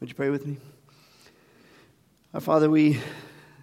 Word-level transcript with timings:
Would 0.00 0.08
you 0.08 0.14
pray 0.14 0.30
with 0.30 0.46
me? 0.46 0.56
Our 2.32 2.40
Father, 2.40 2.70
we 2.70 2.98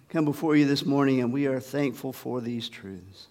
come 0.08 0.24
before 0.24 0.54
you 0.54 0.66
this 0.66 0.86
morning 0.86 1.20
and 1.20 1.32
we 1.32 1.48
are 1.48 1.58
thankful 1.58 2.12
for 2.12 2.40
these 2.40 2.68
truths. 2.68 3.26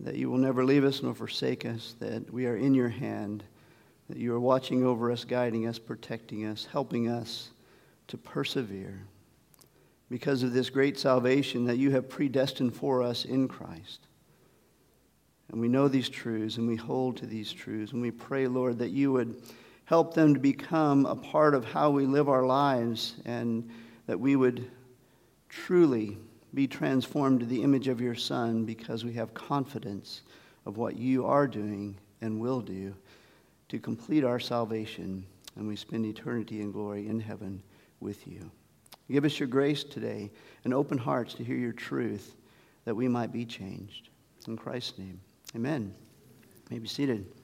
That 0.00 0.16
you 0.16 0.28
will 0.28 0.38
never 0.38 0.64
leave 0.64 0.82
us 0.82 1.04
nor 1.04 1.14
forsake 1.14 1.64
us, 1.64 1.94
that 2.00 2.32
we 2.32 2.46
are 2.46 2.56
in 2.56 2.74
your 2.74 2.88
hand, 2.88 3.44
that 4.08 4.18
you 4.18 4.34
are 4.34 4.40
watching 4.40 4.84
over 4.84 5.12
us, 5.12 5.22
guiding 5.22 5.68
us, 5.68 5.78
protecting 5.78 6.46
us, 6.46 6.66
helping 6.72 7.08
us 7.08 7.50
to 8.08 8.16
persevere 8.16 9.04
because 10.10 10.42
of 10.42 10.52
this 10.52 10.70
great 10.70 10.98
salvation 10.98 11.64
that 11.66 11.78
you 11.78 11.92
have 11.92 12.08
predestined 12.08 12.74
for 12.74 13.04
us 13.04 13.24
in 13.24 13.46
Christ. 13.46 14.00
And 15.52 15.60
we 15.60 15.68
know 15.68 15.86
these 15.86 16.08
truths 16.08 16.56
and 16.56 16.66
we 16.66 16.74
hold 16.74 17.18
to 17.18 17.26
these 17.26 17.52
truths. 17.52 17.92
And 17.92 18.02
we 18.02 18.10
pray, 18.10 18.48
Lord, 18.48 18.78
that 18.80 18.90
you 18.90 19.12
would 19.12 19.40
help 19.88 20.12
them 20.12 20.34
to 20.34 20.40
become 20.40 21.06
a 21.06 21.16
part 21.16 21.54
of 21.54 21.64
how 21.64 21.88
we 21.88 22.04
live 22.04 22.28
our 22.28 22.44
lives 22.44 23.14
and 23.24 23.66
that 24.06 24.20
we 24.20 24.36
would 24.36 24.70
truly 25.48 26.18
be 26.52 26.66
transformed 26.66 27.40
to 27.40 27.46
the 27.46 27.62
image 27.62 27.88
of 27.88 27.98
your 27.98 28.14
Son 28.14 28.66
because 28.66 29.02
we 29.02 29.14
have 29.14 29.32
confidence 29.32 30.20
of 30.66 30.76
what 30.76 30.98
you 30.98 31.24
are 31.24 31.46
doing 31.46 31.96
and 32.20 32.38
will 32.38 32.60
do 32.60 32.94
to 33.70 33.78
complete 33.78 34.24
our 34.24 34.38
salvation 34.38 35.24
and 35.56 35.66
we 35.66 35.74
spend 35.74 36.04
eternity 36.04 36.60
in 36.60 36.70
glory 36.70 37.08
in 37.08 37.18
heaven 37.18 37.62
with 38.00 38.28
you. 38.28 38.50
Give 39.10 39.24
us 39.24 39.40
your 39.40 39.48
grace 39.48 39.84
today 39.84 40.30
and 40.64 40.74
open 40.74 40.98
hearts 40.98 41.32
to 41.34 41.44
hear 41.44 41.56
your 41.56 41.72
truth 41.72 42.36
that 42.84 42.94
we 42.94 43.08
might 43.08 43.32
be 43.32 43.46
changed. 43.46 44.10
In 44.46 44.54
Christ's 44.54 44.98
name, 44.98 45.18
amen. 45.56 45.94
You 46.68 46.76
may 46.76 46.78
be 46.78 46.88
seated. 46.88 47.37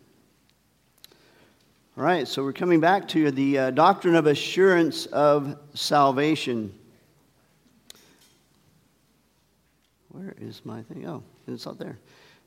All 1.96 2.02
right, 2.02 2.26
so 2.26 2.42
we're 2.42 2.52
coming 2.52 2.80
back 2.80 3.06
to 3.10 3.30
the 3.30 3.56
uh, 3.56 3.70
doctrine 3.70 4.16
of 4.16 4.26
assurance 4.26 5.06
of 5.06 5.56
salvation. 5.74 6.74
Where 10.08 10.34
is 10.40 10.60
my 10.64 10.82
thing? 10.82 11.06
Oh, 11.06 11.22
it's 11.46 11.68
out 11.68 11.78
there. 11.78 11.96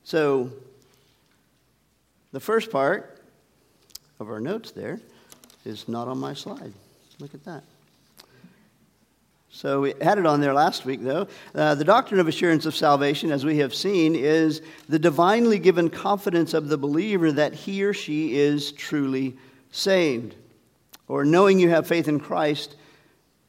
So, 0.04 0.50
the 2.32 2.40
first 2.40 2.70
part 2.70 3.22
of 4.20 4.28
our 4.28 4.38
notes 4.38 4.70
there 4.70 5.00
is 5.64 5.88
not 5.88 6.08
on 6.08 6.18
my 6.18 6.34
slide. 6.34 6.74
Look 7.18 7.32
at 7.32 7.42
that. 7.46 7.64
So 9.50 9.80
we 9.80 9.94
had 10.00 10.18
it 10.18 10.26
on 10.26 10.40
there 10.40 10.52
last 10.52 10.84
week, 10.84 11.02
though. 11.02 11.26
Uh, 11.54 11.74
the 11.74 11.84
doctrine 11.84 12.20
of 12.20 12.28
assurance 12.28 12.66
of 12.66 12.76
salvation, 12.76 13.32
as 13.32 13.44
we 13.44 13.58
have 13.58 13.74
seen, 13.74 14.14
is 14.14 14.60
the 14.88 14.98
divinely 14.98 15.58
given 15.58 15.88
confidence 15.88 16.54
of 16.54 16.68
the 16.68 16.76
believer 16.76 17.32
that 17.32 17.54
he 17.54 17.82
or 17.82 17.94
she 17.94 18.36
is 18.36 18.72
truly 18.72 19.36
saved, 19.70 20.34
or 21.08 21.24
knowing 21.24 21.58
you 21.58 21.70
have 21.70 21.86
faith 21.86 22.08
in 22.08 22.20
Christ 22.20 22.76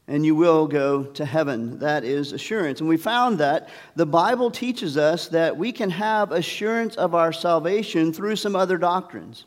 and 0.09 0.25
you 0.25 0.33
will 0.33 0.67
go 0.67 1.03
to 1.03 1.23
heaven. 1.23 1.77
That 1.79 2.03
is 2.03 2.33
assurance. 2.33 2.79
And 2.79 2.89
we 2.89 2.97
found 2.97 3.37
that 3.37 3.69
the 3.95 4.07
Bible 4.07 4.49
teaches 4.49 4.97
us 4.97 5.27
that 5.27 5.55
we 5.55 5.71
can 5.71 5.91
have 5.91 6.31
assurance 6.31 6.95
of 6.95 7.13
our 7.13 7.31
salvation 7.31 8.11
through 8.11 8.35
some 8.37 8.55
other 8.55 8.79
doctrines, 8.79 9.45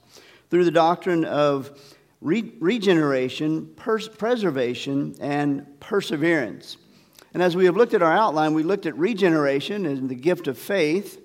through 0.51 0.65
the 0.65 0.71
doctrine 0.71 1.25
of 1.25 1.77
re- 2.23 2.55
regeneration, 2.61 3.67
pers- 3.77 4.09
preservation, 4.09 5.15
and 5.21 5.67
perseverance. 5.81 6.77
And 7.35 7.43
as 7.43 7.57
we 7.57 7.65
have 7.65 7.77
looked 7.77 7.95
at 7.95 8.03
our 8.03 8.13
outline, 8.13 8.55
we 8.55 8.63
looked 8.63 8.87
at 8.87 8.97
regeneration 8.97 9.87
and 9.87 10.09
the 10.09 10.15
gift 10.15 10.49
of 10.49 10.57
faith 10.57 11.21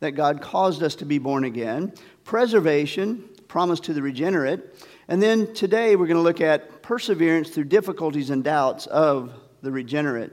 that 0.00 0.12
God 0.12 0.40
caused 0.40 0.82
us 0.82 0.94
to 0.96 1.04
be 1.04 1.18
born 1.18 1.44
again, 1.44 1.92
preservation, 2.24 3.28
promise 3.48 3.80
to 3.80 3.92
the 3.92 4.02
regenerate, 4.02 4.60
and 5.08 5.22
then 5.22 5.52
today 5.54 5.96
we're 5.96 6.06
going 6.06 6.18
to 6.18 6.22
look 6.22 6.40
at 6.40 6.82
perseverance 6.82 7.48
through 7.48 7.64
difficulties 7.64 8.30
and 8.30 8.44
doubts 8.44 8.86
of 8.86 9.32
the 9.62 9.72
regenerate. 9.72 10.32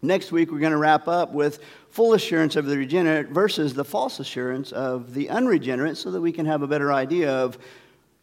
Next 0.00 0.30
week 0.30 0.52
we're 0.52 0.60
going 0.60 0.72
to 0.72 0.78
wrap 0.78 1.08
up 1.08 1.32
with 1.32 1.58
full 1.90 2.14
assurance 2.14 2.54
of 2.54 2.66
the 2.66 2.76
regenerate 2.78 3.28
versus 3.28 3.74
the 3.74 3.84
false 3.84 4.20
assurance 4.20 4.70
of 4.70 5.12
the 5.12 5.28
unregenerate 5.28 5.96
so 5.96 6.10
that 6.12 6.20
we 6.20 6.30
can 6.30 6.46
have 6.46 6.62
a 6.62 6.66
better 6.68 6.92
idea 6.92 7.32
of 7.32 7.58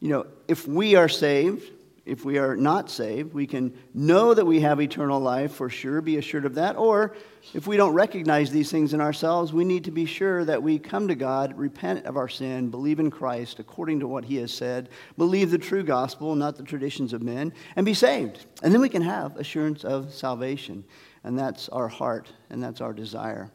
you 0.03 0.09
know, 0.09 0.25
if 0.49 0.67
we 0.67 0.95
are 0.95 1.07
saved, 1.07 1.71
if 2.05 2.25
we 2.25 2.37
are 2.37 2.57
not 2.57 2.89
saved, 2.89 3.33
we 3.33 3.47
can 3.47 3.73
know 3.93 4.33
that 4.33 4.45
we 4.45 4.59
have 4.59 4.81
eternal 4.81 5.21
life 5.21 5.53
for 5.53 5.69
sure, 5.69 6.01
be 6.01 6.17
assured 6.17 6.43
of 6.43 6.55
that. 6.55 6.75
Or 6.75 7.15
if 7.53 7.67
we 7.67 7.77
don't 7.77 7.93
recognize 7.93 8.51
these 8.51 8.69
things 8.69 8.93
in 8.93 8.99
ourselves, 8.99 9.53
we 9.53 9.63
need 9.63 9.85
to 9.85 9.91
be 9.91 10.05
sure 10.05 10.43
that 10.43 10.61
we 10.61 10.77
come 10.77 11.07
to 11.07 11.15
God, 11.15 11.57
repent 11.57 12.05
of 12.05 12.17
our 12.17 12.27
sin, 12.27 12.69
believe 12.69 12.99
in 12.99 13.09
Christ 13.09 13.59
according 13.59 14.01
to 14.01 14.07
what 14.09 14.25
He 14.25 14.35
has 14.35 14.53
said, 14.53 14.89
believe 15.17 15.51
the 15.51 15.57
true 15.57 15.83
gospel, 15.83 16.35
not 16.35 16.57
the 16.57 16.63
traditions 16.63 17.13
of 17.13 17.23
men, 17.23 17.53
and 17.77 17.85
be 17.85 17.93
saved. 17.93 18.45
And 18.61 18.73
then 18.73 18.81
we 18.81 18.89
can 18.89 19.03
have 19.03 19.37
assurance 19.37 19.85
of 19.85 20.13
salvation. 20.13 20.83
And 21.23 21.39
that's 21.39 21.69
our 21.69 21.87
heart, 21.87 22.29
and 22.49 22.61
that's 22.61 22.81
our 22.81 22.91
desire. 22.91 23.51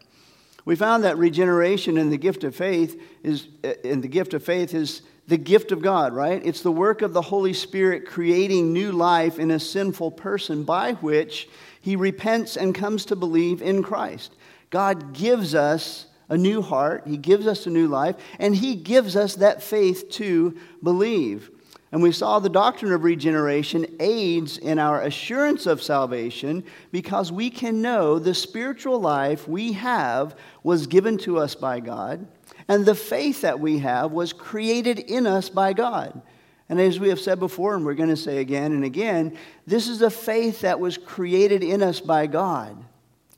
We 0.65 0.76
found 0.76 1.04
that 1.04 1.19
regeneration 1.19 1.98
and 1.98 2.10
the 2.10 2.16
gift 2.16 2.42
of 2.42 2.56
faith 2.56 2.98
is, 3.22 3.48
in 3.84 4.00
the 4.00 4.09
gift 4.09 4.32
of 4.32 4.42
faith 4.42 4.72
is 4.72 5.03
the 5.28 5.37
gift 5.37 5.72
of 5.72 5.83
God, 5.83 6.15
right? 6.15 6.41
It's 6.44 6.62
the 6.62 6.72
work 6.72 7.03
of 7.03 7.12
the 7.12 7.22
Holy 7.22 7.53
Spirit 7.53 8.06
creating 8.06 8.72
new 8.72 8.91
life 8.91 9.39
in 9.39 9.50
a 9.50 9.61
sinful 9.61 10.12
person 10.12 10.65
by 10.65 10.94
which 10.94 11.49
he 11.83 11.97
repents 11.97 12.56
and 12.56 12.75
comes 12.75 13.05
to 13.06 13.16
believe 13.16 13.61
in 13.61 13.83
Christ. 13.83 14.34
God 14.71 15.12
gives 15.12 15.55
us 15.55 16.06
a 16.31 16.37
new 16.37 16.62
heart, 16.62 17.03
he 17.06 17.19
gives 17.19 17.47
us 17.47 17.66
a 17.66 17.71
new 17.71 17.89
life, 17.89 18.16
and 18.39 18.56
he 18.56 18.75
gives 18.75 19.16
us 19.16 19.34
that 19.37 19.62
faith 19.62 20.11
to 20.12 20.56
believe. 20.83 21.50
And 21.93 22.03
we 22.03 22.12
saw 22.12 22.39
the 22.39 22.49
doctrine 22.49 22.93
of 22.93 23.05
regeneration 23.05 23.87
aids 24.00 24.56
in 24.56 24.78
our 24.78 25.03
assurance 25.03 25.66
of 25.66 25.83
salvation 25.83 26.65
because 26.91 27.31
we 27.31 27.50
can 27.50 27.83
know 27.83 28.19
the 28.19 28.34
spiritual 28.34 28.99
life 28.99 29.47
we 29.47 29.72
have 29.72 30.37
was 30.62 30.87
given 30.87 31.19
to 31.19 31.39
us 31.39 31.55
by 31.55 31.81
God 31.81 32.27
and 32.69 32.84
the 32.84 32.95
faith 32.95 33.41
that 33.41 33.59
we 33.59 33.79
have 33.79 34.12
was 34.12 34.33
created 34.33 34.99
in 34.99 35.27
us 35.27 35.49
by 35.49 35.73
God. 35.73 36.21
And 36.69 36.79
as 36.79 37.01
we 37.01 37.09
have 37.09 37.19
said 37.19 37.41
before, 37.41 37.75
and 37.75 37.84
we're 37.84 37.95
going 37.95 38.11
to 38.11 38.17
say 38.17 38.39
again 38.39 38.73
and 38.73 38.84
again, 38.84 39.39
this 39.67 39.89
is 39.89 40.03
a 40.03 40.11
faith 40.11 40.61
that 40.61 40.78
was 40.78 40.99
created 40.99 41.65
in 41.65 41.83
us 41.83 42.01
by 42.01 42.27
God. 42.27 42.77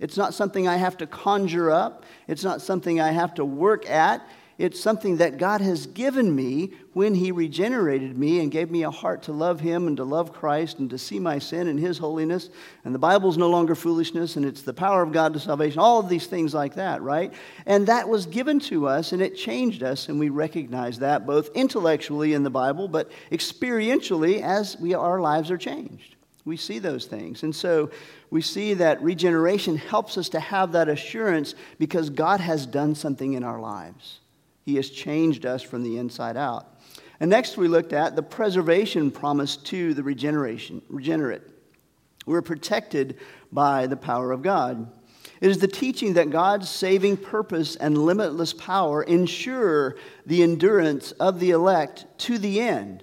It's 0.01 0.17
not 0.17 0.35
something 0.35 0.67
I 0.67 0.77
have 0.77 0.97
to 0.99 1.07
conjure 1.07 1.71
up, 1.71 2.05
it's 2.27 2.43
not 2.43 2.61
something 2.61 3.01
I 3.01 3.13
have 3.13 3.35
to 3.35 3.45
work 3.45 3.89
at. 3.89 4.27
It's 4.60 4.78
something 4.78 5.16
that 5.16 5.38
God 5.38 5.62
has 5.62 5.87
given 5.87 6.37
me 6.37 6.72
when 6.93 7.15
He 7.15 7.32
regenerated 7.32 8.19
me 8.19 8.41
and 8.41 8.53
gave 8.53 8.71
me 8.71 8.82
a 8.82 8.91
heart 8.91 9.22
to 9.22 9.32
love 9.32 9.59
Him 9.59 9.87
and 9.87 9.97
to 9.97 10.04
love 10.04 10.34
Christ 10.34 10.81
and 10.81 10.91
to 10.91 10.98
see 10.98 11.19
my 11.19 11.38
sin 11.38 11.66
and 11.66 11.81
His 11.81 11.97
holiness. 11.97 12.50
And 12.84 12.94
the 12.94 12.98
Bible's 12.98 13.38
no 13.38 13.48
longer 13.48 13.75
foolishness 13.75 14.37
and 14.37 14.44
it's 14.44 14.60
the 14.60 14.75
power 14.75 15.03
of 15.03 15.12
God 15.12 15.32
to 15.32 15.41
salvation, 15.41 15.78
all 15.78 15.98
of 15.98 16.10
these 16.10 16.26
things 16.26 16.53
like 16.53 16.75
that, 16.75 17.00
right? 17.00 17.32
And 17.65 17.87
that 17.87 18.06
was 18.06 18.26
given 18.26 18.60
to 18.60 18.87
us 18.87 19.12
and 19.12 19.22
it 19.22 19.34
changed 19.34 19.82
us, 19.82 20.10
and 20.10 20.21
we 20.21 20.28
recognize 20.28 20.98
that 20.98 21.27
both 21.27 21.48
intellectually 21.54 22.34
in 22.34 22.42
the 22.42 22.50
Bible, 22.50 22.87
but 22.87 23.10
experientially 23.32 24.42
as 24.42 24.77
we, 24.77 24.92
our 24.92 25.22
lives 25.22 25.50
are 25.50 25.56
changed. 25.56 26.16
We 26.44 26.59
see 26.59 26.81
those 26.81 27.06
things. 27.06 27.44
And 27.44 27.56
so 27.56 27.91
we 28.28 28.42
see 28.42 28.75
that 28.75 29.00
regeneration 29.00 29.77
helps 29.77 30.19
us 30.19 30.28
to 30.31 30.41
have 30.41 30.72
that 30.72 30.91
assurance 30.91 31.54
because 31.78 32.10
God 32.10 32.41
has 32.41 32.66
done 32.66 32.94
something 32.94 33.32
in 33.32 33.42
our 33.42 33.59
lives. 33.59 34.20
He 34.71 34.77
has 34.77 34.89
changed 34.89 35.47
us 35.47 35.63
from 35.63 35.83
the 35.83 35.99
inside 35.99 36.37
out. 36.37 36.81
And 37.19 37.29
next, 37.29 37.57
we 37.57 37.67
looked 37.67 37.93
at 37.93 38.15
the 38.15 38.23
preservation 38.23 39.11
promise 39.11 39.57
to 39.57 39.95
the 39.95 40.05
regeneration, 40.05 40.81
regenerate. 40.89 41.43
We're 42.25 42.41
protected 42.41 43.19
by 43.51 43.89
the 43.89 43.97
power 43.97 44.31
of 44.31 44.43
God. 44.43 44.89
It 45.41 45.51
is 45.51 45.59
the 45.59 45.67
teaching 45.67 46.13
that 46.13 46.31
God's 46.31 46.69
saving 46.69 47.17
purpose 47.17 47.75
and 47.75 47.99
limitless 47.99 48.53
power 48.53 49.03
ensure 49.03 49.97
the 50.25 50.45
endurance 50.45 51.11
of 51.13 51.41
the 51.41 51.51
elect 51.51 52.07
to 52.19 52.39
the 52.39 52.61
end. 52.61 53.03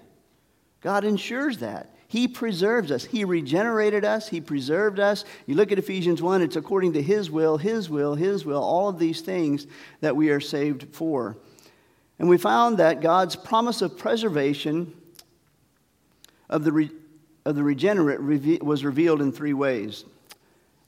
God 0.80 1.04
ensures 1.04 1.58
that. 1.58 1.94
He 2.08 2.30
preserves 2.30 2.92
us. 2.92 3.04
He 3.04 3.26
regenerated 3.26 4.06
us. 4.06 4.30
He 4.30 4.40
preserved 4.40 5.02
us. 5.02 5.26
You 5.46 5.56
look 5.56 5.74
at 5.74 5.80
Ephesians 5.80 6.22
1, 6.22 6.42
it's 6.42 6.56
according 6.56 6.94
to 6.94 7.02
His 7.02 7.30
will, 7.30 7.58
His 7.58 7.90
will, 7.90 8.16
His 8.16 8.46
will, 8.46 8.64
all 8.64 8.88
of 8.88 9.00
these 9.00 9.20
things 9.20 9.68
that 10.00 10.16
we 10.16 10.30
are 10.30 10.40
saved 10.40 10.96
for. 10.96 11.36
And 12.20 12.30
we 12.30 12.38
found 12.38 12.78
that 12.78 13.02
God's 13.02 13.36
promise 13.36 13.82
of 13.82 13.98
preservation 13.98 14.94
of 16.50 16.64
the, 16.64 16.72
re- 16.72 16.92
of 17.46 17.56
the 17.56 17.64
regenerate 17.64 18.20
reve- 18.20 18.62
was 18.62 18.84
revealed 18.84 19.22
in 19.22 19.32
three 19.32 19.54
ways 19.54 20.06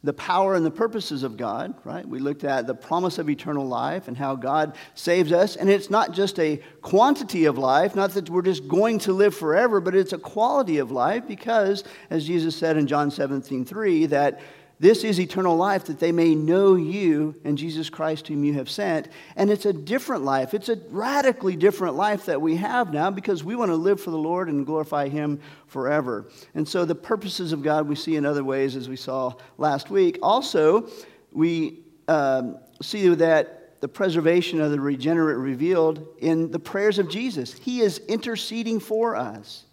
the 0.01 0.13
power 0.13 0.55
and 0.55 0.65
the 0.65 0.71
purposes 0.71 1.23
of 1.23 1.35
God, 1.35 1.73
right? 1.83 2.07
We 2.07 2.19
looked 2.19 2.45
at 2.45 2.67
the 2.67 2.73
promise 2.73 3.17
of 3.17 3.29
eternal 3.29 3.67
life 3.67 4.07
and 4.07 4.15
how 4.15 4.35
God 4.35 4.77
saves 4.95 5.33
us. 5.33 5.57
And 5.57 5.69
it's 5.69 5.89
not 5.89 6.13
just 6.13 6.39
a 6.39 6.61
quantity 6.81 7.45
of 7.45 7.57
life, 7.57 7.95
not 7.95 8.11
that 8.11 8.29
we're 8.29 8.41
just 8.41 8.65
going 8.69 8.99
to 8.99 9.11
live 9.11 9.35
forever, 9.35 9.81
but 9.81 9.95
it's 9.95 10.13
a 10.13 10.17
quality 10.17 10.77
of 10.77 10.89
life 10.89 11.27
because, 11.27 11.83
as 12.09 12.25
Jesus 12.25 12.55
said 12.55 12.77
in 12.77 12.87
John 12.87 13.11
17, 13.11 13.65
3, 13.65 14.05
that 14.05 14.39
This 14.81 15.03
is 15.03 15.19
eternal 15.19 15.57
life, 15.57 15.85
that 15.85 15.99
they 15.99 16.13
may 16.13 16.35
know 16.35 16.75
you 16.75 17.35
and 17.43 17.57
Jesus 17.57 17.89
Christ, 17.89 18.29
whom 18.29 18.45
you 18.45 18.53
have 18.53 18.69
sent. 18.69 19.09
And 19.35 19.49
it's 19.49 19.65
a 19.65 19.73
different 19.73 20.23
life. 20.23 20.53
It's 20.53 20.69
a 20.69 20.79
radically 20.89 21.57
different 21.57 21.95
life 21.95 22.27
that 22.27 22.41
we 22.41 22.55
have 22.55 22.93
now 22.93 23.11
because 23.11 23.43
we 23.43 23.55
want 23.55 23.71
to 23.71 23.75
live 23.75 23.99
for 23.99 24.11
the 24.11 24.17
Lord 24.17 24.47
and 24.47 24.65
glorify 24.65 25.09
Him 25.09 25.41
forever. 25.67 26.29
And 26.55 26.65
so 26.65 26.85
the 26.85 26.95
purposes 26.95 27.51
of 27.51 27.61
God 27.61 27.89
we 27.89 27.95
see 27.95 28.15
in 28.15 28.25
other 28.25 28.43
ways, 28.45 28.77
as 28.77 28.87
we 28.87 28.95
saw 28.95 29.33
last 29.57 29.89
week. 29.89 30.17
Also, 30.21 30.87
we 31.33 31.79
um, 32.07 32.57
see 32.81 33.09
that 33.09 33.81
the 33.81 33.87
preservation 33.89 34.61
of 34.61 34.71
the 34.71 34.79
regenerate 34.79 35.37
revealed 35.37 36.07
in 36.19 36.51
the 36.51 36.59
prayers 36.59 36.99
of 36.99 37.09
Jesus. 37.09 37.51
He 37.53 37.81
is 37.81 37.97
interceding 38.07 38.79
for 38.79 39.17
us 39.17 39.65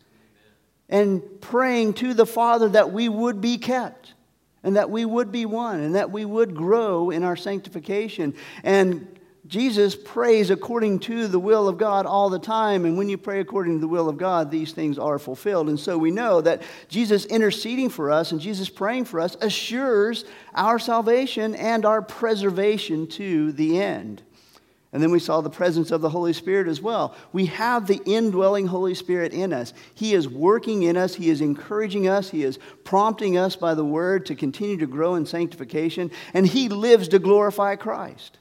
and 0.89 1.23
praying 1.41 1.95
to 1.95 2.13
the 2.13 2.27
Father 2.27 2.69
that 2.71 2.93
we 2.93 3.09
would 3.09 3.41
be 3.41 3.57
kept 3.57 4.15
and 4.67 4.75
that 4.75 4.91
we 4.91 5.05
would 5.05 5.31
be 5.31 5.47
one 5.47 5.79
and 5.79 5.95
that 5.95 6.11
we 6.11 6.25
would 6.25 6.55
grow 6.57 7.11
in 7.11 7.23
our 7.23 7.37
sanctification. 7.37 8.35
And 8.65 9.07
Jesus 9.47 9.95
prays 9.95 10.51
according 10.51 10.99
to 11.01 11.29
the 11.29 11.39
will 11.39 11.69
of 11.69 11.79
God 11.79 12.05
all 12.05 12.29
the 12.29 12.41
time. 12.41 12.85
And 12.85 12.99
when 12.99 13.09
you 13.09 13.17
pray 13.17 13.39
according 13.39 13.75
to 13.75 13.81
the 13.81 13.87
will 13.87 14.09
of 14.09 14.19
God, 14.19 14.51
these 14.51 14.73
things 14.73 14.99
are 14.99 15.21
fulfilled. 15.21 15.69
And 15.69 15.79
so 15.79 15.97
we 15.97 16.11
know 16.11 16.41
that 16.41 16.63
Jesus 16.89 17.27
interceding 17.27 17.89
for 17.89 18.11
us 18.11 18.33
and 18.33 18.41
Jesus 18.41 18.69
praying 18.69 19.05
for 19.05 19.21
us 19.21 19.37
assures 19.41 20.25
our 20.53 20.81
salvation 20.81 21.55
and 21.55 21.87
our 21.87 22.03
preservation 22.03 23.07
to 23.11 23.53
the 23.53 23.81
end. 23.81 24.23
And 24.97 25.03
then 25.03 25.11
we 25.11 25.19
saw 25.19 25.43
the 25.43 25.51
presence 25.51 25.91
of 25.91 26.01
the 26.01 26.09
Holy 26.09 26.33
Spirit 26.33 26.67
as 26.67 26.81
well. 26.81 27.15
We 27.35 27.45
have 27.45 27.87
the 27.87 28.01
indwelling 28.07 28.67
Holy 28.67 28.95
Spirit 28.95 29.35
in 29.35 29.53
us. 29.53 29.75
He 29.95 30.15
is 30.15 30.27
working 30.27 30.85
in 30.85 30.97
us, 30.97 31.15
He 31.15 31.29
is 31.29 31.43
encouraging 31.43 32.09
us, 32.09 32.31
He 32.31 32.45
is 32.45 32.59
prompting 32.83 33.37
us 33.37 33.57
by 33.57 33.75
the 33.75 33.85
Word 33.85 34.25
to 34.25 34.35
continue 34.35 34.79
to 34.79 34.87
grow 34.87 35.17
in 35.17 35.27
sanctification, 35.27 36.11
and 36.33 36.47
He 36.47 36.71
lives 36.71 37.09
to 37.09 37.19
glorify 37.19 37.77
Christ. 37.77 38.39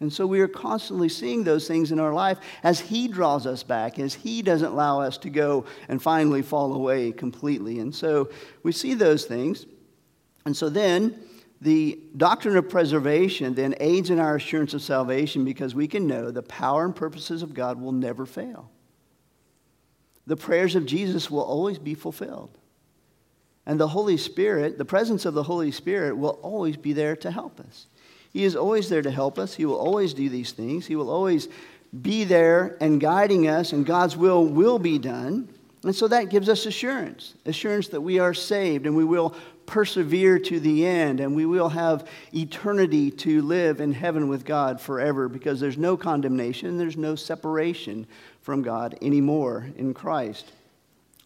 And 0.00 0.10
so 0.10 0.26
we 0.26 0.40
are 0.40 0.48
constantly 0.48 1.10
seeing 1.10 1.44
those 1.44 1.68
things 1.68 1.92
in 1.92 2.00
our 2.00 2.14
life 2.14 2.38
as 2.62 2.80
He 2.80 3.08
draws 3.08 3.46
us 3.46 3.62
back, 3.62 3.98
as 3.98 4.14
He 4.14 4.40
doesn't 4.40 4.72
allow 4.72 5.02
us 5.02 5.18
to 5.18 5.28
go 5.28 5.66
and 5.90 6.02
finally 6.02 6.40
fall 6.40 6.72
away 6.72 7.12
completely. 7.12 7.80
And 7.80 7.94
so 7.94 8.30
we 8.62 8.72
see 8.72 8.94
those 8.94 9.26
things. 9.26 9.66
And 10.46 10.56
so 10.56 10.70
then 10.70 11.22
the 11.60 11.98
doctrine 12.16 12.56
of 12.56 12.68
preservation 12.68 13.54
then 13.54 13.74
aids 13.80 14.10
in 14.10 14.20
our 14.20 14.36
assurance 14.36 14.74
of 14.74 14.82
salvation 14.82 15.44
because 15.44 15.74
we 15.74 15.88
can 15.88 16.06
know 16.06 16.30
the 16.30 16.42
power 16.42 16.84
and 16.84 16.94
purposes 16.94 17.42
of 17.42 17.54
God 17.54 17.80
will 17.80 17.92
never 17.92 18.26
fail. 18.26 18.70
The 20.26 20.36
prayers 20.36 20.76
of 20.76 20.86
Jesus 20.86 21.30
will 21.30 21.42
always 21.42 21.78
be 21.78 21.94
fulfilled. 21.94 22.56
And 23.66 23.78
the 23.80 23.88
Holy 23.88 24.16
Spirit, 24.16 24.78
the 24.78 24.84
presence 24.84 25.24
of 25.24 25.34
the 25.34 25.42
Holy 25.42 25.72
Spirit, 25.72 26.16
will 26.16 26.38
always 26.42 26.76
be 26.76 26.92
there 26.92 27.16
to 27.16 27.30
help 27.30 27.60
us. 27.60 27.86
He 28.32 28.44
is 28.44 28.54
always 28.54 28.88
there 28.88 29.02
to 29.02 29.10
help 29.10 29.38
us. 29.38 29.54
He 29.54 29.66
will 29.66 29.78
always 29.78 30.14
do 30.14 30.28
these 30.28 30.52
things. 30.52 30.86
He 30.86 30.96
will 30.96 31.10
always 31.10 31.48
be 32.02 32.24
there 32.24 32.76
and 32.80 33.00
guiding 33.00 33.48
us, 33.48 33.72
and 33.72 33.84
God's 33.84 34.16
will 34.16 34.44
will 34.44 34.78
be 34.78 34.98
done. 34.98 35.48
And 35.84 35.94
so 35.94 36.08
that 36.08 36.28
gives 36.28 36.48
us 36.48 36.66
assurance 36.66 37.34
assurance 37.46 37.88
that 37.88 38.00
we 38.00 38.18
are 38.18 38.34
saved 38.34 38.86
and 38.86 38.96
we 38.96 39.04
will 39.04 39.34
persevere 39.68 40.38
to 40.40 40.58
the 40.58 40.84
end, 40.84 41.20
and 41.20 41.36
we 41.36 41.46
will 41.46 41.68
have 41.68 42.08
eternity 42.34 43.10
to 43.10 43.42
live 43.42 43.80
in 43.80 43.92
heaven 43.92 44.28
with 44.28 44.44
God 44.44 44.80
forever 44.80 45.28
because 45.28 45.60
there's 45.60 45.78
no 45.78 45.96
condemnation, 45.96 46.78
there's 46.78 46.96
no 46.96 47.14
separation 47.14 48.06
from 48.40 48.62
God 48.62 48.98
anymore 49.00 49.68
in 49.76 49.94
Christ. 49.94 50.50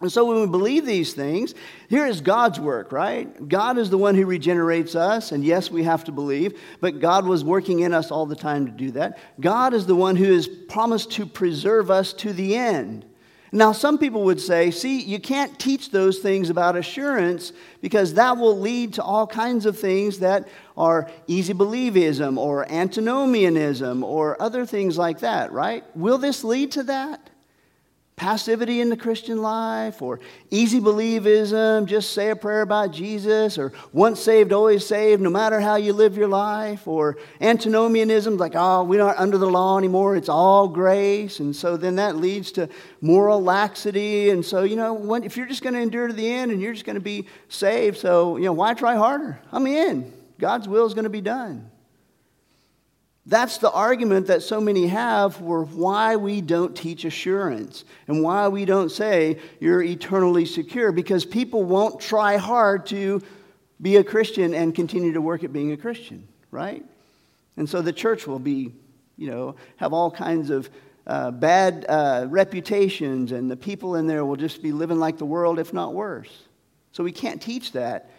And 0.02 0.10
so 0.10 0.24
when 0.24 0.40
we 0.40 0.48
believe 0.48 0.84
these 0.84 1.14
things, 1.14 1.54
here 1.88 2.04
is 2.04 2.20
God's 2.20 2.58
work, 2.58 2.90
right? 2.90 3.48
God 3.48 3.78
is 3.78 3.88
the 3.88 3.96
one 3.96 4.16
who 4.16 4.26
regenerates 4.26 4.96
us, 4.96 5.30
and 5.30 5.44
yes, 5.44 5.70
we 5.70 5.84
have 5.84 6.02
to 6.04 6.12
believe, 6.12 6.60
but 6.80 6.98
God 6.98 7.24
was 7.24 7.44
working 7.44 7.80
in 7.80 7.94
us 7.94 8.10
all 8.10 8.26
the 8.26 8.34
time 8.34 8.66
to 8.66 8.72
do 8.72 8.90
that. 8.90 9.18
God 9.40 9.72
is 9.72 9.86
the 9.86 9.94
one 9.94 10.16
who 10.16 10.32
has 10.32 10.48
promised 10.48 11.12
to 11.12 11.26
preserve 11.26 11.92
us 11.92 12.12
to 12.14 12.32
the 12.32 12.56
end. 12.56 13.04
Now, 13.54 13.72
some 13.72 13.98
people 13.98 14.24
would 14.24 14.40
say, 14.40 14.70
see, 14.70 15.02
you 15.02 15.20
can't 15.20 15.58
teach 15.58 15.90
those 15.90 16.20
things 16.20 16.48
about 16.48 16.74
assurance 16.74 17.52
because 17.82 18.14
that 18.14 18.38
will 18.38 18.58
lead 18.58 18.94
to 18.94 19.02
all 19.02 19.26
kinds 19.26 19.66
of 19.66 19.78
things 19.78 20.20
that 20.20 20.48
are 20.74 21.10
easy 21.26 21.52
believism 21.52 22.38
or 22.38 22.66
antinomianism 22.72 24.02
or 24.04 24.40
other 24.40 24.64
things 24.64 24.96
like 24.96 25.20
that, 25.20 25.52
right? 25.52 25.84
Will 25.94 26.16
this 26.16 26.42
lead 26.44 26.72
to 26.72 26.82
that? 26.84 27.28
Passivity 28.14 28.80
in 28.80 28.88
the 28.88 28.96
Christian 28.96 29.40
life 29.40 30.02
or 30.02 30.20
easy 30.50 30.80
believism, 30.80 31.86
just 31.86 32.12
say 32.12 32.30
a 32.30 32.36
prayer 32.36 32.62
about 32.62 32.92
Jesus, 32.92 33.58
or 33.58 33.72
once 33.92 34.20
saved, 34.20 34.52
always 34.52 34.86
saved, 34.86 35.20
no 35.20 35.30
matter 35.30 35.60
how 35.60 35.76
you 35.76 35.92
live 35.92 36.16
your 36.16 36.28
life, 36.28 36.86
or 36.86 37.16
antinomianism, 37.40 38.36
like, 38.36 38.54
ah, 38.54 38.78
oh, 38.78 38.84
we're 38.84 39.00
not 39.00 39.16
under 39.18 39.38
the 39.38 39.46
law 39.46 39.78
anymore, 39.78 40.14
it's 40.14 40.28
all 40.28 40.68
grace. 40.68 41.40
And 41.40 41.56
so 41.56 41.76
then 41.76 41.96
that 41.96 42.16
leads 42.16 42.52
to 42.52 42.68
moral 43.00 43.42
laxity. 43.42 44.30
And 44.30 44.44
so, 44.44 44.62
you 44.62 44.76
know, 44.76 44.92
when, 44.92 45.24
if 45.24 45.36
you're 45.36 45.46
just 45.46 45.62
going 45.62 45.74
to 45.74 45.80
endure 45.80 46.06
to 46.06 46.12
the 46.12 46.30
end 46.30 46.52
and 46.52 46.60
you're 46.60 46.74
just 46.74 46.86
going 46.86 46.94
to 46.94 47.00
be 47.00 47.26
saved, 47.48 47.98
so, 47.98 48.36
you 48.36 48.44
know, 48.44 48.52
why 48.52 48.74
try 48.74 48.94
harder? 48.94 49.40
I'm 49.50 49.66
in. 49.66 50.12
God's 50.38 50.68
will 50.68 50.86
is 50.86 50.94
going 50.94 51.04
to 51.04 51.10
be 51.10 51.22
done. 51.22 51.71
That's 53.24 53.58
the 53.58 53.70
argument 53.70 54.26
that 54.26 54.42
so 54.42 54.60
many 54.60 54.88
have 54.88 55.36
for 55.36 55.64
why 55.64 56.16
we 56.16 56.40
don't 56.40 56.76
teach 56.76 57.04
assurance 57.04 57.84
and 58.08 58.22
why 58.22 58.48
we 58.48 58.64
don't 58.64 58.90
say 58.90 59.38
you're 59.60 59.82
eternally 59.82 60.44
secure 60.44 60.90
because 60.90 61.24
people 61.24 61.62
won't 61.62 62.00
try 62.00 62.36
hard 62.36 62.86
to 62.86 63.22
be 63.80 63.96
a 63.96 64.04
Christian 64.04 64.54
and 64.54 64.74
continue 64.74 65.12
to 65.12 65.20
work 65.20 65.44
at 65.44 65.52
being 65.52 65.70
a 65.70 65.76
Christian, 65.76 66.26
right? 66.50 66.84
And 67.56 67.68
so 67.68 67.80
the 67.80 67.92
church 67.92 68.26
will 68.26 68.40
be, 68.40 68.72
you 69.16 69.30
know, 69.30 69.54
have 69.76 69.92
all 69.92 70.10
kinds 70.10 70.50
of 70.50 70.68
uh, 71.06 71.30
bad 71.30 71.86
uh, 71.88 72.26
reputations 72.28 73.30
and 73.30 73.48
the 73.48 73.56
people 73.56 73.96
in 73.96 74.08
there 74.08 74.24
will 74.24 74.36
just 74.36 74.62
be 74.62 74.72
living 74.72 74.98
like 74.98 75.18
the 75.18 75.24
world, 75.24 75.60
if 75.60 75.72
not 75.72 75.94
worse. 75.94 76.42
So 76.90 77.04
we 77.04 77.12
can't 77.12 77.40
teach 77.40 77.72
that 77.72 78.10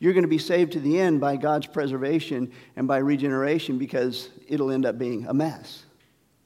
you're 0.00 0.14
going 0.14 0.24
to 0.24 0.28
be 0.28 0.38
saved 0.38 0.72
to 0.72 0.80
the 0.80 0.98
end 0.98 1.20
by 1.20 1.36
God's 1.36 1.66
preservation 1.66 2.50
and 2.74 2.88
by 2.88 2.96
regeneration 2.96 3.78
because 3.78 4.30
it'll 4.48 4.72
end 4.72 4.86
up 4.86 4.98
being 4.98 5.26
a 5.26 5.34
mess. 5.34 5.84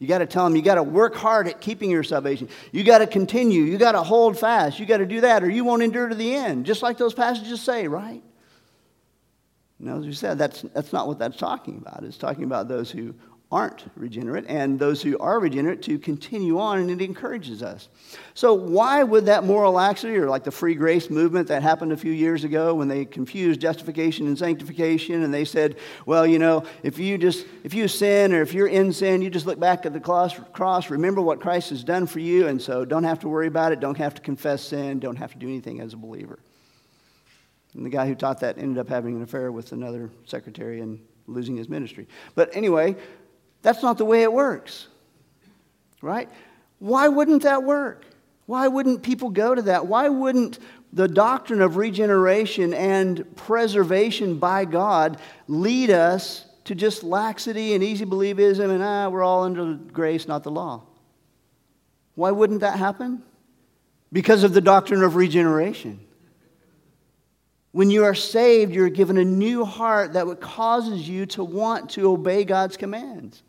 You 0.01 0.09
got 0.09 0.19
to 0.19 0.27
tell 0.27 0.45
them 0.45 0.57
you 0.57 0.61
got 0.61 0.75
to 0.75 0.83
work 0.83 1.15
hard 1.15 1.47
at 1.47 1.61
keeping 1.61 1.89
your 1.89 2.03
salvation. 2.03 2.49
You 2.73 2.83
got 2.83 2.99
to 2.99 3.07
continue. 3.07 3.63
You 3.63 3.79
got 3.79 3.93
to 3.93 4.03
hold 4.03 4.37
fast. 4.37 4.81
You 4.81 4.87
got 4.87 4.99
to 4.99 5.07
do 5.07 5.21
that 5.23 5.45
or 5.45 5.49
you 5.49 5.65
won't 5.65 5.85
endure 5.85 6.09
to 6.09 6.15
the 6.17 6.35
end, 6.35 6.67
just 6.67 6.83
like 6.83 6.99
those 6.99 7.15
passages 7.15 7.63
say, 7.63 7.87
right? 7.87 8.23
Now, 9.79 9.99
as 9.99 10.07
we 10.07 10.13
said, 10.13 10.37
that's, 10.37 10.63
that's 10.75 10.93
not 10.93 11.07
what 11.07 11.21
that's 11.21 11.37
talking 11.37 11.79
about. 11.79 12.03
It's 12.03 12.19
talking 12.19 12.45
about 12.45 12.67
those 12.67 12.91
who 12.91 13.15
aren't 13.53 13.85
regenerate 13.95 14.45
and 14.49 14.79
those 14.79 15.01
who 15.01 15.17
are 15.19 15.39
regenerate 15.39 15.81
to 15.83 15.99
continue 15.99 16.59
on, 16.59 16.79
and 16.81 16.91
it 16.91 17.01
encourages 17.01 17.63
us. 17.63 17.89
So, 18.35 18.53
why 18.53 19.03
would 19.05 19.27
that 19.27 19.45
moral 19.45 19.73
laxity, 19.73 20.17
or 20.17 20.29
like 20.29 20.45
the 20.45 20.51
free 20.51 20.75
grace 20.75 21.09
movement 21.09 21.47
that 21.49 21.63
happened 21.63 21.93
a 21.93 21.97
few 21.97 22.11
years 22.11 22.43
ago 22.43 22.75
when 22.75 22.89
they 22.89 23.05
confused 23.05 23.61
justification 23.61 24.27
and 24.27 24.37
sanctification, 24.37 25.23
and 25.23 25.33
they 25.33 25.45
said, 25.45 25.77
well, 26.05 26.27
you 26.27 26.39
know, 26.39 26.65
if 26.83 26.99
you 26.99 27.17
just, 27.17 27.47
if 27.63 27.75
you 27.75 27.87
sin 27.87 28.33
or 28.33 28.43
if 28.43 28.53
you're 28.53 28.67
in 28.67 28.93
sin, 28.93 29.23
you 29.23 29.31
just 29.31 29.47
look 29.47 29.61
back 29.61 29.87
at 29.87 29.93
the 29.93 30.01
cross, 30.01 30.91
remember 30.91 31.21
what 31.21 31.41
Christ 31.41 31.71
has 31.71 31.85
done 31.85 32.07
for 32.07 32.19
you, 32.19 32.49
and 32.49 32.61
so 32.61 32.85
don't 32.85 33.05
have 33.05 33.21
to 33.21 33.29
worry 33.29 33.47
about 33.47 33.73
it, 33.73 33.79
don't 33.79 33.99
have 33.99 34.15
to 34.15 34.23
confess 34.23 34.63
sin, 34.63 34.99
don't 34.99 35.17
have 35.17 35.33
to 35.33 35.39
do 35.39 35.47
anything 35.47 35.81
as 35.81 35.93
a 35.93 35.97
believer. 35.97 36.41
And 37.75 37.85
the 37.85 37.91
guy 37.91 38.07
who 38.07 38.15
taught 38.15 38.41
that 38.41 38.59
ended 38.59 38.79
up 38.79 38.89
having 38.89 39.17
an 39.17 39.23
affair 39.23 39.53
with 39.53 39.73
another 39.73 40.11
secretary 40.25 40.81
and 40.81 41.01
losing 41.27 41.57
his 41.57 41.69
ministry. 41.69 42.07
But 42.35 42.55
anyway, 42.55 42.97
that's 43.65 43.83
not 43.83 43.97
the 43.97 44.05
way 44.05 44.23
it 44.23 44.33
works, 44.33 44.89
right? 46.03 46.29
Why 46.81 47.09
wouldn't 47.09 47.45
that 47.45 47.65
work? 47.65 48.05
Why 48.45 48.69
wouldn't 48.69 49.03
people 49.03 49.31
go 49.31 49.55
to 49.55 49.63
that? 49.63 49.87
Why 49.87 50.11
wouldn't 50.11 50.59
the 50.93 51.09
doctrine 51.09 51.63
of 51.63 51.77
regeneration 51.77 52.75
and 52.75 53.25
preservation 53.37 54.39
by 54.39 54.67
God 54.67 55.19
lead 55.49 55.91
us 55.91 56.45
to 56.65 56.75
just 56.75 57.03
laxity 57.03 57.73
and 57.73 57.83
easy 57.83 58.05
believism 58.05 58.69
and 58.71 58.83
ah, 58.83 59.09
we're 59.09 59.23
all 59.23 59.45
under 59.45 59.75
grace, 59.75 60.29
not 60.29 60.43
the 60.43 60.51
law? 60.51 60.83
Why 62.17 62.33
wouldn't 62.33 62.61
that 62.61 62.79
happen? 62.79 63.23
Because 64.13 64.45
of 64.45 64.53
the 64.53 64.61
doctrine 64.61 65.03
of 65.03 65.17
regeneration. 65.17 66.01
When 67.73 67.89
you 67.89 68.05
are 68.05 68.15
saved, 68.15 68.75
you're 68.75 68.91
given 68.91 69.17
a 69.17 69.25
new 69.25 69.65
heart 69.65 70.13
that 70.13 70.27
causes 70.43 71.09
you 71.09 71.25
to 71.27 71.43
want 71.43 71.91
to 71.93 72.13
obey 72.13 72.45
God's 72.45 72.77
commands. 72.77 73.43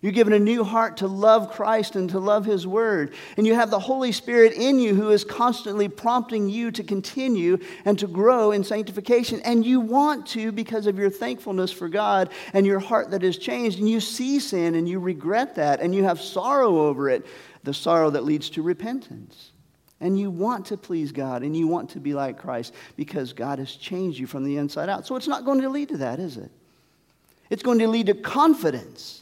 You're 0.00 0.12
given 0.12 0.32
a 0.32 0.38
new 0.38 0.62
heart 0.62 0.98
to 0.98 1.08
love 1.08 1.50
Christ 1.50 1.96
and 1.96 2.08
to 2.10 2.20
love 2.20 2.44
His 2.44 2.66
Word. 2.66 3.14
And 3.36 3.46
you 3.46 3.54
have 3.54 3.70
the 3.70 3.80
Holy 3.80 4.12
Spirit 4.12 4.52
in 4.52 4.78
you 4.78 4.94
who 4.94 5.10
is 5.10 5.24
constantly 5.24 5.88
prompting 5.88 6.48
you 6.48 6.70
to 6.70 6.84
continue 6.84 7.58
and 7.84 7.98
to 7.98 8.06
grow 8.06 8.52
in 8.52 8.62
sanctification. 8.62 9.40
And 9.40 9.66
you 9.66 9.80
want 9.80 10.26
to 10.28 10.52
because 10.52 10.86
of 10.86 10.98
your 10.98 11.10
thankfulness 11.10 11.72
for 11.72 11.88
God 11.88 12.30
and 12.52 12.64
your 12.64 12.78
heart 12.78 13.10
that 13.10 13.22
has 13.22 13.38
changed. 13.38 13.80
And 13.80 13.88
you 13.88 14.00
see 14.00 14.38
sin 14.38 14.76
and 14.76 14.88
you 14.88 15.00
regret 15.00 15.56
that 15.56 15.80
and 15.80 15.94
you 15.94 16.04
have 16.04 16.20
sorrow 16.20 16.78
over 16.86 17.08
it, 17.08 17.26
the 17.64 17.74
sorrow 17.74 18.10
that 18.10 18.24
leads 18.24 18.50
to 18.50 18.62
repentance. 18.62 19.50
And 20.00 20.18
you 20.18 20.30
want 20.30 20.66
to 20.66 20.76
please 20.76 21.10
God 21.10 21.42
and 21.42 21.56
you 21.56 21.66
want 21.66 21.90
to 21.90 22.00
be 22.00 22.14
like 22.14 22.38
Christ 22.38 22.72
because 22.96 23.32
God 23.32 23.58
has 23.58 23.72
changed 23.72 24.18
you 24.18 24.28
from 24.28 24.44
the 24.44 24.56
inside 24.58 24.88
out. 24.88 25.06
So 25.06 25.16
it's 25.16 25.26
not 25.26 25.44
going 25.44 25.60
to 25.62 25.68
lead 25.68 25.88
to 25.88 25.96
that, 25.96 26.20
is 26.20 26.36
it? 26.36 26.52
It's 27.50 27.64
going 27.64 27.80
to 27.80 27.88
lead 27.88 28.06
to 28.06 28.14
confidence. 28.14 29.17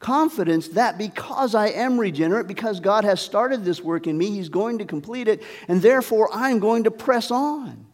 Confidence 0.00 0.68
that 0.68 0.96
because 0.96 1.54
I 1.54 1.68
am 1.68 2.00
regenerate, 2.00 2.46
because 2.46 2.80
God 2.80 3.04
has 3.04 3.20
started 3.20 3.64
this 3.64 3.82
work 3.82 4.06
in 4.06 4.16
me, 4.18 4.30
He's 4.30 4.48
going 4.48 4.78
to 4.78 4.86
complete 4.86 5.28
it, 5.28 5.42
and 5.68 5.80
therefore 5.80 6.30
I'm 6.32 6.58
going 6.58 6.84
to 6.84 6.90
press 6.90 7.30
on. 7.30 7.86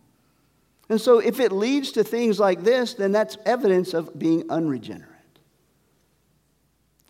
And 0.88 1.00
so 1.00 1.18
if 1.18 1.40
it 1.40 1.50
leads 1.50 1.92
to 1.92 2.04
things 2.04 2.38
like 2.38 2.62
this, 2.62 2.94
then 2.94 3.10
that's 3.10 3.36
evidence 3.44 3.92
of 3.92 4.16
being 4.16 4.48
unregenerate. 4.48 5.10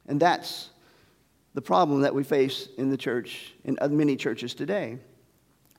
And 0.07 0.19
that's 0.19 0.71
the 1.53 1.61
problem 1.61 2.01
that 2.03 2.15
we 2.15 2.25
face 2.25 2.69
in 2.79 2.91
the 2.91 2.97
church, 2.97 3.53
in 3.65 3.77
many 3.91 4.17
churches 4.17 4.55
today. 4.55 4.99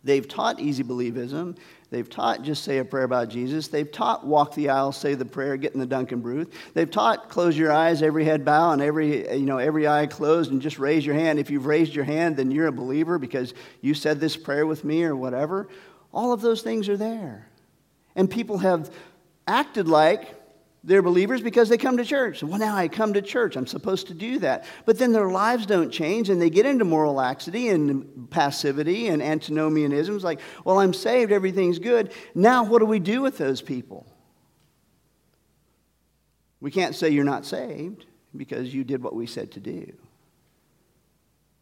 They've 0.03 0.27
taught 0.27 0.59
easy 0.59 0.83
believism. 0.83 1.57
They've 1.89 2.09
taught 2.09 2.41
just 2.41 2.63
say 2.63 2.79
a 2.79 2.85
prayer 2.85 3.05
about 3.05 3.29
Jesus. 3.29 3.69
They've 3.69 3.89
taught 3.89 4.25
walk 4.25 4.53
the 4.55 4.69
aisle, 4.69 4.91
say 4.91 5.13
the 5.13 5.25
prayer, 5.25 5.55
get 5.55 5.73
in 5.73 5.79
the 5.79 5.85
dunking 5.85 6.19
booth. 6.19 6.53
They've 6.73 6.91
taught 6.91 7.29
close 7.29 7.57
your 7.57 7.71
eyes, 7.71 8.01
every 8.01 8.25
head 8.25 8.43
bow, 8.43 8.73
and 8.73 8.81
every, 8.81 9.37
you 9.37 9.45
know, 9.45 9.57
every 9.57 9.87
eye 9.87 10.05
closed, 10.07 10.51
and 10.51 10.61
just 10.61 10.79
raise 10.79 11.05
your 11.05 11.15
hand. 11.15 11.39
If 11.39 11.49
you've 11.49 11.65
raised 11.65 11.95
your 11.95 12.03
hand, 12.03 12.35
then 12.35 12.51
you're 12.51 12.67
a 12.67 12.73
believer 12.73 13.17
because 13.17 13.53
you 13.81 13.93
said 13.93 14.19
this 14.19 14.35
prayer 14.35 14.65
with 14.65 14.83
me 14.83 15.03
or 15.03 15.15
whatever. 15.15 15.69
All 16.13 16.33
of 16.33 16.41
those 16.41 16.61
things 16.61 16.89
are 16.89 16.97
there. 16.97 17.47
And 18.15 18.29
people 18.29 18.57
have 18.57 18.91
acted 19.47 19.87
like 19.87 20.35
they're 20.83 21.01
believers 21.01 21.41
because 21.41 21.69
they 21.69 21.77
come 21.77 21.97
to 21.97 22.05
church. 22.05 22.43
Well, 22.43 22.59
now 22.59 22.75
I 22.75 22.87
come 22.87 23.13
to 23.13 23.21
church. 23.21 23.55
I'm 23.55 23.67
supposed 23.67 24.07
to 24.07 24.13
do 24.13 24.39
that. 24.39 24.65
But 24.85 24.97
then 24.99 25.11
their 25.11 25.29
lives 25.29 25.65
don't 25.65 25.91
change 25.91 26.29
and 26.29 26.41
they 26.41 26.49
get 26.49 26.65
into 26.65 26.85
moral 26.85 27.13
laxity 27.13 27.69
and 27.69 28.29
passivity 28.29 29.07
and 29.07 29.21
antinomianisms 29.21 30.23
like, 30.23 30.39
well, 30.63 30.79
I'm 30.79 30.93
saved, 30.93 31.31
everything's 31.31 31.79
good. 31.79 32.13
Now, 32.33 32.63
what 32.63 32.79
do 32.79 32.85
we 32.85 32.99
do 32.99 33.21
with 33.21 33.37
those 33.37 33.61
people? 33.61 34.05
We 36.61 36.71
can't 36.71 36.95
say 36.95 37.09
you're 37.09 37.23
not 37.23 37.45
saved 37.45 38.05
because 38.35 38.73
you 38.73 38.83
did 38.83 39.03
what 39.03 39.15
we 39.15 39.27
said 39.27 39.51
to 39.53 39.59
do. 39.59 39.93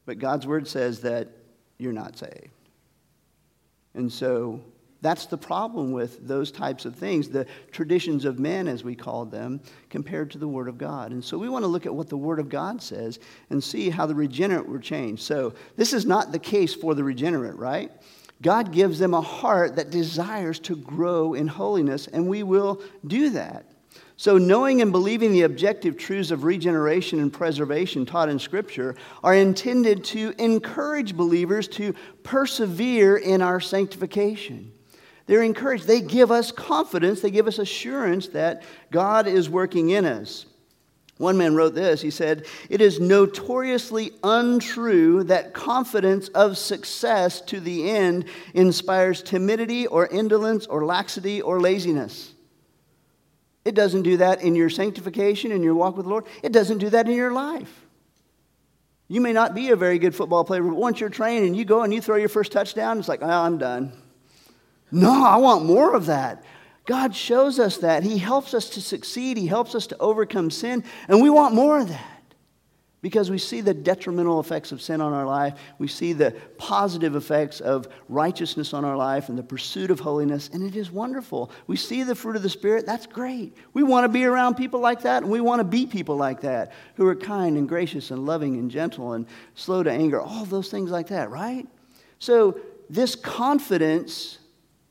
But 0.05 0.19
God's 0.19 0.45
word 0.45 0.67
says 0.67 1.01
that 1.01 1.29
you're 1.77 1.93
not 1.93 2.17
saved. 2.17 2.49
And 3.93 4.11
so 4.11 4.61
that's 5.05 5.27
the 5.27 5.37
problem 5.37 5.91
with 5.91 6.27
those 6.27 6.51
types 6.51 6.83
of 6.85 6.95
things, 6.95 7.29
the 7.29 7.45
traditions 7.71 8.25
of 8.25 8.39
men, 8.39 8.67
as 8.67 8.83
we 8.83 8.95
call 8.95 9.23
them, 9.23 9.61
compared 9.91 10.31
to 10.31 10.39
the 10.39 10.47
Word 10.47 10.67
of 10.67 10.79
God. 10.79 11.11
And 11.11 11.23
so 11.23 11.37
we 11.37 11.47
want 11.47 11.63
to 11.63 11.67
look 11.67 11.85
at 11.85 11.93
what 11.93 12.09
the 12.09 12.17
Word 12.17 12.39
of 12.39 12.49
God 12.49 12.81
says 12.81 13.19
and 13.51 13.63
see 13.63 13.91
how 13.91 14.07
the 14.07 14.15
regenerate 14.15 14.67
were 14.67 14.79
changed. 14.79 15.21
So 15.21 15.53
this 15.75 15.93
is 15.93 16.07
not 16.07 16.31
the 16.31 16.39
case 16.39 16.73
for 16.73 16.95
the 16.95 17.03
regenerate, 17.03 17.55
right? 17.55 17.91
God 18.41 18.71
gives 18.71 18.97
them 18.97 19.13
a 19.13 19.21
heart 19.21 19.75
that 19.75 19.91
desires 19.91 20.57
to 20.61 20.75
grow 20.75 21.35
in 21.35 21.47
holiness, 21.47 22.07
and 22.07 22.27
we 22.27 22.41
will 22.41 22.81
do 23.05 23.29
that. 23.29 23.65
So, 24.17 24.37
knowing 24.37 24.81
and 24.81 24.91
believing 24.91 25.33
the 25.33 25.43
objective 25.43 25.97
truths 25.97 26.31
of 26.31 26.45
regeneration 26.45 27.19
and 27.19 27.31
preservation 27.31 28.05
taught 28.05 28.29
in 28.29 28.39
Scripture 28.39 28.95
are 29.23 29.35
intended 29.35 30.03
to 30.05 30.33
encourage 30.39 31.15
believers 31.15 31.67
to 31.69 31.93
persevere 32.23 33.17
in 33.17 33.41
our 33.41 33.59
sanctification. 33.59 34.71
They're 35.27 35.43
encouraged. 35.43 35.87
They 35.87 36.01
give 36.01 36.31
us 36.31 36.51
confidence, 36.51 37.21
they 37.21 37.31
give 37.31 37.47
us 37.47 37.59
assurance 37.59 38.27
that 38.29 38.63
God 38.91 39.27
is 39.27 39.49
working 39.49 39.89
in 39.89 40.05
us. 40.05 40.45
One 41.17 41.37
man 41.37 41.55
wrote 41.55 41.75
this. 41.75 42.01
He 42.01 42.11
said, 42.11 42.45
It 42.69 42.81
is 42.81 42.99
notoriously 42.99 44.11
untrue 44.21 45.23
that 45.23 45.53
confidence 45.53 46.27
of 46.29 46.57
success 46.57 47.39
to 47.41 47.61
the 47.61 47.89
end 47.89 48.25
inspires 48.53 49.21
timidity 49.21 49.87
or 49.87 50.07
indolence 50.07 50.65
or 50.65 50.85
laxity 50.85 51.41
or 51.41 51.61
laziness. 51.61 52.33
It 53.63 53.75
doesn't 53.75 54.03
do 54.03 54.17
that 54.17 54.41
in 54.41 54.55
your 54.55 54.69
sanctification, 54.69 55.51
in 55.51 55.63
your 55.63 55.73
walk 55.73 55.95
with 55.95 56.05
the 56.05 56.09
Lord. 56.09 56.25
It 56.43 56.51
doesn't 56.51 56.79
do 56.79 56.89
that 56.89 57.07
in 57.07 57.15
your 57.15 57.31
life. 57.31 57.85
You 59.07 59.21
may 59.21 59.33
not 59.33 59.55
be 59.55 59.69
a 59.69 59.75
very 59.75 59.99
good 59.99 60.13
football 60.13 60.43
player, 60.43 60.63
but 60.63 60.75
once 60.75 60.99
you're 60.99 61.09
trained 61.09 61.45
and 61.45 61.55
you 61.55 61.63
go 61.63 61.81
and 61.83 61.93
you 61.93 62.01
throw 62.01 62.17
your 62.17 62.29
first 62.29 62.51
touchdown, 62.51 62.99
it's 62.99 63.07
like, 63.07 63.21
oh, 63.21 63.27
I'm 63.27 63.57
done. 63.57 63.93
No, 64.91 65.23
I 65.23 65.37
want 65.37 65.65
more 65.65 65.95
of 65.95 66.05
that. 66.07 66.43
God 66.85 67.15
shows 67.15 67.59
us 67.59 67.77
that. 67.77 68.03
He 68.03 68.17
helps 68.17 68.53
us 68.53 68.69
to 68.71 68.81
succeed, 68.81 69.37
He 69.37 69.47
helps 69.47 69.75
us 69.75 69.87
to 69.87 69.97
overcome 69.97 70.51
sin, 70.51 70.83
and 71.07 71.21
we 71.21 71.29
want 71.29 71.55
more 71.55 71.79
of 71.79 71.89
that 71.89 72.11
because 73.05 73.29
we 73.29 73.37
see 73.37 73.61
the 73.61 73.71
detrimental 73.71 74.39
effects 74.39 74.71
of 74.71 74.81
sin 74.81 74.99
on 74.99 75.13
our 75.13 75.27
life. 75.27 75.53
We 75.77 75.87
see 75.87 76.13
the 76.13 76.31
positive 76.57 77.15
effects 77.15 77.61
of 77.61 77.87
righteousness 78.09 78.73
on 78.73 78.83
our 78.83 78.97
life 78.97 79.29
and 79.29 79.37
the 79.37 79.43
pursuit 79.43 79.91
of 79.91 79.99
holiness, 79.99 80.49
and 80.51 80.63
it 80.63 80.75
is 80.75 80.91
wonderful. 80.91 81.51
We 81.67 81.75
see 81.75 82.01
the 82.01 82.15
fruit 82.15 82.35
of 82.35 82.41
the 82.41 82.49
Spirit. 82.49 82.87
That's 82.87 83.05
great. 83.05 83.55
We 83.73 83.83
want 83.83 84.05
to 84.05 84.09
be 84.09 84.25
around 84.25 84.55
people 84.55 84.79
like 84.79 85.03
that, 85.03 85.21
and 85.21 85.31
we 85.31 85.39
want 85.39 85.59
to 85.59 85.63
be 85.63 85.85
people 85.85 86.15
like 86.15 86.41
that 86.41 86.71
who 86.95 87.05
are 87.05 87.15
kind 87.15 87.57
and 87.57 87.69
gracious 87.69 88.09
and 88.09 88.25
loving 88.25 88.55
and 88.55 88.71
gentle 88.71 89.13
and 89.13 89.27
slow 89.53 89.83
to 89.83 89.91
anger, 89.91 90.19
all 90.19 90.45
those 90.45 90.71
things 90.71 90.89
like 90.89 91.09
that, 91.09 91.29
right? 91.29 91.67
So, 92.17 92.59
this 92.89 93.13
confidence 93.15 94.39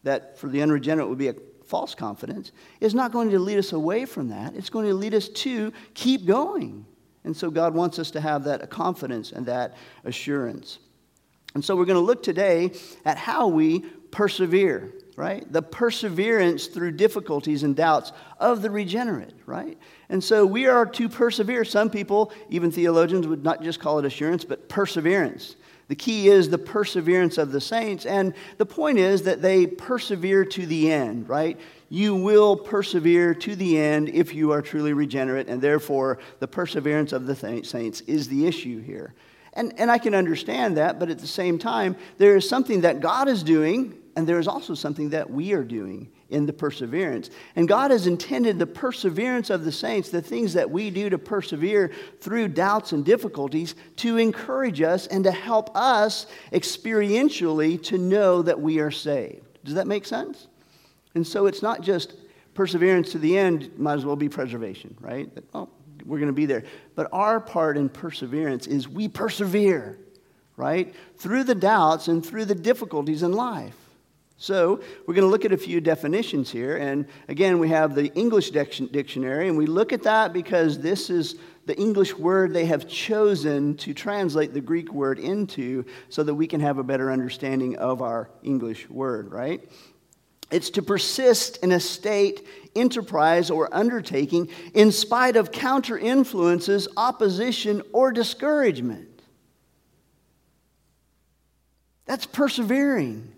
that 0.04 0.38
for 0.38 0.48
the 0.48 0.62
unregenerate 0.62 1.08
would 1.08 1.18
be 1.18 1.28
a 1.28 1.34
false 1.66 1.94
confidence, 1.94 2.52
is 2.80 2.94
not 2.94 3.10
going 3.10 3.30
to 3.30 3.38
lead 3.38 3.58
us 3.58 3.72
away 3.72 4.04
from 4.04 4.28
that. 4.28 4.54
It's 4.54 4.70
going 4.70 4.86
to 4.86 4.94
lead 4.94 5.14
us 5.14 5.28
to 5.30 5.72
keep 5.94 6.26
going. 6.26 6.86
And 7.24 7.36
so 7.36 7.50
God 7.50 7.74
wants 7.74 7.98
us 7.98 8.10
to 8.12 8.20
have 8.20 8.44
that 8.44 8.68
confidence 8.70 9.32
and 9.32 9.46
that 9.46 9.74
assurance. 10.04 10.78
And 11.54 11.64
so 11.64 11.74
we're 11.74 11.86
going 11.86 11.98
to 11.98 12.04
look 12.04 12.22
today 12.22 12.72
at 13.04 13.16
how 13.16 13.48
we 13.48 13.80
persevere, 14.10 14.92
right? 15.16 15.50
The 15.50 15.62
perseverance 15.62 16.66
through 16.66 16.92
difficulties 16.92 17.62
and 17.62 17.74
doubts 17.74 18.12
of 18.38 18.60
the 18.60 18.70
regenerate, 18.70 19.34
right? 19.46 19.78
And 20.08 20.22
so 20.22 20.44
we 20.44 20.66
are 20.66 20.84
to 20.84 21.08
persevere. 21.08 21.64
Some 21.64 21.88
people, 21.88 22.32
even 22.50 22.70
theologians, 22.70 23.26
would 23.26 23.42
not 23.42 23.62
just 23.62 23.80
call 23.80 23.98
it 23.98 24.04
assurance, 24.04 24.44
but 24.44 24.68
perseverance. 24.68 25.56
The 25.88 25.94
key 25.94 26.28
is 26.28 26.48
the 26.48 26.58
perseverance 26.58 27.38
of 27.38 27.52
the 27.52 27.60
saints. 27.60 28.06
And 28.06 28.34
the 28.56 28.66
point 28.66 28.98
is 28.98 29.22
that 29.22 29.42
they 29.42 29.66
persevere 29.66 30.44
to 30.46 30.66
the 30.66 30.90
end, 30.90 31.28
right? 31.28 31.58
You 31.90 32.14
will 32.14 32.56
persevere 32.56 33.34
to 33.34 33.54
the 33.54 33.78
end 33.78 34.08
if 34.08 34.34
you 34.34 34.50
are 34.52 34.62
truly 34.62 34.92
regenerate, 34.92 35.48
and 35.48 35.60
therefore 35.60 36.18
the 36.40 36.48
perseverance 36.48 37.12
of 37.12 37.26
the 37.26 37.36
saints 37.36 38.00
is 38.02 38.28
the 38.28 38.46
issue 38.46 38.80
here. 38.80 39.14
And, 39.52 39.72
and 39.78 39.90
I 39.90 39.98
can 39.98 40.14
understand 40.14 40.76
that, 40.78 40.98
but 40.98 41.10
at 41.10 41.18
the 41.18 41.26
same 41.26 41.58
time, 41.58 41.96
there 42.18 42.34
is 42.34 42.48
something 42.48 42.80
that 42.80 43.00
God 43.00 43.28
is 43.28 43.42
doing, 43.42 43.94
and 44.16 44.26
there 44.26 44.40
is 44.40 44.48
also 44.48 44.74
something 44.74 45.10
that 45.10 45.30
we 45.30 45.52
are 45.52 45.62
doing 45.62 46.10
in 46.34 46.46
the 46.46 46.52
perseverance. 46.52 47.30
And 47.56 47.68
God 47.68 47.90
has 47.90 48.06
intended 48.06 48.58
the 48.58 48.66
perseverance 48.66 49.48
of 49.48 49.64
the 49.64 49.72
saints, 49.72 50.10
the 50.10 50.20
things 50.20 50.52
that 50.54 50.70
we 50.70 50.90
do 50.90 51.08
to 51.08 51.18
persevere 51.18 51.92
through 52.20 52.48
doubts 52.48 52.92
and 52.92 53.04
difficulties, 53.04 53.74
to 53.96 54.18
encourage 54.18 54.82
us 54.82 55.06
and 55.06 55.24
to 55.24 55.30
help 55.30 55.74
us 55.76 56.26
experientially 56.52 57.82
to 57.84 57.96
know 57.96 58.42
that 58.42 58.60
we 58.60 58.80
are 58.80 58.90
saved. 58.90 59.46
Does 59.64 59.74
that 59.74 59.86
make 59.86 60.04
sense? 60.04 60.48
And 61.14 61.26
so 61.26 61.46
it's 61.46 61.62
not 61.62 61.80
just 61.80 62.14
perseverance 62.54 63.12
to 63.12 63.18
the 63.18 63.38
end, 63.38 63.70
might 63.78 63.94
as 63.94 64.04
well 64.04 64.16
be 64.16 64.28
preservation, 64.28 64.96
right? 65.00 65.32
That, 65.34 65.44
oh, 65.54 65.68
we're 66.04 66.18
going 66.18 66.28
to 66.28 66.32
be 66.32 66.46
there. 66.46 66.64
But 66.94 67.08
our 67.12 67.40
part 67.40 67.76
in 67.76 67.88
perseverance 67.88 68.66
is 68.66 68.88
we 68.88 69.08
persevere, 69.08 69.98
right? 70.56 70.94
Through 71.16 71.44
the 71.44 71.54
doubts 71.54 72.08
and 72.08 72.24
through 72.24 72.46
the 72.46 72.54
difficulties 72.54 73.22
in 73.22 73.32
life. 73.32 73.76
So, 74.44 74.80
we're 75.06 75.14
going 75.14 75.26
to 75.26 75.30
look 75.30 75.46
at 75.46 75.52
a 75.52 75.56
few 75.56 75.80
definitions 75.80 76.50
here. 76.50 76.76
And 76.76 77.06
again, 77.28 77.58
we 77.58 77.70
have 77.70 77.94
the 77.94 78.12
English 78.12 78.50
dictionary, 78.50 79.48
and 79.48 79.56
we 79.56 79.64
look 79.64 79.90
at 79.90 80.02
that 80.02 80.34
because 80.34 80.78
this 80.78 81.08
is 81.08 81.36
the 81.64 81.74
English 81.78 82.14
word 82.14 82.52
they 82.52 82.66
have 82.66 82.86
chosen 82.86 83.74
to 83.78 83.94
translate 83.94 84.52
the 84.52 84.60
Greek 84.60 84.92
word 84.92 85.18
into 85.18 85.86
so 86.10 86.22
that 86.22 86.34
we 86.34 86.46
can 86.46 86.60
have 86.60 86.76
a 86.76 86.82
better 86.82 87.10
understanding 87.10 87.76
of 87.76 88.02
our 88.02 88.28
English 88.42 88.86
word, 88.90 89.32
right? 89.32 89.66
It's 90.50 90.68
to 90.72 90.82
persist 90.82 91.56
in 91.64 91.72
a 91.72 91.80
state, 91.80 92.46
enterprise, 92.76 93.48
or 93.48 93.74
undertaking 93.74 94.50
in 94.74 94.92
spite 94.92 95.36
of 95.36 95.52
counter 95.52 95.96
influences, 95.96 96.86
opposition, 96.98 97.80
or 97.94 98.12
discouragement. 98.12 99.22
That's 102.04 102.26
persevering. 102.26 103.33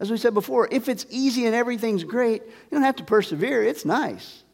As 0.00 0.10
we 0.10 0.16
said 0.16 0.34
before, 0.34 0.68
if 0.70 0.88
it's 0.88 1.06
easy 1.10 1.46
and 1.46 1.54
everything's 1.54 2.04
great, 2.04 2.42
you 2.44 2.70
don't 2.70 2.82
have 2.82 2.96
to 2.96 3.04
persevere. 3.04 3.64
It's 3.64 3.84
nice. 3.84 4.44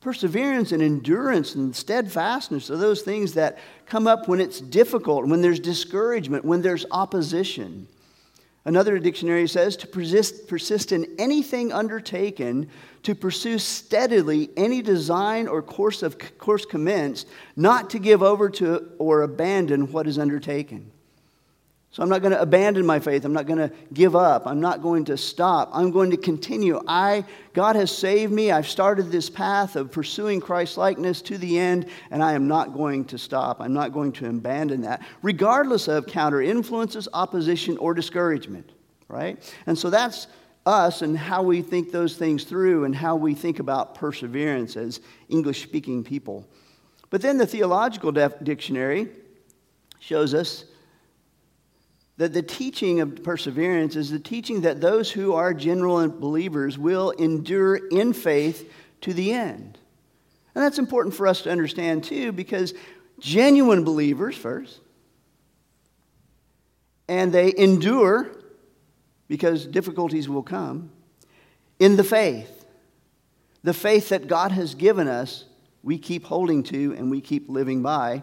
Perseverance 0.00 0.72
and 0.72 0.82
endurance 0.82 1.54
and 1.54 1.76
steadfastness 1.76 2.70
are 2.70 2.76
those 2.76 3.02
things 3.02 3.34
that 3.34 3.58
come 3.86 4.06
up 4.06 4.28
when 4.28 4.40
it's 4.40 4.60
difficult, 4.60 5.26
when 5.26 5.42
there's 5.42 5.60
discouragement, 5.60 6.44
when 6.44 6.62
there's 6.62 6.86
opposition. 6.90 7.86
Another 8.64 8.98
dictionary 8.98 9.48
says 9.48 9.76
to 9.78 9.86
persist, 9.86 10.48
persist 10.48 10.92
in 10.92 11.06
anything 11.18 11.72
undertaken, 11.72 12.68
to 13.02 13.14
pursue 13.14 13.58
steadily 13.58 14.50
any 14.56 14.82
design 14.82 15.48
or 15.48 15.62
course 15.62 16.02
of 16.02 16.16
course 16.38 16.64
commenced, 16.64 17.28
not 17.56 17.90
to 17.90 17.98
give 17.98 18.22
over 18.22 18.48
to 18.50 18.92
or 18.98 19.22
abandon 19.22 19.90
what 19.92 20.06
is 20.06 20.18
undertaken. 20.18 20.90
So 21.92 22.02
I'm 22.02 22.08
not 22.08 22.22
going 22.22 22.32
to 22.32 22.40
abandon 22.40 22.86
my 22.86 22.98
faith. 22.98 23.26
I'm 23.26 23.34
not 23.34 23.46
going 23.46 23.58
to 23.58 23.70
give 23.92 24.16
up. 24.16 24.46
I'm 24.46 24.60
not 24.62 24.80
going 24.80 25.04
to 25.04 25.16
stop. 25.18 25.68
I'm 25.74 25.90
going 25.90 26.10
to 26.10 26.16
continue. 26.16 26.80
I 26.88 27.26
God 27.52 27.76
has 27.76 27.94
saved 27.94 28.32
me. 28.32 28.50
I've 28.50 28.66
started 28.66 29.12
this 29.12 29.28
path 29.28 29.76
of 29.76 29.92
pursuing 29.92 30.40
Christ 30.40 30.78
likeness 30.78 31.20
to 31.22 31.36
the 31.36 31.58
end 31.58 31.86
and 32.10 32.24
I 32.24 32.32
am 32.32 32.48
not 32.48 32.72
going 32.72 33.04
to 33.06 33.18
stop. 33.18 33.60
I'm 33.60 33.74
not 33.74 33.92
going 33.92 34.12
to 34.12 34.26
abandon 34.26 34.80
that 34.82 35.02
regardless 35.20 35.86
of 35.86 36.06
counter 36.06 36.40
influences, 36.40 37.08
opposition 37.12 37.76
or 37.76 37.92
discouragement, 37.92 38.72
right? 39.08 39.38
And 39.66 39.78
so 39.78 39.90
that's 39.90 40.28
us 40.64 41.02
and 41.02 41.18
how 41.18 41.42
we 41.42 41.60
think 41.60 41.92
those 41.92 42.16
things 42.16 42.44
through 42.44 42.84
and 42.84 42.96
how 42.96 43.16
we 43.16 43.34
think 43.34 43.58
about 43.58 43.94
perseverance 43.94 44.78
as 44.78 45.00
English 45.28 45.62
speaking 45.62 46.02
people. 46.02 46.48
But 47.10 47.20
then 47.20 47.36
the 47.36 47.46
theological 47.46 48.12
dictionary 48.12 49.08
shows 50.00 50.32
us 50.32 50.64
that 52.18 52.32
the 52.32 52.42
teaching 52.42 53.00
of 53.00 53.22
perseverance 53.22 53.96
is 53.96 54.10
the 54.10 54.18
teaching 54.18 54.60
that 54.62 54.80
those 54.80 55.10
who 55.10 55.32
are 55.32 55.54
general 55.54 56.08
believers 56.08 56.78
will 56.78 57.10
endure 57.12 57.76
in 57.76 58.12
faith 58.12 58.72
to 59.00 59.12
the 59.12 59.32
end. 59.32 59.78
And 60.54 60.62
that's 60.62 60.78
important 60.78 61.14
for 61.14 61.26
us 61.26 61.42
to 61.42 61.50
understand 61.50 62.04
too, 62.04 62.32
because 62.32 62.74
genuine 63.18 63.84
believers 63.84 64.36
first, 64.36 64.80
and 67.08 67.32
they 67.32 67.52
endure 67.56 68.30
because 69.28 69.66
difficulties 69.66 70.28
will 70.28 70.42
come 70.42 70.90
in 71.78 71.96
the 71.96 72.04
faith. 72.04 72.66
The 73.64 73.74
faith 73.74 74.10
that 74.10 74.28
God 74.28 74.52
has 74.52 74.74
given 74.74 75.08
us, 75.08 75.44
we 75.82 75.98
keep 75.98 76.24
holding 76.24 76.62
to 76.64 76.94
and 76.96 77.10
we 77.10 77.20
keep 77.20 77.48
living 77.48 77.82
by 77.82 78.22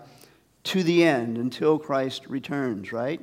to 0.65 0.83
the 0.83 1.03
end 1.03 1.37
until 1.37 1.79
Christ 1.79 2.27
returns, 2.27 2.91
right? 2.91 3.21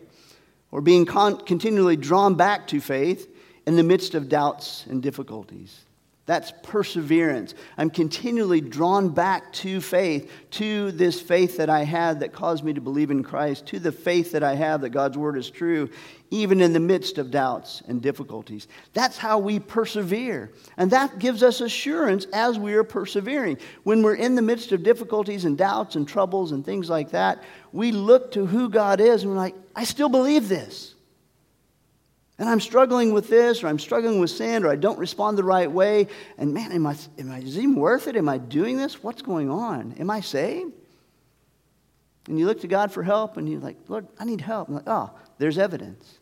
Or 0.76 0.83
being 0.83 1.06
con- 1.06 1.38
continually 1.38 1.97
drawn 1.97 2.35
back 2.35 2.66
to 2.66 2.83
faith 2.83 3.35
in 3.66 3.76
the 3.76 3.83
midst 3.83 4.14
of 4.14 4.28
doubts 4.28 4.85
and 4.90 5.02
difficulties. 5.02 5.87
That's 6.26 6.52
perseverance. 6.64 7.54
I'm 7.78 7.88
continually 7.88 8.61
drawn 8.61 9.11
back 9.11 9.52
to 9.54 9.80
faith, 9.80 10.28
to 10.52 10.90
this 10.90 11.21
faith 11.21 11.56
that 11.59 11.71
I 11.71 11.85
had 11.85 12.18
that 12.21 12.33
caused 12.33 12.64
me 12.64 12.73
to 12.73 12.80
believe 12.80 13.12
in 13.12 13.23
Christ, 13.23 13.66
to 13.66 13.78
the 13.78 13.92
faith 13.92 14.33
that 14.33 14.42
I 14.42 14.56
have 14.56 14.80
that 14.80 14.90
God's 14.90 15.16
word 15.16 15.38
is 15.38 15.49
true, 15.49 15.88
even 16.33 16.61
in 16.61 16.73
the 16.73 16.80
midst 16.80 17.18
of 17.18 17.30
doubts 17.30 17.80
and 17.87 18.02
difficulties. 18.02 18.66
That's 18.92 19.16
how 19.16 19.38
we 19.38 19.61
persevere. 19.61 20.50
And 20.76 20.90
that 20.90 21.21
gives 21.21 21.45
us 21.45 21.61
assurance 21.61 22.26
as 22.33 22.59
we 22.59 22.75
are 22.75 22.83
persevering. 22.83 23.59
When 23.85 24.02
we're 24.02 24.16
in 24.16 24.35
the 24.35 24.42
midst 24.42 24.73
of 24.73 24.83
difficulties 24.83 25.45
and 25.45 25.56
doubts 25.56 25.95
and 25.95 26.09
troubles 26.09 26.50
and 26.50 26.64
things 26.64 26.90
like 26.90 27.12
that, 27.12 27.45
we 27.71 27.92
look 27.92 28.33
to 28.33 28.47
who 28.47 28.68
God 28.68 29.00
is 29.00 29.23
and 29.23 29.30
we're 29.30 29.38
like, 29.38 29.54
I 29.76 29.85
still 29.85 30.09
believe 30.09 30.49
this. 30.49 30.95
And 32.38 32.49
I'm 32.49 32.61
struggling 32.61 33.12
with 33.12 33.28
this, 33.28 33.62
or 33.64 33.69
I'm 33.69 33.78
struggling 33.78 34.21
with 34.21 34.31
sin, 34.31 34.64
or 34.64 34.69
I 34.69 34.76
don't 34.76 34.99
respond 34.99 35.38
the 35.38 35.45
right 35.45 35.71
way. 35.71 36.09
And 36.37 36.52
man, 36.52 36.71
am 36.71 36.87
I, 36.87 36.97
am 37.19 37.31
I, 37.31 37.38
is 37.38 37.57
it 37.57 37.62
even 37.62 37.76
worth 37.76 38.09
it? 38.09 38.16
Am 38.16 38.28
I 38.28 38.37
doing 38.37 38.76
this? 38.76 39.02
What's 39.02 39.23
going 39.23 39.50
on? 39.50 39.95
Am 39.99 40.11
I 40.11 40.21
saved? 40.21 40.73
And 42.28 42.38
you 42.38 42.47
look 42.47 42.61
to 42.61 42.66
God 42.66 42.93
for 42.93 43.02
help, 43.02 43.38
and 43.38 43.49
you're 43.49 43.61
like, 43.61 43.76
Lord, 43.88 44.07
I 44.19 44.25
need 44.25 44.43
help. 44.43 44.69
I'm 44.69 44.75
like, 44.75 44.88
oh, 44.88 45.11
there's 45.38 45.57
evidence. 45.57 46.19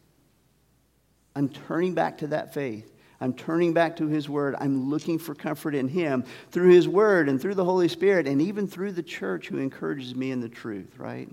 I'm 1.34 1.48
turning 1.48 1.94
back 1.94 2.18
to 2.18 2.28
that 2.28 2.54
faith. 2.54 2.92
I'm 3.20 3.32
turning 3.32 3.72
back 3.72 3.96
to 3.96 4.06
His 4.06 4.28
Word. 4.28 4.54
I'm 4.60 4.90
looking 4.90 5.18
for 5.18 5.34
comfort 5.34 5.74
in 5.74 5.88
Him 5.88 6.24
through 6.50 6.70
His 6.70 6.86
Word 6.86 7.28
and 7.28 7.40
through 7.40 7.54
the 7.54 7.64
Holy 7.64 7.88
Spirit 7.88 8.28
and 8.28 8.40
even 8.40 8.68
through 8.68 8.92
the 8.92 9.02
church 9.02 9.48
who 9.48 9.58
encourages 9.58 10.14
me 10.14 10.30
in 10.30 10.40
the 10.40 10.48
truth, 10.48 10.98
right? 10.98 11.28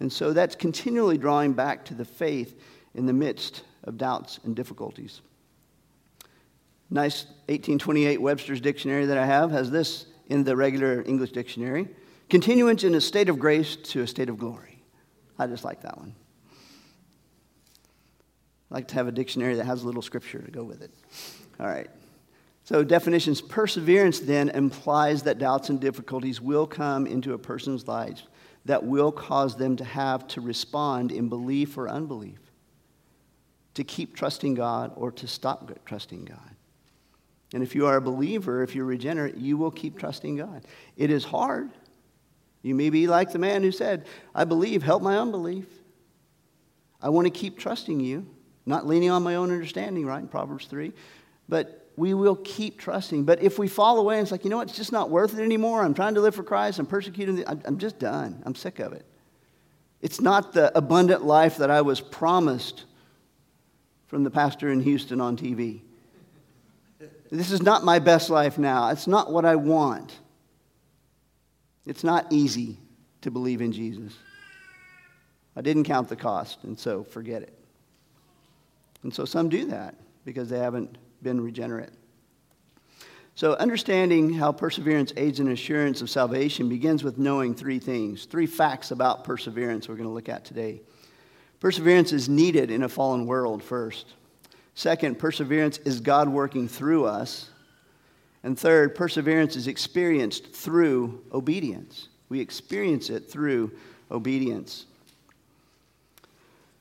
And 0.00 0.12
so 0.12 0.32
that's 0.32 0.56
continually 0.56 1.16
drawing 1.16 1.52
back 1.52 1.84
to 1.86 1.94
the 1.94 2.04
faith 2.04 2.60
in 2.94 3.06
the 3.06 3.12
midst 3.12 3.62
of 3.86 3.96
doubts 3.96 4.40
and 4.44 4.54
difficulties. 4.54 5.20
Nice 6.90 7.24
1828 7.46 8.20
Webster's 8.20 8.60
dictionary 8.60 9.06
that 9.06 9.18
I 9.18 9.26
have 9.26 9.50
has 9.50 9.70
this 9.70 10.06
in 10.28 10.44
the 10.44 10.56
regular 10.56 11.02
English 11.06 11.32
dictionary 11.32 11.88
continuance 12.28 12.84
in 12.84 12.94
a 12.94 13.00
state 13.00 13.28
of 13.28 13.38
grace 13.38 13.76
to 13.76 14.02
a 14.02 14.06
state 14.06 14.28
of 14.28 14.38
glory. 14.38 14.82
I 15.38 15.46
just 15.46 15.64
like 15.64 15.82
that 15.82 15.96
one. 15.96 16.14
I 18.70 18.74
like 18.74 18.88
to 18.88 18.94
have 18.94 19.06
a 19.06 19.12
dictionary 19.12 19.54
that 19.56 19.66
has 19.66 19.82
a 19.82 19.86
little 19.86 20.02
scripture 20.02 20.40
to 20.40 20.50
go 20.50 20.64
with 20.64 20.82
it. 20.82 20.90
All 21.60 21.66
right. 21.66 21.88
So, 22.64 22.82
definitions 22.82 23.40
perseverance 23.40 24.18
then 24.18 24.48
implies 24.48 25.22
that 25.22 25.38
doubts 25.38 25.68
and 25.68 25.80
difficulties 25.80 26.40
will 26.40 26.66
come 26.66 27.06
into 27.06 27.32
a 27.32 27.38
person's 27.38 27.86
lives 27.86 28.24
that 28.64 28.82
will 28.82 29.12
cause 29.12 29.56
them 29.56 29.76
to 29.76 29.84
have 29.84 30.26
to 30.28 30.40
respond 30.40 31.12
in 31.12 31.28
belief 31.28 31.78
or 31.78 31.88
unbelief 31.88 32.45
to 33.76 33.84
keep 33.84 34.16
trusting 34.16 34.54
God 34.54 34.92
or 34.96 35.12
to 35.12 35.28
stop 35.28 35.70
trusting 35.84 36.24
God. 36.24 36.56
And 37.52 37.62
if 37.62 37.74
you 37.74 37.86
are 37.86 37.96
a 37.96 38.00
believer, 38.00 38.62
if 38.62 38.74
you're 38.74 38.86
regenerate, 38.86 39.36
you 39.36 39.58
will 39.58 39.70
keep 39.70 39.98
trusting 39.98 40.36
God. 40.36 40.64
It 40.96 41.10
is 41.10 41.24
hard. 41.24 41.70
You 42.62 42.74
may 42.74 42.88
be 42.88 43.06
like 43.06 43.32
the 43.32 43.38
man 43.38 43.62
who 43.62 43.70
said, 43.70 44.06
I 44.34 44.44
believe, 44.44 44.82
help 44.82 45.02
my 45.02 45.18
unbelief. 45.18 45.66
I 47.02 47.10
want 47.10 47.26
to 47.26 47.30
keep 47.30 47.58
trusting 47.58 48.00
you, 48.00 48.26
not 48.64 48.86
leaning 48.86 49.10
on 49.10 49.22
my 49.22 49.34
own 49.34 49.52
understanding, 49.52 50.06
right? 50.06 50.22
In 50.22 50.28
Proverbs 50.28 50.66
3. 50.66 50.92
But 51.46 51.90
we 51.96 52.14
will 52.14 52.36
keep 52.36 52.80
trusting. 52.80 53.24
But 53.24 53.42
if 53.42 53.58
we 53.58 53.68
fall 53.68 53.98
away 53.98 54.20
it's 54.20 54.32
like, 54.32 54.42
you 54.42 54.50
know 54.50 54.56
what, 54.56 54.68
it's 54.68 54.76
just 54.76 54.90
not 54.90 55.10
worth 55.10 55.38
it 55.38 55.42
anymore. 55.42 55.82
I'm 55.82 55.94
trying 55.94 56.14
to 56.14 56.22
live 56.22 56.34
for 56.34 56.42
Christ. 56.42 56.78
I'm 56.78 56.86
persecuting. 56.86 57.44
I'm 57.46 57.76
just 57.76 57.98
done. 57.98 58.42
I'm 58.46 58.54
sick 58.54 58.78
of 58.78 58.94
it. 58.94 59.04
It's 60.00 60.20
not 60.20 60.54
the 60.54 60.76
abundant 60.76 61.26
life 61.26 61.58
that 61.58 61.70
I 61.70 61.82
was 61.82 62.00
promised 62.00 62.84
from 64.06 64.24
the 64.24 64.30
pastor 64.30 64.70
in 64.70 64.80
Houston 64.80 65.20
on 65.20 65.36
TV. 65.36 65.80
This 67.30 67.50
is 67.50 67.62
not 67.62 67.84
my 67.84 67.98
best 67.98 68.30
life 68.30 68.56
now. 68.56 68.90
It's 68.90 69.06
not 69.06 69.32
what 69.32 69.44
I 69.44 69.56
want. 69.56 70.16
It's 71.84 72.04
not 72.04 72.26
easy 72.30 72.78
to 73.22 73.30
believe 73.30 73.60
in 73.60 73.72
Jesus. 73.72 74.12
I 75.56 75.62
didn't 75.62 75.84
count 75.84 76.08
the 76.08 76.16
cost, 76.16 76.64
and 76.64 76.78
so 76.78 77.02
forget 77.02 77.42
it. 77.42 77.58
And 79.02 79.14
so 79.14 79.24
some 79.24 79.48
do 79.48 79.66
that 79.66 79.94
because 80.24 80.48
they 80.48 80.58
haven't 80.58 80.98
been 81.22 81.40
regenerate. 81.40 81.90
So, 83.36 83.52
understanding 83.54 84.32
how 84.32 84.50
perseverance 84.50 85.12
aids 85.16 85.40
in 85.40 85.48
assurance 85.48 86.00
of 86.00 86.08
salvation 86.08 86.70
begins 86.70 87.04
with 87.04 87.18
knowing 87.18 87.54
three 87.54 87.78
things, 87.78 88.24
three 88.24 88.46
facts 88.46 88.92
about 88.92 89.24
perseverance 89.24 89.88
we're 89.88 89.96
going 89.96 90.08
to 90.08 90.14
look 90.14 90.30
at 90.30 90.46
today. 90.46 90.80
Perseverance 91.66 92.12
is 92.12 92.28
needed 92.28 92.70
in 92.70 92.84
a 92.84 92.88
fallen 92.88 93.26
world, 93.26 93.60
first. 93.60 94.06
Second, 94.76 95.18
perseverance 95.18 95.78
is 95.78 96.00
God 96.00 96.28
working 96.28 96.68
through 96.68 97.06
us. 97.06 97.50
And 98.44 98.56
third, 98.56 98.94
perseverance 98.94 99.56
is 99.56 99.66
experienced 99.66 100.54
through 100.54 101.24
obedience. 101.32 102.06
We 102.28 102.38
experience 102.38 103.10
it 103.10 103.28
through 103.28 103.72
obedience. 104.12 104.86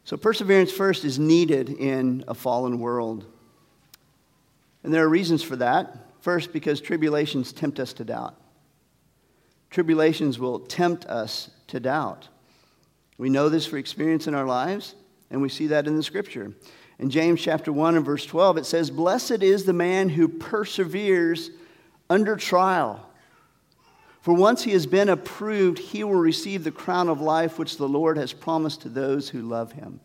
So, 0.03 0.17
perseverance 0.17 0.71
first 0.71 1.03
is 1.03 1.17
needed 1.17 1.69
in 1.69 2.23
a 2.27 2.35
fallen 2.35 2.77
world. 2.77 3.25
And 4.83 4.93
there 4.93 5.03
are 5.03 5.09
reasons 5.09 5.41
for 5.41 5.55
that. 5.55 5.97
First, 6.19 6.53
because 6.53 6.79
tribulations 6.79 7.51
tempt 7.51 7.79
us 7.79 7.91
to 7.93 8.03
doubt. 8.03 8.35
Tribulations 9.71 10.37
will 10.37 10.59
tempt 10.59 11.05
us 11.05 11.49
to 11.69 11.79
doubt. 11.79 12.29
We 13.17 13.29
know 13.29 13.49
this 13.49 13.65
for 13.65 13.77
experience 13.77 14.27
in 14.27 14.35
our 14.35 14.45
lives, 14.45 14.95
and 15.31 15.41
we 15.41 15.49
see 15.49 15.67
that 15.67 15.87
in 15.87 15.95
the 15.95 16.03
scripture. 16.03 16.53
In 16.99 17.09
James 17.09 17.41
chapter 17.41 17.71
1 17.71 17.95
and 17.95 18.05
verse 18.05 18.25
12, 18.25 18.57
it 18.57 18.65
says, 18.65 18.89
Blessed 18.89 19.43
is 19.43 19.65
the 19.65 19.73
man 19.73 20.09
who 20.09 20.27
perseveres 20.27 21.51
under 22.09 22.35
trial. 22.35 23.09
For 24.21 24.33
once 24.33 24.63
he 24.63 24.71
has 24.71 24.87
been 24.87 25.09
approved, 25.09 25.77
he 25.77 26.03
will 26.03 26.15
receive 26.15 26.63
the 26.63 26.71
crown 26.71 27.09
of 27.09 27.21
life 27.21 27.59
which 27.59 27.77
the 27.77 27.87
Lord 27.87 28.17
has 28.17 28.33
promised 28.33 28.81
to 28.81 28.89
those 28.89 29.29
who 29.29 29.41
love 29.41 29.73
him. 29.73 29.99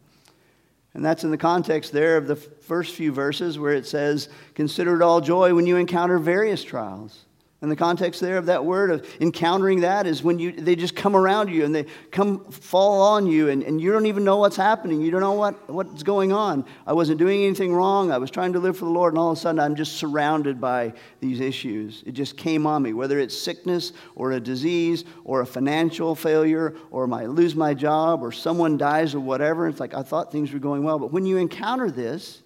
And 0.93 1.05
that's 1.05 1.25
in 1.25 1.31
the 1.31 1.39
context 1.39 1.93
there 1.93 2.17
of 2.17 2.27
the 2.27 2.37
first 2.37 2.95
few 2.95 3.13
verses 3.13 3.59
where 3.59 3.73
it 3.73 3.87
says, 3.87 4.29
Consider 4.55 4.97
it 4.97 5.03
all 5.03 5.21
joy 5.21 5.55
when 5.55 5.67
you 5.67 5.77
encounter 5.77 6.19
various 6.19 6.65
trials. 6.65 7.25
And 7.63 7.71
the 7.71 7.77
context 7.77 8.23
there 8.23 8.39
of 8.39 8.47
that 8.47 8.65
word 8.65 8.91
of 8.91 9.07
encountering 9.21 9.81
that 9.81 10.07
is 10.07 10.23
when 10.23 10.39
you, 10.39 10.51
they 10.51 10.75
just 10.75 10.97
come 10.97 11.15
around 11.15 11.51
you 11.51 11.67
and 11.67 11.75
they 11.75 11.85
come 12.11 12.43
fall 12.51 13.03
on 13.03 13.27
you 13.27 13.51
and, 13.51 13.63
and 13.63 13.79
you 13.79 13.93
don't 13.93 14.07
even 14.07 14.25
know 14.25 14.39
what's 14.39 14.57
happening. 14.57 15.03
You 15.03 15.11
don't 15.11 15.21
know 15.21 15.33
what, 15.33 15.69
what's 15.69 16.03
going 16.03 16.33
on. 16.33 16.65
I 16.87 16.95
wasn't 16.95 17.19
doing 17.19 17.45
anything 17.45 17.75
wrong. 17.75 18.13
I 18.13 18.17
was 18.17 18.31
trying 18.31 18.55
to 18.55 18.61
live 18.61 18.79
for 18.79 18.87
the 18.87 18.91
Lord, 18.91 19.13
and 19.13 19.19
all 19.19 19.33
of 19.33 19.37
a 19.37 19.41
sudden 19.41 19.61
I'm 19.61 19.75
just 19.75 19.97
surrounded 19.97 20.59
by 20.59 20.95
these 21.21 21.41
issues. 21.41 22.03
It 22.07 22.13
just 22.13 22.39
came 22.39 22.67
on 22.67 22.83
me, 22.83 22.95
whether 22.95 23.19
it's 23.19 23.37
sickness 23.37 23.93
or 24.15 24.33
a 24.33 24.41
disease 24.41 25.05
or 25.25 25.43
a 25.43 25.47
financial 25.47 26.15
failure 26.15 26.75
or 26.91 27.13
I 27.13 27.27
lose 27.27 27.55
my 27.55 27.75
job 27.75 28.23
or 28.23 28.33
someone 28.33 28.79
dies 28.79 29.15
or 29.15 29.21
whatever. 29.21 29.69
It's 29.69 29.81
like 29.81 29.93
I 29.93 30.03
thought 30.03 30.33
things 30.33 30.53
were 30.53 30.59
going 30.59 30.83
well. 30.83 30.99
But 30.99 31.13
when 31.13 31.27
you 31.27 31.37
encounter 31.37 31.91
this, 31.91 32.43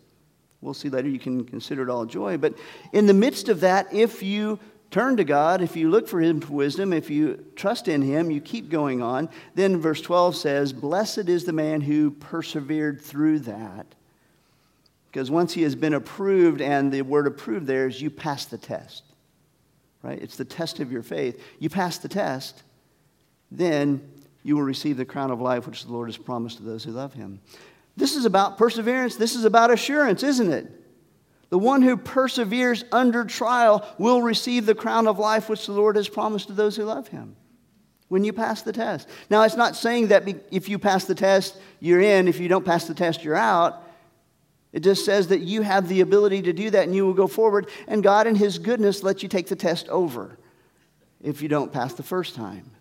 we'll 0.61 0.74
see 0.74 0.88
later, 0.88 1.09
you 1.09 1.18
can 1.20 1.44
consider 1.44 1.83
it 1.83 1.90
all 1.90 2.05
joy. 2.05 2.37
But 2.37 2.55
in 2.92 3.07
the 3.07 3.14
midst 3.14 3.48
of 3.48 3.61
that, 3.61 3.92
if 3.92 4.22
you 4.22 4.59
turn 4.90 5.16
to 5.16 5.25
God, 5.25 5.61
if 5.61 5.77
you 5.77 5.90
look 5.90 6.09
for 6.09 6.20
Him 6.20 6.40
for 6.40 6.53
wisdom, 6.53 6.92
if 6.92 7.11
you 7.11 7.44
trust 7.57 7.88
in 7.88 8.03
Him, 8.03 8.31
you 8.31 8.40
keep 8.40 8.70
going 8.70 9.03
on. 9.03 9.29
Then 9.55 9.81
verse 9.81 10.01
12 10.01 10.37
says, 10.37 10.73
Blessed 10.73 11.29
is 11.29 11.44
the 11.44 11.53
man 11.53 11.81
who 11.81 12.11
persevered 12.11 13.01
through 13.01 13.40
that. 13.40 13.87
Because 15.11 15.31
once 15.31 15.53
he 15.53 15.62
has 15.62 15.77
been 15.77 15.94
approved, 15.94 16.61
and 16.61 16.90
the 16.90 17.03
word 17.03 17.29
approved 17.29 17.68
there 17.68 17.87
is 17.87 18.03
you 18.03 18.11
pass 18.11 18.47
the 18.47 18.59
test, 18.59 19.05
right? 20.03 20.20
It's 20.20 20.37
the 20.37 20.44
test 20.44 20.81
of 20.81 20.90
your 20.90 21.05
faith. 21.05 21.40
You 21.61 21.70
pass 21.70 21.99
the 21.99 22.09
test, 22.09 22.64
then 23.53 24.01
you 24.42 24.57
will 24.57 24.64
receive 24.64 24.97
the 24.97 25.05
crown 25.05 25.31
of 25.31 25.40
life 25.40 25.68
which 25.68 25.85
the 25.85 25.92
Lord 25.92 26.09
has 26.09 26.16
promised 26.16 26.57
to 26.57 26.64
those 26.64 26.83
who 26.83 26.90
love 26.90 27.14
Him. 27.14 27.40
This 27.97 28.16
is 28.16 28.25
about 28.25 28.59
perseverance. 28.59 29.14
This 29.14 29.37
is 29.37 29.44
about 29.44 29.70
assurance, 29.70 30.25
isn't 30.25 30.53
it? 30.53 30.84
The 31.50 31.59
one 31.59 31.83
who 31.83 31.96
perseveres 31.96 32.85
under 32.90 33.24
trial 33.24 33.87
will 33.98 34.22
receive 34.22 34.66
the 34.66 34.74
crown 34.74 35.07
of 35.07 35.18
life 35.18 35.48
which 35.48 35.66
the 35.66 35.72
Lord 35.72 35.96
has 35.96 36.09
promised 36.09 36.48
to 36.48 36.52
those 36.52 36.76
who 36.76 36.85
love 36.85 37.09
him 37.09 37.37
when 38.09 38.24
you 38.24 38.33
pass 38.33 38.62
the 38.62 38.72
test. 38.72 39.09
Now, 39.30 39.42
it's 39.42 39.57
not 39.57 39.76
saying 39.76 40.09
that 40.09 40.28
if 40.50 40.68
you 40.68 40.78
pass 40.78 41.04
the 41.04 41.14
test, 41.14 41.57
you're 41.80 42.00
in. 42.00 42.28
If 42.28 42.38
you 42.40 42.48
don't 42.48 42.64
pass 42.64 42.87
the 42.87 42.94
test, 42.94 43.24
you're 43.24 43.35
out. 43.35 43.83
It 44.72 44.80
just 44.83 45.04
says 45.04 45.28
that 45.28 45.40
you 45.40 45.62
have 45.62 45.88
the 45.88 46.00
ability 46.00 46.42
to 46.42 46.52
do 46.52 46.70
that 46.70 46.85
and 46.85 46.94
you 46.94 47.07
will 47.07 47.14
go 47.14 47.28
forward, 47.28 47.68
and 47.87 48.02
God, 48.02 48.26
in 48.26 48.35
His 48.35 48.59
goodness, 48.59 49.04
lets 49.04 49.22
you 49.22 49.28
take 49.28 49.46
the 49.46 49.57
test 49.57 49.88
over 49.88 50.37
if 51.22 51.42
you 51.42 51.48
don't 51.48 51.72
pass 51.72 51.94
the 51.94 52.02
first 52.02 52.35
time. 52.35 52.74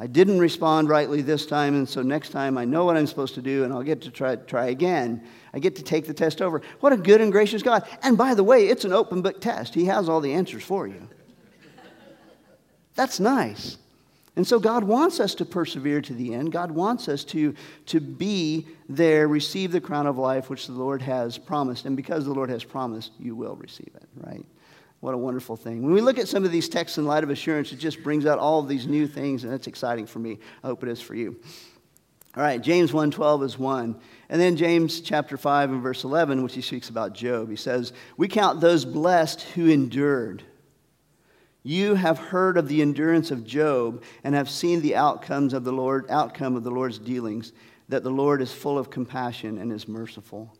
I 0.00 0.06
didn't 0.06 0.38
respond 0.38 0.88
rightly 0.88 1.20
this 1.20 1.44
time, 1.44 1.74
and 1.74 1.86
so 1.86 2.00
next 2.00 2.30
time 2.30 2.56
I 2.56 2.64
know 2.64 2.86
what 2.86 2.96
I'm 2.96 3.06
supposed 3.06 3.34
to 3.34 3.42
do, 3.42 3.64
and 3.64 3.72
I'll 3.72 3.82
get 3.82 4.00
to 4.02 4.10
try, 4.10 4.36
try 4.36 4.68
again. 4.68 5.22
I 5.52 5.58
get 5.58 5.76
to 5.76 5.82
take 5.82 6.06
the 6.06 6.14
test 6.14 6.40
over. 6.40 6.62
What 6.80 6.94
a 6.94 6.96
good 6.96 7.20
and 7.20 7.30
gracious 7.30 7.62
God. 7.62 7.86
And 8.02 8.16
by 8.16 8.32
the 8.34 8.42
way, 8.42 8.68
it's 8.68 8.86
an 8.86 8.94
open 8.94 9.20
book 9.20 9.42
test, 9.42 9.74
He 9.74 9.84
has 9.84 10.08
all 10.08 10.22
the 10.22 10.32
answers 10.32 10.62
for 10.62 10.86
you. 10.86 11.06
That's 12.94 13.20
nice. 13.20 13.76
And 14.36 14.46
so 14.46 14.58
God 14.58 14.84
wants 14.84 15.20
us 15.20 15.34
to 15.34 15.44
persevere 15.44 16.00
to 16.00 16.14
the 16.14 16.32
end. 16.32 16.50
God 16.50 16.70
wants 16.70 17.08
us 17.08 17.22
to, 17.24 17.54
to 17.86 18.00
be 18.00 18.66
there, 18.88 19.28
receive 19.28 19.70
the 19.70 19.82
crown 19.82 20.06
of 20.06 20.16
life 20.16 20.48
which 20.48 20.66
the 20.66 20.72
Lord 20.72 21.02
has 21.02 21.36
promised. 21.36 21.84
And 21.84 21.94
because 21.94 22.24
the 22.24 22.32
Lord 22.32 22.48
has 22.48 22.64
promised, 22.64 23.12
you 23.18 23.34
will 23.34 23.56
receive 23.56 23.90
it, 23.94 24.08
right? 24.16 24.46
What 25.00 25.14
a 25.14 25.18
wonderful 25.18 25.56
thing. 25.56 25.82
When 25.82 25.94
we 25.94 26.02
look 26.02 26.18
at 26.18 26.28
some 26.28 26.44
of 26.44 26.52
these 26.52 26.68
texts 26.68 26.98
in 26.98 27.06
light 27.06 27.24
of 27.24 27.30
assurance, 27.30 27.72
it 27.72 27.78
just 27.78 28.02
brings 28.02 28.26
out 28.26 28.38
all 28.38 28.60
of 28.60 28.68
these 28.68 28.86
new 28.86 29.06
things, 29.06 29.44
and 29.44 29.52
that's 29.52 29.66
exciting 29.66 30.06
for 30.06 30.18
me. 30.18 30.38
I 30.62 30.66
hope 30.66 30.82
it 30.82 30.90
is 30.90 31.00
for 31.00 31.14
you. 31.14 31.36
All 32.36 32.42
right, 32.42 32.60
James 32.60 32.92
1:12 32.92 33.42
is 33.42 33.58
one. 33.58 33.96
And 34.28 34.40
then 34.40 34.56
James 34.56 35.00
chapter 35.00 35.36
5 35.36 35.72
and 35.72 35.82
verse 35.82 36.04
11, 36.04 36.42
which 36.42 36.54
he 36.54 36.60
speaks 36.60 36.88
about 36.88 37.14
Job. 37.14 37.48
He 37.48 37.56
says, 37.56 37.92
"We 38.16 38.28
count 38.28 38.60
those 38.60 38.84
blessed 38.84 39.40
who 39.42 39.66
endured. 39.66 40.44
You 41.62 41.94
have 41.94 42.18
heard 42.18 42.56
of 42.56 42.68
the 42.68 42.82
endurance 42.82 43.30
of 43.30 43.44
Job 43.44 44.02
and 44.22 44.34
have 44.34 44.48
seen 44.48 44.80
the 44.80 44.96
outcomes 44.96 45.52
of 45.52 45.64
the 45.64 45.72
Lord, 45.72 46.06
outcome 46.08 46.56
of 46.56 46.62
the 46.62 46.70
Lord's 46.70 46.98
dealings, 46.98 47.52
that 47.88 48.04
the 48.04 48.10
Lord 48.10 48.40
is 48.40 48.52
full 48.52 48.78
of 48.78 48.90
compassion 48.90 49.58
and 49.58 49.72
is 49.72 49.88
merciful." 49.88 50.54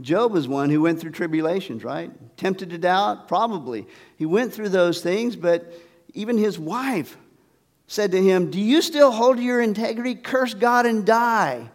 Job 0.00 0.32
was 0.32 0.46
one 0.46 0.68
who 0.68 0.82
went 0.82 1.00
through 1.00 1.12
tribulations, 1.12 1.82
right? 1.82 2.10
Tempted 2.36 2.70
to 2.70 2.78
doubt? 2.78 3.28
Probably. 3.28 3.86
He 4.16 4.26
went 4.26 4.52
through 4.52 4.68
those 4.68 5.00
things, 5.00 5.36
but 5.36 5.72
even 6.12 6.36
his 6.36 6.58
wife 6.58 7.16
said 7.86 8.12
to 8.12 8.22
him, 8.22 8.50
Do 8.50 8.60
you 8.60 8.82
still 8.82 9.10
hold 9.10 9.38
to 9.38 9.42
your 9.42 9.60
integrity? 9.60 10.14
Curse 10.14 10.54
God 10.54 10.84
and 10.84 11.06
die. 11.06 11.70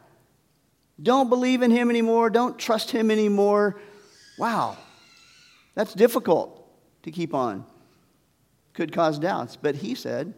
Don't 1.01 1.29
believe 1.29 1.63
in 1.63 1.71
him 1.71 1.89
anymore. 1.89 2.29
Don't 2.29 2.59
trust 2.59 2.91
him 2.91 3.09
anymore. 3.09 3.79
Wow. 4.37 4.77
That's 5.73 5.95
difficult 5.95 6.67
to 7.03 7.11
keep 7.11 7.33
on. 7.33 7.65
Could 8.73 8.93
cause 8.93 9.17
doubts. 9.17 9.55
But 9.55 9.75
he 9.75 9.95
said, 9.95 10.35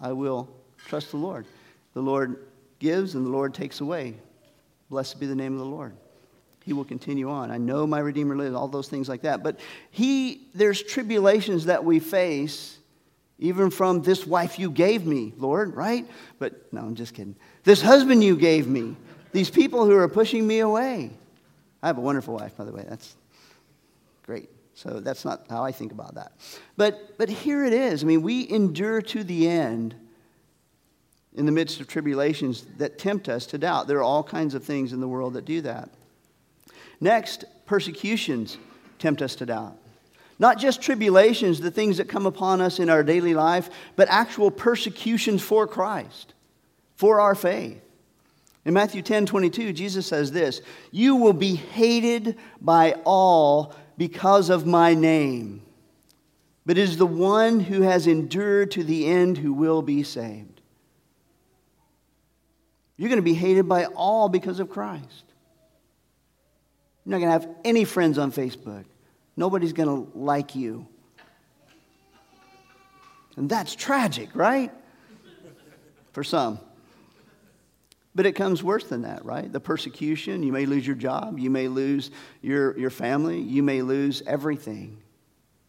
I 0.00 0.12
will 0.12 0.48
trust 0.86 1.10
the 1.10 1.16
Lord. 1.16 1.44
The 1.94 2.02
Lord 2.02 2.46
gives 2.78 3.16
and 3.16 3.26
the 3.26 3.30
Lord 3.30 3.52
takes 3.52 3.80
away. 3.80 4.14
Blessed 4.90 5.18
be 5.18 5.26
the 5.26 5.34
name 5.34 5.54
of 5.54 5.58
the 5.58 5.64
Lord 5.64 5.96
he 6.66 6.72
will 6.72 6.84
continue 6.84 7.30
on. 7.30 7.52
I 7.52 7.58
know 7.58 7.86
my 7.86 8.00
Redeemer 8.00 8.36
lives, 8.36 8.56
all 8.56 8.66
those 8.66 8.88
things 8.88 9.08
like 9.08 9.22
that. 9.22 9.44
But 9.44 9.60
he, 9.92 10.48
there's 10.52 10.82
tribulations 10.82 11.66
that 11.66 11.84
we 11.84 12.00
face, 12.00 12.76
even 13.38 13.70
from 13.70 14.02
this 14.02 14.26
wife 14.26 14.58
you 14.58 14.72
gave 14.72 15.06
me, 15.06 15.32
Lord, 15.36 15.76
right? 15.76 16.04
But 16.40 16.72
no, 16.72 16.80
I'm 16.80 16.96
just 16.96 17.14
kidding. 17.14 17.36
This 17.62 17.80
husband 17.80 18.24
you 18.24 18.36
gave 18.36 18.66
me, 18.66 18.96
these 19.30 19.48
people 19.48 19.84
who 19.84 19.96
are 19.96 20.08
pushing 20.08 20.44
me 20.44 20.58
away. 20.58 21.12
I 21.84 21.86
have 21.86 21.98
a 21.98 22.00
wonderful 22.00 22.34
wife, 22.34 22.56
by 22.56 22.64
the 22.64 22.72
way. 22.72 22.84
That's 22.88 23.14
great. 24.24 24.50
So 24.74 24.98
that's 24.98 25.24
not 25.24 25.46
how 25.48 25.62
I 25.62 25.70
think 25.70 25.92
about 25.92 26.16
that. 26.16 26.32
But, 26.76 27.16
but 27.16 27.28
here 27.28 27.64
it 27.64 27.72
is. 27.72 28.02
I 28.02 28.06
mean, 28.06 28.22
we 28.22 28.50
endure 28.50 29.00
to 29.02 29.22
the 29.22 29.48
end 29.48 29.94
in 31.36 31.46
the 31.46 31.52
midst 31.52 31.80
of 31.80 31.86
tribulations 31.86 32.66
that 32.78 32.98
tempt 32.98 33.28
us 33.28 33.46
to 33.46 33.58
doubt. 33.58 33.86
There 33.86 33.98
are 33.98 34.02
all 34.02 34.24
kinds 34.24 34.54
of 34.54 34.64
things 34.64 34.92
in 34.92 34.98
the 34.98 35.06
world 35.06 35.34
that 35.34 35.44
do 35.44 35.60
that. 35.60 35.90
Next, 37.00 37.44
persecutions 37.66 38.58
tempt 38.98 39.22
us 39.22 39.34
to 39.36 39.46
doubt. 39.46 39.76
Not 40.38 40.58
just 40.58 40.82
tribulations, 40.82 41.60
the 41.60 41.70
things 41.70 41.96
that 41.96 42.08
come 42.08 42.26
upon 42.26 42.60
us 42.60 42.78
in 42.78 42.90
our 42.90 43.02
daily 43.02 43.34
life, 43.34 43.70
but 43.96 44.08
actual 44.10 44.50
persecutions 44.50 45.42
for 45.42 45.66
Christ, 45.66 46.34
for 46.96 47.20
our 47.20 47.34
faith. 47.34 47.80
In 48.64 48.74
Matthew 48.74 49.00
10 49.00 49.26
22, 49.26 49.72
Jesus 49.72 50.06
says 50.06 50.32
this 50.32 50.60
You 50.90 51.16
will 51.16 51.32
be 51.32 51.54
hated 51.54 52.36
by 52.60 52.96
all 53.04 53.74
because 53.96 54.50
of 54.50 54.66
my 54.66 54.92
name, 54.92 55.62
but 56.66 56.76
it 56.76 56.82
is 56.82 56.98
the 56.98 57.06
one 57.06 57.60
who 57.60 57.82
has 57.82 58.06
endured 58.06 58.72
to 58.72 58.84
the 58.84 59.06
end 59.06 59.38
who 59.38 59.52
will 59.52 59.82
be 59.82 60.02
saved. 60.02 60.60
You're 62.96 63.08
going 63.08 63.18
to 63.18 63.22
be 63.22 63.34
hated 63.34 63.68
by 63.68 63.84
all 63.84 64.28
because 64.28 64.58
of 64.58 64.70
Christ. 64.70 65.25
You're 67.06 67.20
not 67.20 67.26
going 67.26 67.40
to 67.40 67.46
have 67.46 67.56
any 67.64 67.84
friends 67.84 68.18
on 68.18 68.32
Facebook. 68.32 68.84
Nobody's 69.36 69.72
going 69.72 69.88
to 69.88 70.18
like 70.18 70.56
you. 70.56 70.88
And 73.36 73.48
that's 73.48 73.76
tragic, 73.76 74.30
right? 74.34 74.72
For 76.12 76.24
some. 76.24 76.58
But 78.16 78.26
it 78.26 78.32
comes 78.32 78.62
worse 78.62 78.84
than 78.84 79.02
that, 79.02 79.24
right? 79.24 79.52
The 79.52 79.60
persecution, 79.60 80.42
you 80.42 80.50
may 80.50 80.66
lose 80.66 80.86
your 80.86 80.96
job, 80.96 81.38
you 81.38 81.50
may 81.50 81.68
lose 81.68 82.10
your, 82.42 82.76
your 82.78 82.90
family, 82.90 83.40
you 83.40 83.62
may 83.62 83.82
lose 83.82 84.22
everything. 84.26 84.98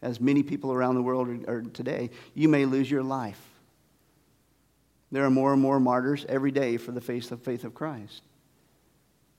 As 0.02 0.20
many 0.22 0.44
people 0.44 0.72
around 0.72 0.96
the 0.96 1.02
world 1.02 1.28
are, 1.28 1.58
are 1.58 1.62
today, 1.62 2.10
you 2.34 2.48
may 2.48 2.66
lose 2.66 2.90
your 2.90 3.04
life. 3.04 3.42
There 5.12 5.26
are 5.26 5.30
more 5.30 5.54
and 5.54 5.62
more 5.62 5.80
martyrs 5.80 6.26
every 6.30 6.52
day 6.52 6.78
for 6.78 6.94
the 6.94 7.02
faith 7.02 7.32
of, 7.32 7.42
faith 7.44 7.64
of 7.64 7.76
Christ. 7.76 8.24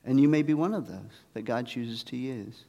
And 0.05 0.19
you 0.19 0.27
may 0.27 0.41
be 0.41 0.53
one 0.53 0.73
of 0.73 0.87
those 0.87 1.23
that 1.33 1.43
God 1.43 1.67
chooses 1.67 2.03
to 2.03 2.17
use 2.17 2.65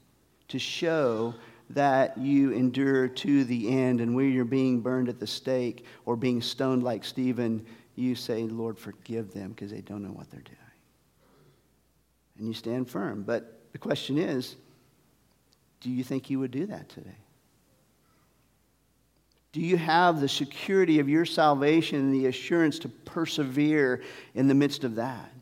to 0.50 0.58
show 0.58 1.32
that 1.70 2.18
you 2.18 2.50
endure 2.50 3.06
to 3.06 3.44
the 3.44 3.68
end. 3.68 4.00
And 4.00 4.14
where 4.14 4.26
you're 4.26 4.44
being 4.44 4.80
burned 4.80 5.08
at 5.08 5.20
the 5.20 5.26
stake 5.26 5.86
or 6.04 6.16
being 6.16 6.42
stoned 6.42 6.82
like 6.82 7.04
Stephen, 7.04 7.64
you 7.94 8.14
say, 8.14 8.42
Lord, 8.42 8.78
forgive 8.78 9.32
them 9.32 9.50
because 9.50 9.70
they 9.70 9.80
don't 9.80 10.02
know 10.02 10.10
what 10.10 10.30
they're 10.30 10.40
doing. 10.40 10.56
And 12.38 12.48
you 12.48 12.54
stand 12.54 12.90
firm. 12.90 13.22
But 13.22 13.60
the 13.72 13.78
question 13.78 14.18
is 14.18 14.56
do 15.80 15.90
you 15.90 16.04
think 16.04 16.28
you 16.28 16.38
would 16.40 16.50
do 16.50 16.66
that 16.66 16.88
today? 16.88 17.16
Do 19.52 19.60
you 19.60 19.76
have 19.76 20.20
the 20.20 20.28
security 20.28 21.00
of 21.00 21.08
your 21.08 21.24
salvation 21.24 21.98
and 21.98 22.14
the 22.14 22.26
assurance 22.26 22.78
to 22.80 22.88
persevere 22.88 24.02
in 24.34 24.46
the 24.46 24.54
midst 24.54 24.84
of 24.84 24.96
that? 24.96 25.32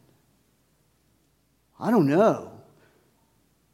I 1.81 1.91
don't 1.91 2.09
know 2.09 2.53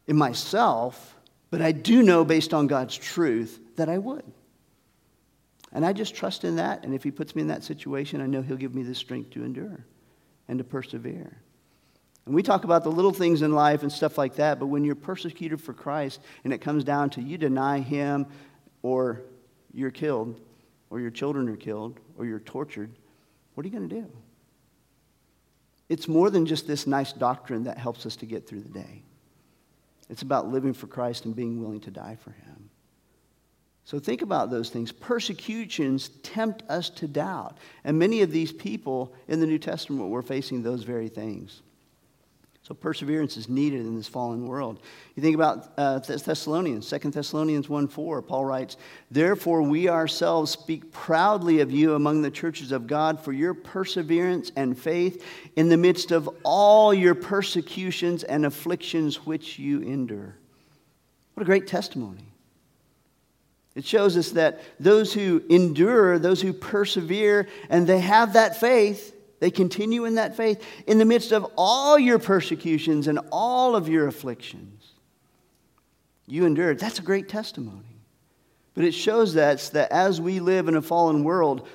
in 0.07 0.15
myself, 0.15 1.15
but 1.49 1.61
I 1.61 1.71
do 1.71 2.03
know 2.03 2.23
based 2.23 2.53
on 2.53 2.67
God's 2.67 2.95
truth 2.95 3.59
that 3.75 3.89
I 3.89 3.97
would. 3.97 4.23
And 5.71 5.85
I 5.85 5.93
just 5.93 6.15
trust 6.15 6.43
in 6.43 6.55
that. 6.57 6.83
And 6.83 6.93
if 6.93 7.03
He 7.03 7.11
puts 7.11 7.35
me 7.35 7.41
in 7.41 7.47
that 7.49 7.63
situation, 7.63 8.21
I 8.21 8.27
know 8.27 8.41
He'll 8.41 8.55
give 8.55 8.75
me 8.75 8.83
the 8.83 8.95
strength 8.95 9.31
to 9.31 9.43
endure 9.43 9.85
and 10.47 10.57
to 10.57 10.63
persevere. 10.63 11.37
And 12.25 12.33
we 12.33 12.41
talk 12.41 12.63
about 12.63 12.83
the 12.83 12.91
little 12.91 13.11
things 13.11 13.41
in 13.41 13.53
life 13.53 13.83
and 13.83 13.91
stuff 13.91 14.17
like 14.17 14.35
that, 14.35 14.59
but 14.59 14.67
when 14.67 14.83
you're 14.83 14.95
persecuted 14.95 15.61
for 15.61 15.73
Christ 15.73 16.21
and 16.43 16.53
it 16.53 16.59
comes 16.59 16.83
down 16.83 17.11
to 17.11 17.21
you 17.21 17.37
deny 17.37 17.79
Him 17.79 18.25
or 18.81 19.21
you're 19.73 19.91
killed 19.91 20.39
or 20.89 20.99
your 20.99 21.11
children 21.11 21.49
are 21.49 21.55
killed 21.55 21.99
or 22.17 22.25
you're 22.25 22.39
tortured, 22.39 22.89
what 23.53 23.63
are 23.65 23.69
you 23.69 23.77
going 23.77 23.89
to 23.89 23.95
do? 24.01 24.11
It's 25.89 26.07
more 26.07 26.29
than 26.29 26.45
just 26.45 26.67
this 26.67 26.87
nice 26.87 27.13
doctrine 27.13 27.65
that 27.65 27.77
helps 27.77 28.05
us 28.05 28.15
to 28.17 28.25
get 28.25 28.47
through 28.47 28.61
the 28.61 28.69
day. 28.69 29.03
It's 30.09 30.21
about 30.21 30.47
living 30.47 30.73
for 30.73 30.87
Christ 30.87 31.25
and 31.25 31.35
being 31.35 31.61
willing 31.61 31.81
to 31.81 31.91
die 31.91 32.17
for 32.19 32.31
Him. 32.31 32.69
So 33.85 33.99
think 33.99 34.23
about 34.23 34.49
those 34.49 34.69
things. 34.69 34.91
Persecutions 34.91 36.09
tempt 36.23 36.63
us 36.69 36.89
to 36.91 37.07
doubt. 37.07 37.57
And 37.83 37.99
many 37.99 38.23
of 38.23 38.31
these 38.31 38.51
people 38.51 39.13
in 39.27 39.39
the 39.39 39.45
New 39.45 39.59
Testament 39.59 40.09
were 40.09 40.23
facing 40.23 40.63
those 40.63 40.83
very 40.83 41.07
things. 41.07 41.61
So 42.67 42.73
perseverance 42.73 43.37
is 43.37 43.47
needed 43.47 43.81
in 43.81 43.95
this 43.95 44.07
fallen 44.07 44.47
world. 44.47 44.79
You 45.13 45.21
think 45.21 45.35
about 45.35 45.71
uh, 45.77 45.99
Thessalonians, 45.99 46.89
2 46.89 47.11
Thessalonians 47.11 47.69
1 47.69 47.87
4, 47.87 48.23
Paul 48.23 48.43
writes, 48.43 48.77
Therefore 49.11 49.61
we 49.61 49.87
ourselves 49.87 50.49
speak 50.49 50.91
proudly 50.91 51.59
of 51.59 51.69
you 51.69 51.93
among 51.93 52.23
the 52.23 52.31
churches 52.31 52.71
of 52.71 52.87
God 52.87 53.19
for 53.19 53.31
your 53.31 53.53
perseverance 53.53 54.51
and 54.55 54.75
faith 54.75 55.23
in 55.55 55.69
the 55.69 55.77
midst 55.77 56.11
of 56.11 56.27
all 56.41 56.91
your 56.91 57.13
persecutions 57.13 58.23
and 58.23 58.47
afflictions 58.47 59.27
which 59.27 59.59
you 59.59 59.81
endure. 59.81 60.35
What 61.35 61.43
a 61.43 61.45
great 61.45 61.67
testimony. 61.67 62.25
It 63.75 63.85
shows 63.85 64.17
us 64.17 64.31
that 64.31 64.59
those 64.79 65.13
who 65.13 65.43
endure, 65.51 66.17
those 66.17 66.41
who 66.41 66.51
persevere, 66.51 67.47
and 67.69 67.85
they 67.85 67.99
have 67.99 68.33
that 68.33 68.59
faith, 68.59 69.14
they 69.39 69.51
continue 69.51 70.05
in 70.05 70.15
that 70.15 70.37
faith 70.37 70.63
in 70.87 70.97
the 70.97 71.05
midst 71.05 71.31
of 71.31 71.45
all 71.57 71.99
your 71.99 72.19
persecutions 72.19 73.07
and 73.07 73.19
all 73.31 73.75
of 73.75 73.89
your 73.89 74.07
afflictions. 74.07 74.93
You 76.27 76.45
endured. 76.45 76.79
That's 76.79 76.99
a 76.99 77.03
great 77.03 77.29
testimony. 77.29 78.01
But 78.73 78.83
it 78.83 78.93
shows 78.93 79.35
us 79.35 79.69
that 79.69 79.91
as 79.91 80.19
we 80.19 80.39
live 80.39 80.67
in 80.67 80.75
a 80.75 80.81
fallen 80.81 81.23
world, 81.23 81.67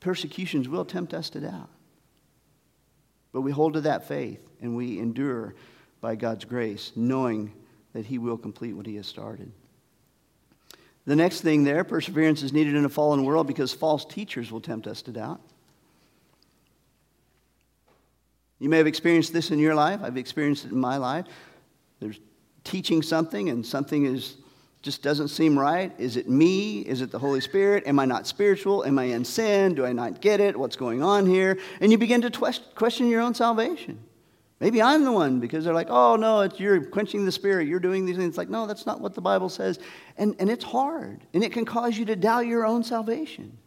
persecutions 0.00 0.68
will 0.68 0.84
tempt 0.84 1.12
us 1.14 1.30
to 1.30 1.40
doubt. 1.40 1.68
But 3.32 3.42
we 3.42 3.50
hold 3.50 3.74
to 3.74 3.82
that 3.82 4.08
faith 4.08 4.40
and 4.60 4.76
we 4.76 4.98
endure 4.98 5.54
by 6.00 6.16
God's 6.16 6.44
grace, 6.44 6.92
knowing 6.94 7.52
that 7.92 8.06
He 8.06 8.18
will 8.18 8.38
complete 8.38 8.74
what 8.74 8.86
He 8.86 8.96
has 8.96 9.06
started. 9.06 9.52
The 11.06 11.16
next 11.16 11.40
thing 11.40 11.64
there, 11.64 11.84
perseverance 11.84 12.42
is 12.42 12.52
needed 12.52 12.74
in 12.74 12.84
a 12.84 12.88
fallen 12.88 13.24
world 13.24 13.46
because 13.46 13.72
false 13.72 14.04
teachers 14.04 14.50
will 14.50 14.60
tempt 14.60 14.86
us 14.86 15.02
to 15.02 15.12
doubt. 15.12 15.40
You 18.58 18.68
may 18.68 18.78
have 18.78 18.86
experienced 18.86 19.32
this 19.32 19.50
in 19.50 19.58
your 19.58 19.74
life. 19.74 20.00
I've 20.02 20.16
experienced 20.16 20.64
it 20.64 20.72
in 20.72 20.78
my 20.78 20.96
life. 20.96 21.26
There's 22.00 22.18
teaching 22.64 23.02
something 23.02 23.48
and 23.48 23.64
something 23.64 24.06
is 24.06 24.36
just 24.82 25.02
doesn't 25.02 25.28
seem 25.28 25.58
right. 25.58 25.92
Is 25.98 26.16
it 26.16 26.28
me? 26.28 26.80
Is 26.82 27.00
it 27.00 27.10
the 27.10 27.18
Holy 27.18 27.40
Spirit? 27.40 27.84
Am 27.86 27.98
I 27.98 28.04
not 28.04 28.24
spiritual? 28.24 28.84
Am 28.84 28.98
I 29.00 29.04
in 29.04 29.24
sin? 29.24 29.74
Do 29.74 29.84
I 29.84 29.92
not 29.92 30.20
get 30.20 30.38
it? 30.38 30.56
What's 30.56 30.76
going 30.76 31.02
on 31.02 31.26
here? 31.26 31.58
And 31.80 31.90
you 31.90 31.98
begin 31.98 32.22
to 32.22 32.52
question 32.76 33.08
your 33.08 33.20
own 33.20 33.34
salvation. 33.34 33.98
Maybe 34.60 34.80
I'm 34.80 35.02
the 35.02 35.10
one 35.10 35.40
because 35.40 35.64
they're 35.64 35.74
like, 35.74 35.88
oh, 35.90 36.14
no, 36.14 36.42
it's, 36.42 36.60
you're 36.60 36.84
quenching 36.84 37.26
the 37.26 37.32
spirit. 37.32 37.66
You're 37.66 37.80
doing 37.80 38.06
these 38.06 38.16
things. 38.16 38.28
It's 38.28 38.38
like, 38.38 38.48
no, 38.48 38.66
that's 38.66 38.86
not 38.86 39.00
what 39.00 39.14
the 39.14 39.20
Bible 39.20 39.48
says. 39.48 39.80
And, 40.16 40.36
and 40.38 40.48
it's 40.48 40.64
hard. 40.64 41.26
And 41.34 41.42
it 41.42 41.52
can 41.52 41.64
cause 41.64 41.98
you 41.98 42.04
to 42.06 42.16
doubt 42.16 42.46
your 42.46 42.64
own 42.64 42.84
salvation. 42.84 43.58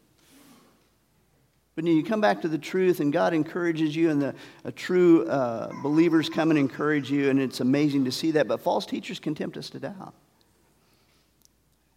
But 1.80 1.88
you 1.88 2.04
come 2.04 2.20
back 2.20 2.42
to 2.42 2.50
the 2.50 2.58
truth, 2.58 3.00
and 3.00 3.14
God 3.14 3.34
encourages 3.34 3.96
you, 3.96 4.10
and 4.10 4.22
the 4.22 4.36
true 4.74 5.26
uh, 5.30 5.72
believers 5.82 6.28
come 6.28 6.50
and 6.50 6.60
encourage 6.60 7.10
you, 7.10 7.30
and 7.30 7.40
it's 7.40 7.62
amazing 7.62 8.04
to 8.04 8.12
see 8.12 8.32
that. 8.32 8.50
But 8.50 8.60
false 8.60 8.86
teachers 8.86 9.18
can 9.18 9.34
tempt 9.34 9.56
us 9.56 9.70
to 9.70 9.80
doubt. 9.80 10.14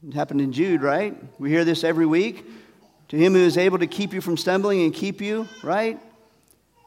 It 0.06 0.14
happened 0.14 0.40
in 0.40 0.52
Jude, 0.52 0.82
right? 0.82 1.16
We 1.40 1.50
hear 1.50 1.64
this 1.64 1.82
every 1.82 2.06
week. 2.06 2.46
To 3.08 3.16
him 3.16 3.32
who 3.32 3.40
is 3.40 3.58
able 3.58 3.80
to 3.80 3.88
keep 3.88 4.12
you 4.12 4.20
from 4.20 4.36
stumbling 4.36 4.82
and 4.82 4.94
keep 4.94 5.20
you, 5.20 5.48
right? 5.64 5.98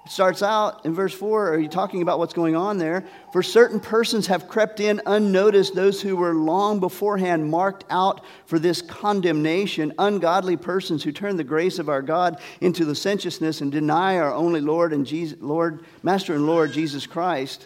It 0.05 0.11
starts 0.11 0.43
out 0.43 0.85
in 0.85 0.93
verse 0.93 1.15
4, 1.15 1.49
are 1.49 1.59
you 1.59 1.67
talking 1.67 2.03
about 2.03 2.19
what's 2.19 2.33
going 2.33 2.55
on 2.55 2.77
there? 2.77 3.05
For 3.33 3.41
certain 3.41 3.79
persons 3.79 4.27
have 4.27 4.47
crept 4.47 4.79
in 4.79 5.01
unnoticed, 5.07 5.73
those 5.73 5.99
who 5.99 6.15
were 6.15 6.35
long 6.35 6.79
beforehand 6.79 7.49
marked 7.49 7.85
out 7.89 8.23
for 8.45 8.59
this 8.59 8.83
condemnation, 8.83 9.93
ungodly 9.97 10.57
persons 10.57 11.03
who 11.03 11.11
turn 11.11 11.37
the 11.37 11.43
grace 11.43 11.79
of 11.79 11.89
our 11.89 12.03
God 12.03 12.39
into 12.61 12.85
licentiousness 12.85 13.61
and 13.61 13.71
deny 13.71 14.19
our 14.19 14.31
only 14.31 14.61
Lord 14.61 14.93
and 14.93 15.07
Jesus, 15.07 15.39
Lord, 15.41 15.83
Master 16.03 16.35
and 16.35 16.45
Lord 16.45 16.71
Jesus 16.71 17.07
Christ. 17.07 17.65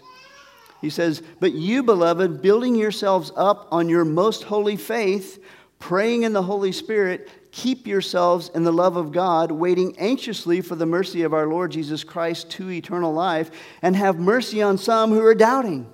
He 0.79 0.89
says, 0.89 1.21
But 1.41 1.51
you, 1.51 1.83
beloved, 1.83 2.41
building 2.41 2.75
yourselves 2.75 3.33
up 3.35 3.67
on 3.69 3.89
your 3.89 4.05
most 4.05 4.43
holy 4.43 4.77
faith, 4.77 5.43
praying 5.77 6.23
in 6.23 6.31
the 6.31 6.43
Holy 6.43 6.71
Spirit, 6.71 7.29
keep 7.51 7.87
yourselves 7.87 8.49
in 8.53 8.63
the 8.63 8.71
love 8.71 8.95
of 8.95 9.11
God, 9.11 9.51
waiting 9.51 9.97
anxiously 9.97 10.61
for 10.61 10.75
the 10.75 10.85
mercy 10.85 11.23
of 11.23 11.33
our 11.33 11.47
Lord 11.47 11.71
Jesus 11.71 12.03
Christ 12.03 12.49
to 12.51 12.69
eternal 12.71 13.13
life, 13.13 13.51
and 13.81 13.95
have 13.95 14.19
mercy 14.19 14.61
on 14.61 14.77
some 14.77 15.11
who 15.11 15.25
are 15.25 15.35
doubting 15.35 15.91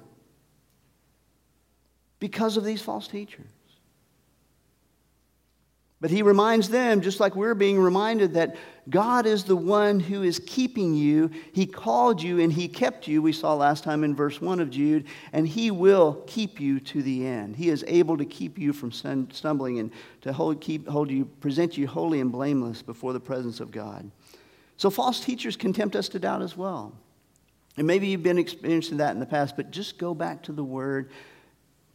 because 2.19 2.57
of 2.57 2.63
these 2.63 2.81
false 2.81 3.07
teachers. 3.07 3.47
But 6.01 6.11
he 6.11 6.21
reminds 6.21 6.69
them, 6.69 7.01
just 7.01 7.19
like 7.19 7.35
we're 7.35 7.55
being 7.55 7.79
reminded, 7.79 8.33
that 8.33 8.55
God 8.89 9.25
is 9.25 9.43
the 9.43 9.55
one 9.55 9.99
who 9.99 10.21
is 10.21 10.39
keeping 10.45 10.93
you. 10.93 11.31
He 11.53 11.65
called 11.65 12.21
you 12.21 12.39
and 12.39 12.53
He 12.53 12.67
kept 12.67 13.07
you, 13.07 13.21
we 13.21 13.31
saw 13.31 13.55
last 13.55 13.83
time 13.83 14.03
in 14.03 14.15
verse 14.15 14.39
1 14.39 14.59
of 14.59 14.69
Jude, 14.69 15.05
and 15.33 15.47
He 15.47 15.71
will 15.71 16.23
keep 16.27 16.59
you 16.59 16.79
to 16.81 17.01
the 17.01 17.25
end. 17.25 17.55
He 17.55 17.69
is 17.69 17.83
able 17.87 18.17
to 18.17 18.25
keep 18.25 18.59
you 18.59 18.73
from 18.73 18.91
stumbling 18.91 19.79
and 19.79 19.91
to 20.21 20.31
hold, 20.33 20.61
keep, 20.61 20.87
hold 20.87 21.09
you, 21.09 21.25
present 21.25 21.77
you 21.77 21.87
holy 21.87 22.19
and 22.19 22.31
blameless 22.31 22.81
before 22.81 23.13
the 23.13 23.19
presence 23.19 23.59
of 23.59 23.71
God. 23.71 24.09
So 24.77 24.89
false 24.89 25.19
teachers 25.19 25.55
can 25.55 25.73
tempt 25.73 25.95
us 25.95 26.09
to 26.09 26.19
doubt 26.19 26.41
as 26.41 26.55
well. 26.55 26.93
And 27.77 27.87
maybe 27.87 28.07
you've 28.07 28.23
been 28.23 28.37
experiencing 28.37 28.97
that 28.97 29.11
in 29.11 29.19
the 29.19 29.25
past, 29.25 29.55
but 29.55 29.71
just 29.71 29.97
go 29.97 30.13
back 30.13 30.43
to 30.43 30.51
the 30.51 30.63
Word. 30.63 31.09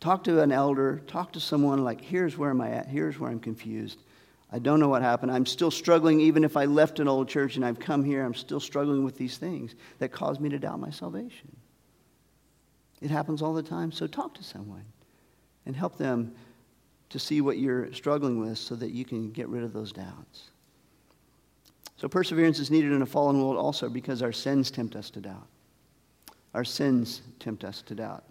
Talk 0.01 0.25
to 0.25 0.41
an 0.41 0.51
elder, 0.51 1.03
talk 1.07 1.33
to 1.35 1.41
someone 1.41 1.85
like, 1.85 2.01
here's 2.01 2.37
where 2.39 2.49
am 2.49 2.63
I 2.63 2.71
at, 2.71 2.87
here's 2.87 3.19
where 3.19 3.31
I'm 3.31 3.39
confused. 3.39 3.99
I 4.53 4.59
don't 4.59 4.81
know 4.81 4.89
what 4.89 5.03
happened. 5.03 5.31
I'm 5.31 5.47
still 5.47 5.71
struggling, 5.71 6.21
even 6.21 6.43
if 6.43 6.57
I 6.57 6.65
left 6.65 6.99
an 6.99 7.07
old 7.07 7.29
church 7.29 7.57
and 7.57 7.65
I've 7.65 7.79
come 7.79 8.05
here, 8.05 8.25
I'm 8.25 8.35
still 8.35 8.61
struggling 8.61 9.05
with 9.05 9.17
these 9.17 9.37
things 9.37 9.75
that 9.99 10.11
cause 10.11 10.41
me 10.41 10.49
to 10.49 10.59
doubt 10.59 10.81
my 10.81 10.91
salvation. 10.91 11.57
It 13.01 13.11
happens 13.11 13.43
all 13.43 13.55
the 13.55 13.63
time. 13.63 13.93
So 13.93 14.07
talk 14.07 14.35
to 14.35 14.43
someone 14.43 14.85
and 15.67 15.77
help 15.77 15.97
them 15.97 16.35
to 17.11 17.19
see 17.19 17.41
what 17.41 17.59
you're 17.59 17.93
struggling 17.93 18.41
with 18.41 18.59
so 18.59 18.75
that 18.77 18.91
you 18.91 19.05
can 19.05 19.31
get 19.31 19.49
rid 19.49 19.63
of 19.63 19.73
those 19.73 19.93
doubts. 19.93 20.51
So 21.97 22.09
perseverance 22.09 22.59
is 22.59 22.71
needed 22.71 22.93
in 22.93 23.03
a 23.03 23.07
fallen 23.07 23.41
world 23.41 23.57
also 23.57 23.89
because 23.89 24.23
our 24.23 24.33
sins 24.33 24.71
tempt 24.71 24.97
us 24.97 25.11
to 25.11 25.21
doubt. 25.21 25.47
Our 26.55 26.65
sins 26.65 27.23
tempt 27.39 27.63
us 27.63 27.83
to 27.83 27.95
doubt. 27.95 28.25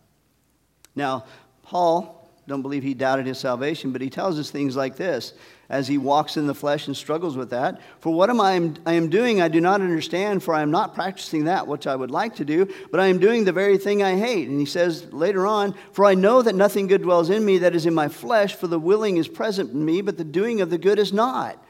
Now, 0.96 1.26
Paul 1.64 2.19
don't 2.50 2.62
believe 2.64 2.84
he 2.84 2.94
doubted 2.94 3.28
his 3.28 3.38
salvation, 3.38 3.92
but 3.92 4.02
he 4.02 4.10
tells 4.10 4.40
us 4.40 4.50
things 4.50 4.76
like 4.76 4.96
this 4.96 5.34
as 5.70 5.88
he 5.88 6.00
walks 6.00 6.36
in 6.36 6.48
the 6.48 6.56
flesh 6.56 6.88
and 6.88 6.98
struggles 6.98 7.38
with 7.38 7.52
that. 7.52 7.80
For 8.00 8.12
what 8.12 8.32
am 8.32 8.42
I, 8.42 8.72
I 8.88 8.94
am 8.94 9.10
doing, 9.10 9.40
I 9.40 9.48
do 9.48 9.62
not 9.62 9.82
understand, 9.82 10.42
for 10.42 10.56
I 10.56 10.64
am 10.64 10.72
not 10.72 10.96
practicing 10.96 11.46
that 11.46 11.68
which 11.68 11.86
I 11.86 11.96
would 11.96 12.10
like 12.10 12.36
to 12.38 12.46
do, 12.46 12.68
but 12.90 13.00
I 13.00 13.06
am 13.06 13.20
doing 13.20 13.46
the 13.46 13.54
very 13.54 13.78
thing 13.78 14.02
I 14.02 14.18
hate. 14.18 14.50
And 14.50 14.60
he 14.60 14.66
says 14.66 15.14
later 15.14 15.46
on, 15.46 15.76
For 15.94 16.06
I 16.06 16.16
know 16.16 16.42
that 16.42 16.56
nothing 16.56 16.88
good 16.88 17.04
dwells 17.04 17.30
in 17.30 17.46
me 17.46 17.60
that 17.60 17.76
is 17.76 17.86
in 17.86 17.94
my 17.94 18.08
flesh, 18.08 18.56
for 18.56 18.68
the 18.68 18.80
willing 18.80 19.18
is 19.18 19.28
present 19.28 19.72
in 19.72 19.86
me, 19.86 20.02
but 20.02 20.18
the 20.18 20.24
doing 20.24 20.60
of 20.60 20.72
the 20.72 20.80
good 20.80 20.98
is 20.98 21.14
not. 21.14 21.64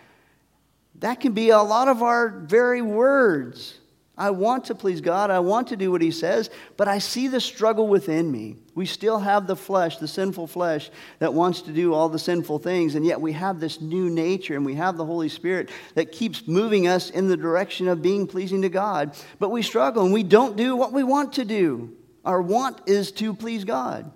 That 0.99 1.19
can 1.19 1.33
be 1.33 1.49
a 1.49 1.59
lot 1.59 1.89
of 1.89 2.01
our 2.01 2.29
very 2.29 2.81
words. 2.81 3.77
I 4.19 4.31
want 4.31 4.65
to 4.65 4.75
please 4.75 4.99
God. 4.99 5.31
I 5.31 5.39
want 5.39 5.69
to 5.69 5.77
do 5.77 5.91
what 5.91 6.01
He 6.01 6.11
says, 6.11 6.49
but 6.75 6.89
I 6.89 6.99
see 6.99 7.29
the 7.29 7.39
struggle 7.39 7.87
within 7.87 8.29
me. 8.29 8.57
We 8.75 8.85
still 8.85 9.17
have 9.19 9.47
the 9.47 9.55
flesh, 9.55 9.97
the 9.97 10.09
sinful 10.09 10.47
flesh, 10.47 10.91
that 11.19 11.33
wants 11.33 11.61
to 11.63 11.71
do 11.71 11.93
all 11.93 12.09
the 12.09 12.19
sinful 12.19 12.59
things, 12.59 12.95
and 12.95 13.05
yet 13.05 13.21
we 13.21 13.31
have 13.31 13.61
this 13.61 13.79
new 13.79 14.09
nature 14.09 14.55
and 14.55 14.65
we 14.65 14.75
have 14.75 14.97
the 14.97 15.05
Holy 15.05 15.29
Spirit 15.29 15.69
that 15.95 16.11
keeps 16.11 16.47
moving 16.47 16.85
us 16.85 17.09
in 17.09 17.29
the 17.29 17.37
direction 17.37 17.87
of 17.87 18.01
being 18.01 18.27
pleasing 18.27 18.61
to 18.63 18.69
God. 18.69 19.15
But 19.39 19.51
we 19.51 19.61
struggle 19.61 20.03
and 20.03 20.13
we 20.13 20.23
don't 20.23 20.57
do 20.57 20.75
what 20.75 20.91
we 20.91 21.03
want 21.03 21.33
to 21.33 21.45
do. 21.45 21.95
Our 22.25 22.41
want 22.41 22.81
is 22.87 23.13
to 23.13 23.33
please 23.33 23.63
God. 23.63 24.11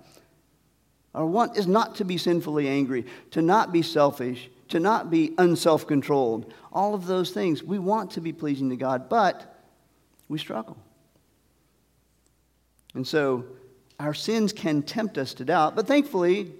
Our 1.14 1.24
want 1.24 1.56
is 1.56 1.66
not 1.66 1.96
to 1.96 2.04
be 2.04 2.18
sinfully 2.18 2.68
angry, 2.68 3.06
to 3.30 3.40
not 3.40 3.72
be 3.72 3.80
selfish, 3.80 4.50
to 4.68 4.80
not 4.80 5.10
be 5.10 5.32
unself 5.38 5.86
controlled. 5.86 6.52
All 6.72 6.94
of 6.94 7.06
those 7.06 7.30
things. 7.30 7.62
We 7.62 7.78
want 7.78 8.10
to 8.12 8.20
be 8.20 8.32
pleasing 8.32 8.68
to 8.68 8.76
God, 8.76 9.08
but 9.08 9.53
we 10.28 10.38
struggle. 10.38 10.76
And 12.94 13.06
so 13.06 13.44
our 13.98 14.14
sins 14.14 14.52
can 14.52 14.82
tempt 14.82 15.18
us 15.18 15.34
to 15.34 15.44
doubt, 15.44 15.76
but 15.76 15.86
thankfully, 15.86 16.52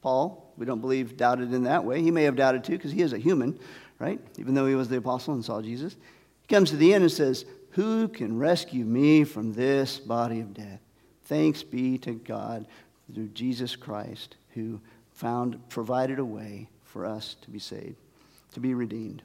Paul, 0.00 0.52
we 0.56 0.66
don't 0.66 0.80
believe, 0.80 1.16
doubted 1.16 1.52
in 1.52 1.64
that 1.64 1.84
way. 1.84 2.02
He 2.02 2.10
may 2.10 2.24
have 2.24 2.36
doubted 2.36 2.64
too 2.64 2.72
because 2.72 2.92
he 2.92 3.02
is 3.02 3.12
a 3.12 3.18
human, 3.18 3.58
right? 3.98 4.20
Even 4.38 4.54
though 4.54 4.66
he 4.66 4.74
was 4.74 4.88
the 4.88 4.98
apostle 4.98 5.34
and 5.34 5.44
saw 5.44 5.62
Jesus. 5.62 5.94
He 6.42 6.54
comes 6.54 6.70
to 6.70 6.76
the 6.76 6.92
end 6.92 7.02
and 7.02 7.12
says, 7.12 7.44
Who 7.70 8.08
can 8.08 8.38
rescue 8.38 8.84
me 8.84 9.24
from 9.24 9.52
this 9.52 9.98
body 9.98 10.40
of 10.40 10.54
death? 10.54 10.80
Thanks 11.24 11.62
be 11.62 11.98
to 11.98 12.12
God 12.12 12.66
through 13.12 13.28
Jesus 13.28 13.76
Christ 13.76 14.36
who 14.54 14.80
found 15.12 15.68
provided 15.68 16.18
a 16.18 16.24
way 16.24 16.68
for 16.84 17.06
us 17.06 17.36
to 17.42 17.50
be 17.50 17.58
saved, 17.58 17.96
to 18.52 18.60
be 18.60 18.74
redeemed 18.74 19.22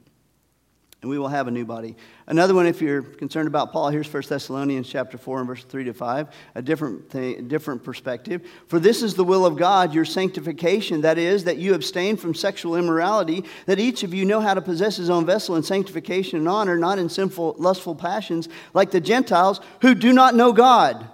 and 1.00 1.08
we 1.08 1.18
will 1.18 1.28
have 1.28 1.46
a 1.46 1.50
new 1.50 1.64
body. 1.64 1.94
Another 2.26 2.54
one, 2.54 2.66
if 2.66 2.82
you're 2.82 3.02
concerned 3.02 3.46
about 3.46 3.72
Paul, 3.72 3.90
here's 3.90 4.12
1 4.12 4.24
Thessalonians 4.28 4.88
chapter 4.88 5.16
4 5.16 5.38
and 5.38 5.46
verse 5.46 5.62
3 5.62 5.84
to 5.84 5.94
5, 5.94 6.28
a 6.56 6.62
different, 6.62 7.08
thing, 7.08 7.46
different 7.46 7.84
perspective. 7.84 8.44
For 8.66 8.80
this 8.80 9.02
is 9.02 9.14
the 9.14 9.22
will 9.22 9.46
of 9.46 9.56
God, 9.56 9.94
your 9.94 10.04
sanctification, 10.04 11.02
that 11.02 11.16
is, 11.16 11.44
that 11.44 11.58
you 11.58 11.74
abstain 11.74 12.16
from 12.16 12.34
sexual 12.34 12.74
immorality, 12.74 13.44
that 13.66 13.78
each 13.78 14.02
of 14.02 14.12
you 14.12 14.24
know 14.24 14.40
how 14.40 14.54
to 14.54 14.60
possess 14.60 14.96
his 14.96 15.08
own 15.08 15.24
vessel 15.24 15.54
in 15.54 15.62
sanctification 15.62 16.36
and 16.36 16.48
honor, 16.48 16.76
not 16.76 16.98
in 16.98 17.08
sinful, 17.08 17.54
lustful 17.58 17.94
passions, 17.94 18.48
like 18.74 18.90
the 18.90 19.00
Gentiles 19.00 19.60
who 19.82 19.94
do 19.94 20.12
not 20.12 20.34
know 20.34 20.52
God. 20.52 21.08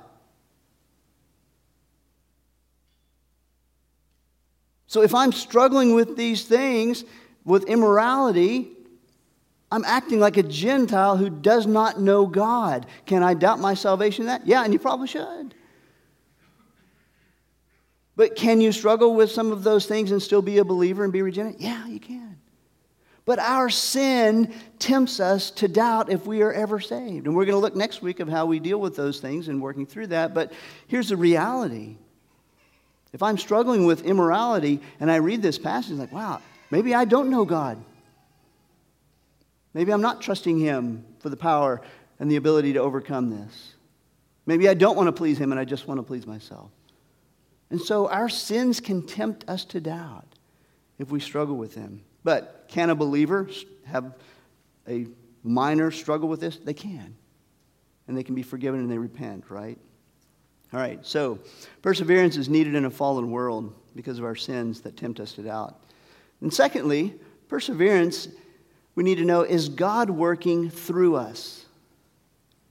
So 4.87 5.03
if 5.03 5.14
I'm 5.14 5.33
struggling 5.33 5.94
with 5.94 6.16
these 6.16 6.44
things, 6.44 7.05
with 7.44 7.64
immorality, 7.64 8.70
I'm 9.75 9.85
acting 9.85 10.21
like 10.21 10.37
a 10.37 10.45
Gentile 10.45 11.17
who 11.17 11.29
does 11.29 11.67
not 11.67 12.01
know 12.01 12.27
God. 12.27 12.87
Can 13.07 13.25
I 13.25 13.35
doubt 13.35 13.59
my 13.59 13.75
salvation 13.75 14.27
that? 14.27 14.47
Yeah, 14.47 14.63
and 14.63 14.73
you 14.73 14.79
probably 14.79 15.09
should. 15.09 15.53
But 18.15 18.37
can 18.37 18.61
you 18.61 18.71
struggle 18.71 19.17
with 19.17 19.33
some 19.33 19.51
of 19.51 19.65
those 19.65 19.87
things 19.87 20.13
and 20.13 20.23
still 20.23 20.43
be 20.43 20.59
a 20.59 20.65
believer 20.65 21.03
and 21.03 21.13
be 21.13 21.23
regenerate? 21.23 21.61
Yeah, 21.61 21.89
you 21.89 21.99
can. 21.99 22.39
But 23.25 23.41
our 23.41 23.69
sin 23.69 24.55
tempts 24.79 25.19
us 25.19 25.51
to 25.51 25.67
doubt 25.67 26.09
if 26.09 26.25
we 26.25 26.43
are 26.43 26.53
ever 26.53 26.79
saved. 26.79 27.27
And 27.27 27.35
we're 27.35 27.45
going 27.45 27.57
to 27.57 27.61
look 27.61 27.75
next 27.75 28.01
week 28.01 28.21
of 28.21 28.29
how 28.29 28.47
we 28.47 28.61
deal 28.61 28.81
with 28.81 28.95
those 28.95 29.19
things 29.19 29.49
and 29.49 29.61
working 29.61 29.87
through 29.87 30.07
that. 30.09 30.35
But 30.35 30.53
here's 30.87 31.09
the 31.09 31.17
reality. 31.17 31.97
If 33.13 33.25
I'm 33.25 33.39
struggling 33.39 33.87
with 33.87 34.05
immorality 34.05 34.81
and 35.01 35.11
I 35.11 35.17
read 35.17 35.43
this 35.43 35.59
passage, 35.59 35.99
like, 35.99 36.13
wow, 36.13 36.41
maybe 36.71 36.95
I 36.95 37.07
don't 37.07 37.29
know 37.29 37.45
God. 37.45 37.85
Maybe 39.75 39.93
I'm 39.93 40.01
not 40.01 40.23
trusting 40.23 40.59
Him 40.59 41.05
for 41.19 41.29
the 41.29 41.37
power 41.37 41.83
and 42.19 42.31
the 42.31 42.37
ability 42.37 42.73
to 42.75 42.81
overcome 42.81 43.31
this. 43.31 43.75
Maybe 44.47 44.69
I 44.69 44.75
don't 44.75 44.97
want 44.97 45.09
to 45.09 45.13
please 45.13 45.39
Him 45.39 45.51
and 45.51 45.61
I 45.61 45.65
just 45.65 45.87
want 45.89 45.99
to 45.99 46.03
please 46.03 46.27
myself. 46.27 46.71
And 47.71 47.81
so 47.81 48.09
our 48.09 48.29
sins 48.29 48.81
can 48.81 49.03
tempt 49.03 49.45
us 49.49 49.65
to 49.67 49.81
doubt 49.81 50.27
if 50.99 51.11
we 51.11 51.19
struggle 51.19 51.57
with 51.57 51.75
them. 51.75 52.03
But 52.23 52.67
can 52.69 52.91
a 52.91 52.95
believer 52.95 53.49
have 53.85 54.15
a 54.89 55.09
minor 55.43 55.91
struggle 55.91 56.29
with 56.29 56.41
this? 56.41 56.57
They 56.57 56.75
can. 56.75 57.17
And 58.07 58.17
they 58.17 58.23
can 58.23 58.35
be 58.35 58.43
forgiven 58.43 58.81
and 58.81 58.91
they 58.91 58.99
repent, 58.99 59.51
right? 59.51 59.79
All 60.73 60.81
right, 60.81 61.05
so 61.07 61.39
perseverance 61.83 62.37
is 62.37 62.49
needed 62.49 62.75
in 62.75 62.85
a 62.85 62.91
fallen 62.91 63.31
world 63.31 63.75
because 63.95 64.19
of 64.19 64.25
our 64.25 64.35
sins 64.35 64.81
that 64.83 64.97
tempt 64.97 65.21
us 65.21 65.33
to 65.35 65.43
doubt. 65.43 65.81
And 66.41 66.53
secondly, 66.53 67.15
perseverance, 67.49 68.29
we 68.94 69.04
need 69.04 69.16
to 69.16 69.24
know, 69.24 69.42
is 69.42 69.68
God 69.68 70.11
working 70.11 70.70
through 70.70 71.16
us? 71.16 71.64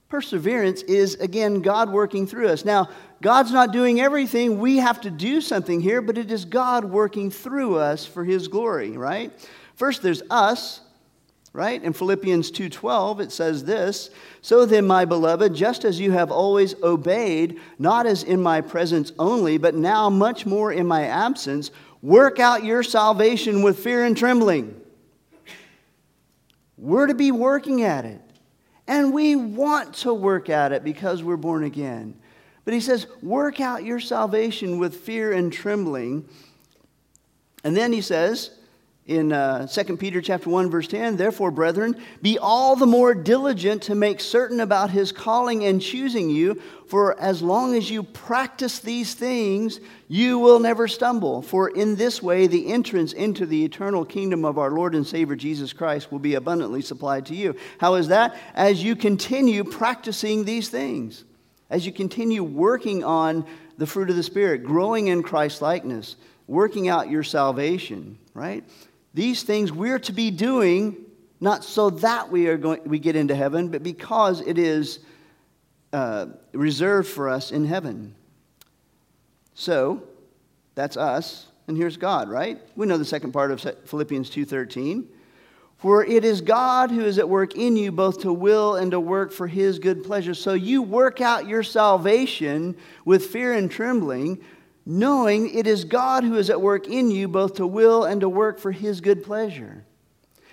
Perseverance 0.09 0.83
is, 0.83 1.15
again, 1.15 1.61
God 1.61 1.91
working 1.91 2.27
through 2.27 2.49
us. 2.49 2.63
Now, 2.63 2.89
God's 3.21 3.51
not 3.51 3.71
doing 3.71 3.99
everything. 3.99 4.59
We 4.59 4.77
have 4.77 5.01
to 5.01 5.09
do 5.09 5.41
something 5.41 5.81
here, 5.81 6.01
but 6.01 6.17
it 6.17 6.29
is 6.29 6.45
God 6.45 6.85
working 6.85 7.31
through 7.31 7.77
us 7.77 8.05
for 8.05 8.23
his 8.23 8.47
glory, 8.47 8.91
right? 8.91 9.31
First 9.75 10.03
there's 10.03 10.21
us, 10.29 10.81
right? 11.51 11.81
In 11.81 11.93
Philippians 11.93 12.51
2:12 12.51 13.19
it 13.21 13.31
says 13.31 13.63
this, 13.63 14.09
"So 14.41 14.65
then 14.65 14.85
my 14.85 15.05
beloved, 15.05 15.53
just 15.53 15.85
as 15.85 15.99
you 15.99 16.11
have 16.11 16.31
always 16.31 16.75
obeyed, 16.83 17.59
not 17.79 18.05
as 18.05 18.23
in 18.23 18.41
my 18.41 18.61
presence 18.61 19.13
only, 19.17 19.57
but 19.57 19.73
now 19.73 20.09
much 20.09 20.45
more 20.45 20.71
in 20.71 20.85
my 20.85 21.05
absence, 21.05 21.71
work 22.01 22.39
out 22.39 22.65
your 22.65 22.83
salvation 22.83 23.63
with 23.63 23.79
fear 23.79 24.03
and 24.03 24.17
trembling." 24.17 24.75
We're 26.83 27.07
to 27.07 27.13
be 27.13 27.31
working 27.31 27.83
at 27.83 28.03
it. 28.03 28.19
And 28.89 29.13
we 29.13 29.37
want 29.37 29.93
to 29.95 30.13
work 30.13 30.49
at 30.49 30.73
it 30.73 30.83
because 30.83 31.23
we're 31.23 31.37
born 31.37 31.63
again. 31.63 32.19
But 32.65 32.73
he 32.73 32.81
says, 32.81 33.07
work 33.21 33.61
out 33.61 33.85
your 33.85 34.01
salvation 34.01 34.79
with 34.79 34.97
fear 34.97 35.31
and 35.31 35.51
trembling. 35.51 36.27
And 37.63 37.75
then 37.77 37.93
he 37.93 38.01
says 38.01 38.51
in 39.05 39.33
uh, 39.33 39.67
2 39.67 39.97
Peter 39.97 40.21
chapter 40.21 40.49
1, 40.49 40.69
verse 40.69 40.87
10, 40.87 41.17
Therefore, 41.17 41.51
brethren, 41.51 42.01
be 42.21 42.37
all 42.39 42.75
the 42.75 42.85
more 42.85 43.13
diligent 43.13 43.83
to 43.83 43.95
make 43.95 44.21
certain 44.21 44.61
about 44.61 44.91
his 44.91 45.11
calling 45.11 45.65
and 45.65 45.81
choosing 45.81 46.29
you, 46.29 46.61
for 46.87 47.19
as 47.19 47.41
long 47.41 47.75
as 47.75 47.89
you 47.89 48.03
practice 48.03 48.79
these 48.79 49.13
things, 49.13 49.79
you 50.07 50.39
will 50.39 50.59
never 50.59 50.87
stumble. 50.87 51.41
For 51.41 51.69
in 51.69 51.95
this 51.95 52.23
way, 52.23 52.47
the 52.47 52.67
entrance 52.71 53.11
into 53.11 53.45
the 53.45 53.65
eternal 53.65 54.05
kingdom 54.05 54.45
of 54.45 54.57
our 54.57 54.71
Lord 54.71 54.95
and 54.95 55.05
Savior 55.05 55.35
Jesus 55.35 55.73
Christ 55.73 56.11
will 56.11 56.19
be 56.19 56.35
abundantly 56.35 56.81
supplied 56.81 57.25
to 57.25 57.35
you. 57.35 57.55
How 57.79 57.95
is 57.95 58.07
that? 58.07 58.37
As 58.53 58.83
you 58.83 58.95
continue 58.95 59.63
practicing 59.63 60.45
these 60.45 60.69
things 60.69 61.25
as 61.73 61.87
you 61.87 61.91
continue 61.91 62.43
working 62.43 63.03
on 63.03 63.43
the 63.79 63.87
fruit 63.87 64.11
of 64.11 64.15
the 64.15 64.21
Spirit, 64.21 64.63
growing 64.63 65.07
in 65.07 65.23
Christ 65.23 65.59
likeness, 65.59 66.15
working 66.45 66.87
out 66.87 67.09
your 67.09 67.23
salvation, 67.23 68.19
right? 68.35 68.63
These 69.13 69.43
things 69.43 69.71
we're 69.71 69.99
to 69.99 70.11
be 70.11 70.31
doing 70.31 70.97
not 71.39 71.63
so 71.63 71.89
that 71.89 72.31
we 72.31 72.47
are 72.47 72.57
going 72.57 72.81
we 72.85 72.99
get 72.99 73.15
into 73.15 73.35
heaven, 73.35 73.67
but 73.67 73.83
because 73.83 74.41
it 74.41 74.57
is 74.57 74.99
uh, 75.91 76.27
reserved 76.53 77.09
for 77.09 77.29
us 77.29 77.51
in 77.51 77.65
heaven. 77.65 78.15
So 79.53 80.03
that's 80.73 80.97
us, 80.97 81.47
and 81.67 81.77
here's 81.77 81.97
God, 81.97 82.29
right? 82.29 82.59
We 82.75 82.87
know 82.87 82.97
the 82.97 83.05
second 83.05 83.33
part 83.33 83.51
of 83.51 83.61
Philippians 83.85 84.29
two 84.29 84.45
thirteen. 84.45 85.09
For 85.77 86.05
it 86.05 86.23
is 86.23 86.39
God 86.39 86.91
who 86.91 87.01
is 87.01 87.19
at 87.19 87.27
work 87.27 87.55
in 87.55 87.75
you 87.75 87.91
both 87.91 88.21
to 88.21 88.31
will 88.31 88.75
and 88.75 88.91
to 88.91 89.01
work 89.01 89.33
for 89.33 89.47
his 89.47 89.79
good 89.79 90.05
pleasure. 90.05 90.33
So 90.33 90.53
you 90.53 90.81
work 90.81 91.19
out 91.19 91.45
your 91.45 91.61
salvation 91.61 92.77
with 93.03 93.25
fear 93.25 93.51
and 93.51 93.69
trembling, 93.69 94.41
knowing 94.85 95.53
it 95.53 95.67
is 95.67 95.85
God 95.85 96.23
who 96.23 96.35
is 96.35 96.49
at 96.49 96.61
work 96.61 96.87
in 96.87 97.11
you 97.11 97.27
both 97.27 97.55
to 97.55 97.67
will 97.67 98.03
and 98.03 98.21
to 98.21 98.29
work 98.29 98.59
for 98.59 98.71
his 98.71 99.01
good 99.01 99.23
pleasure. 99.23 99.85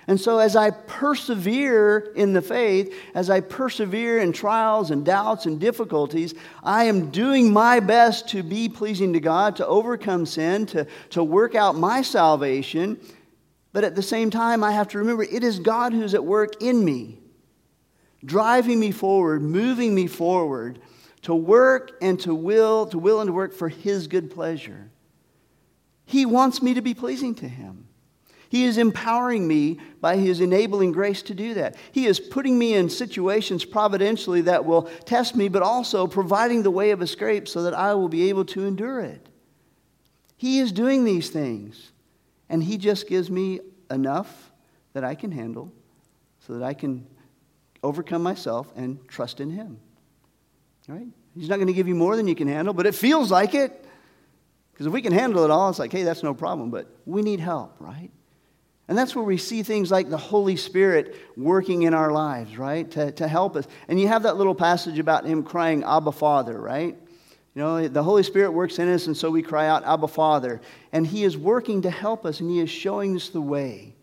And 0.06 0.20
so, 0.20 0.38
as 0.38 0.56
I 0.56 0.70
persevere 0.70 2.12
in 2.16 2.32
the 2.32 2.42
faith, 2.42 2.92
as 3.14 3.30
I 3.30 3.40
persevere 3.40 4.18
in 4.18 4.32
trials 4.32 4.90
and 4.90 5.04
doubts 5.04 5.46
and 5.46 5.60
difficulties, 5.60 6.34
I 6.64 6.84
am 6.84 7.10
doing 7.10 7.52
my 7.52 7.80
best 7.80 8.28
to 8.30 8.42
be 8.42 8.68
pleasing 8.68 9.12
to 9.12 9.20
God, 9.20 9.56
to 9.56 9.66
overcome 9.66 10.26
sin, 10.26 10.66
to, 10.66 10.86
to 11.10 11.22
work 11.22 11.54
out 11.54 11.76
my 11.76 12.02
salvation 12.02 12.98
but 13.72 13.84
at 13.84 13.94
the 13.94 14.02
same 14.02 14.30
time, 14.30 14.64
I 14.64 14.72
have 14.72 14.88
to 14.88 14.98
remember 14.98 15.22
it 15.22 15.44
is 15.44 15.58
God 15.58 15.92
who's 15.92 16.14
at 16.14 16.24
work 16.24 16.60
in 16.60 16.84
me, 16.84 17.18
driving 18.24 18.80
me 18.80 18.90
forward, 18.90 19.42
moving 19.42 19.94
me 19.94 20.06
forward 20.06 20.80
to 21.22 21.34
work 21.34 21.92
and 22.00 22.18
to 22.20 22.34
will, 22.34 22.86
to 22.86 22.98
will 22.98 23.20
and 23.20 23.28
to 23.28 23.32
work 23.32 23.52
for 23.52 23.68
His 23.68 24.06
good 24.06 24.30
pleasure. 24.30 24.90
He 26.06 26.26
wants 26.26 26.62
me 26.62 26.74
to 26.74 26.82
be 26.82 26.94
pleasing 26.94 27.34
to 27.36 27.48
Him. 27.48 27.86
He 28.48 28.64
is 28.64 28.78
empowering 28.78 29.46
me 29.46 29.78
by 30.00 30.16
His 30.16 30.40
enabling 30.40 30.92
grace 30.92 31.22
to 31.22 31.34
do 31.34 31.54
that. 31.54 31.76
He 31.92 32.06
is 32.06 32.18
putting 32.18 32.58
me 32.58 32.74
in 32.74 32.88
situations 32.88 33.64
providentially 33.64 34.40
that 34.42 34.64
will 34.64 34.82
test 35.04 35.36
me, 35.36 35.48
but 35.48 35.62
also 35.62 36.06
providing 36.06 36.62
the 36.62 36.70
way 36.70 36.90
of 36.90 37.00
escape 37.00 37.46
so 37.46 37.62
that 37.62 37.74
I 37.74 37.94
will 37.94 38.08
be 38.08 38.28
able 38.28 38.44
to 38.46 38.66
endure 38.66 39.00
it. 39.00 39.28
He 40.36 40.58
is 40.58 40.72
doing 40.72 41.04
these 41.04 41.30
things. 41.30 41.92
And 42.48 42.64
He 42.64 42.76
just 42.76 43.08
gives 43.08 43.30
me 43.30 43.60
enough 43.90 44.50
that 44.92 45.04
I 45.04 45.14
can 45.14 45.30
handle 45.30 45.72
so 46.40 46.54
that 46.54 46.64
I 46.64 46.74
can 46.74 47.06
overcome 47.82 48.22
myself 48.22 48.72
and 48.74 49.06
trust 49.06 49.40
in 49.40 49.50
Him. 49.50 49.78
Right? 50.90 51.06
He's 51.36 51.48
not 51.48 51.56
going 51.56 51.68
to 51.68 51.72
give 51.72 51.86
you 51.86 51.94
more 51.94 52.16
than 52.16 52.26
you 52.26 52.34
can 52.34 52.48
handle, 52.48 52.74
but 52.74 52.84
it 52.84 52.94
feels 52.94 53.30
like 53.30 53.54
it. 53.54 53.84
Because 54.72 54.86
if 54.86 54.92
we 54.92 55.02
can 55.02 55.12
handle 55.12 55.44
it 55.44 55.50
all, 55.50 55.70
it's 55.70 55.78
like, 55.78 55.92
hey, 55.92 56.02
that's 56.02 56.24
no 56.24 56.34
problem. 56.34 56.70
But 56.70 56.88
we 57.06 57.22
need 57.22 57.38
help, 57.38 57.76
right? 57.78 58.10
And 58.88 58.98
that's 58.98 59.14
where 59.14 59.24
we 59.24 59.36
see 59.36 59.62
things 59.62 59.92
like 59.92 60.10
the 60.10 60.16
Holy 60.16 60.56
Spirit 60.56 61.14
working 61.36 61.82
in 61.82 61.94
our 61.94 62.10
lives, 62.10 62.58
right? 62.58 62.90
To, 62.90 63.12
to 63.12 63.28
help 63.28 63.54
us. 63.54 63.68
And 63.86 64.00
you 64.00 64.08
have 64.08 64.24
that 64.24 64.36
little 64.36 64.54
passage 64.54 64.98
about 64.98 65.24
him 65.24 65.44
crying, 65.44 65.84
Abba, 65.84 66.10
Father, 66.10 66.60
right? 66.60 66.98
You 67.54 67.62
know, 67.62 67.86
the 67.86 68.02
Holy 68.02 68.24
Spirit 68.24 68.50
works 68.50 68.80
in 68.80 68.88
us, 68.88 69.06
and 69.06 69.16
so 69.16 69.30
we 69.30 69.42
cry 69.42 69.68
out, 69.68 69.84
Abba, 69.84 70.08
Father. 70.08 70.60
And 70.92 71.06
He 71.06 71.22
is 71.22 71.36
working 71.36 71.82
to 71.82 71.90
help 71.90 72.26
us, 72.26 72.40
and 72.40 72.50
He 72.50 72.58
is 72.58 72.70
showing 72.70 73.14
us 73.14 73.28
the 73.28 73.40
way. 73.40 73.94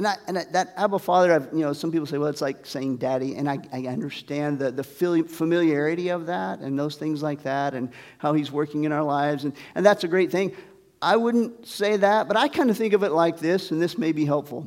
And, 0.00 0.06
that, 0.06 0.20
and 0.28 0.36
that 0.54 0.72
Abba, 0.78 0.98
Father, 0.98 1.30
I've, 1.30 1.52
you 1.52 1.58
know, 1.58 1.74
some 1.74 1.92
people 1.92 2.06
say, 2.06 2.16
well, 2.16 2.30
it's 2.30 2.40
like 2.40 2.64
saying 2.64 2.96
daddy. 2.96 3.36
And 3.36 3.50
I, 3.50 3.58
I 3.70 3.80
understand 3.80 4.58
the, 4.58 4.70
the 4.70 4.82
familiarity 4.82 6.08
of 6.08 6.24
that 6.24 6.60
and 6.60 6.78
those 6.78 6.96
things 6.96 7.22
like 7.22 7.42
that 7.42 7.74
and 7.74 7.90
how 8.16 8.32
He's 8.32 8.50
working 8.50 8.84
in 8.84 8.92
our 8.92 9.02
lives. 9.02 9.44
And, 9.44 9.52
and 9.74 9.84
that's 9.84 10.02
a 10.02 10.08
great 10.08 10.32
thing. 10.32 10.56
I 11.02 11.16
wouldn't 11.16 11.66
say 11.66 11.98
that, 11.98 12.28
but 12.28 12.38
I 12.38 12.48
kind 12.48 12.70
of 12.70 12.78
think 12.78 12.94
of 12.94 13.02
it 13.02 13.10
like 13.12 13.40
this, 13.40 13.72
and 13.72 13.82
this 13.82 13.98
may 13.98 14.12
be 14.12 14.24
helpful. 14.24 14.66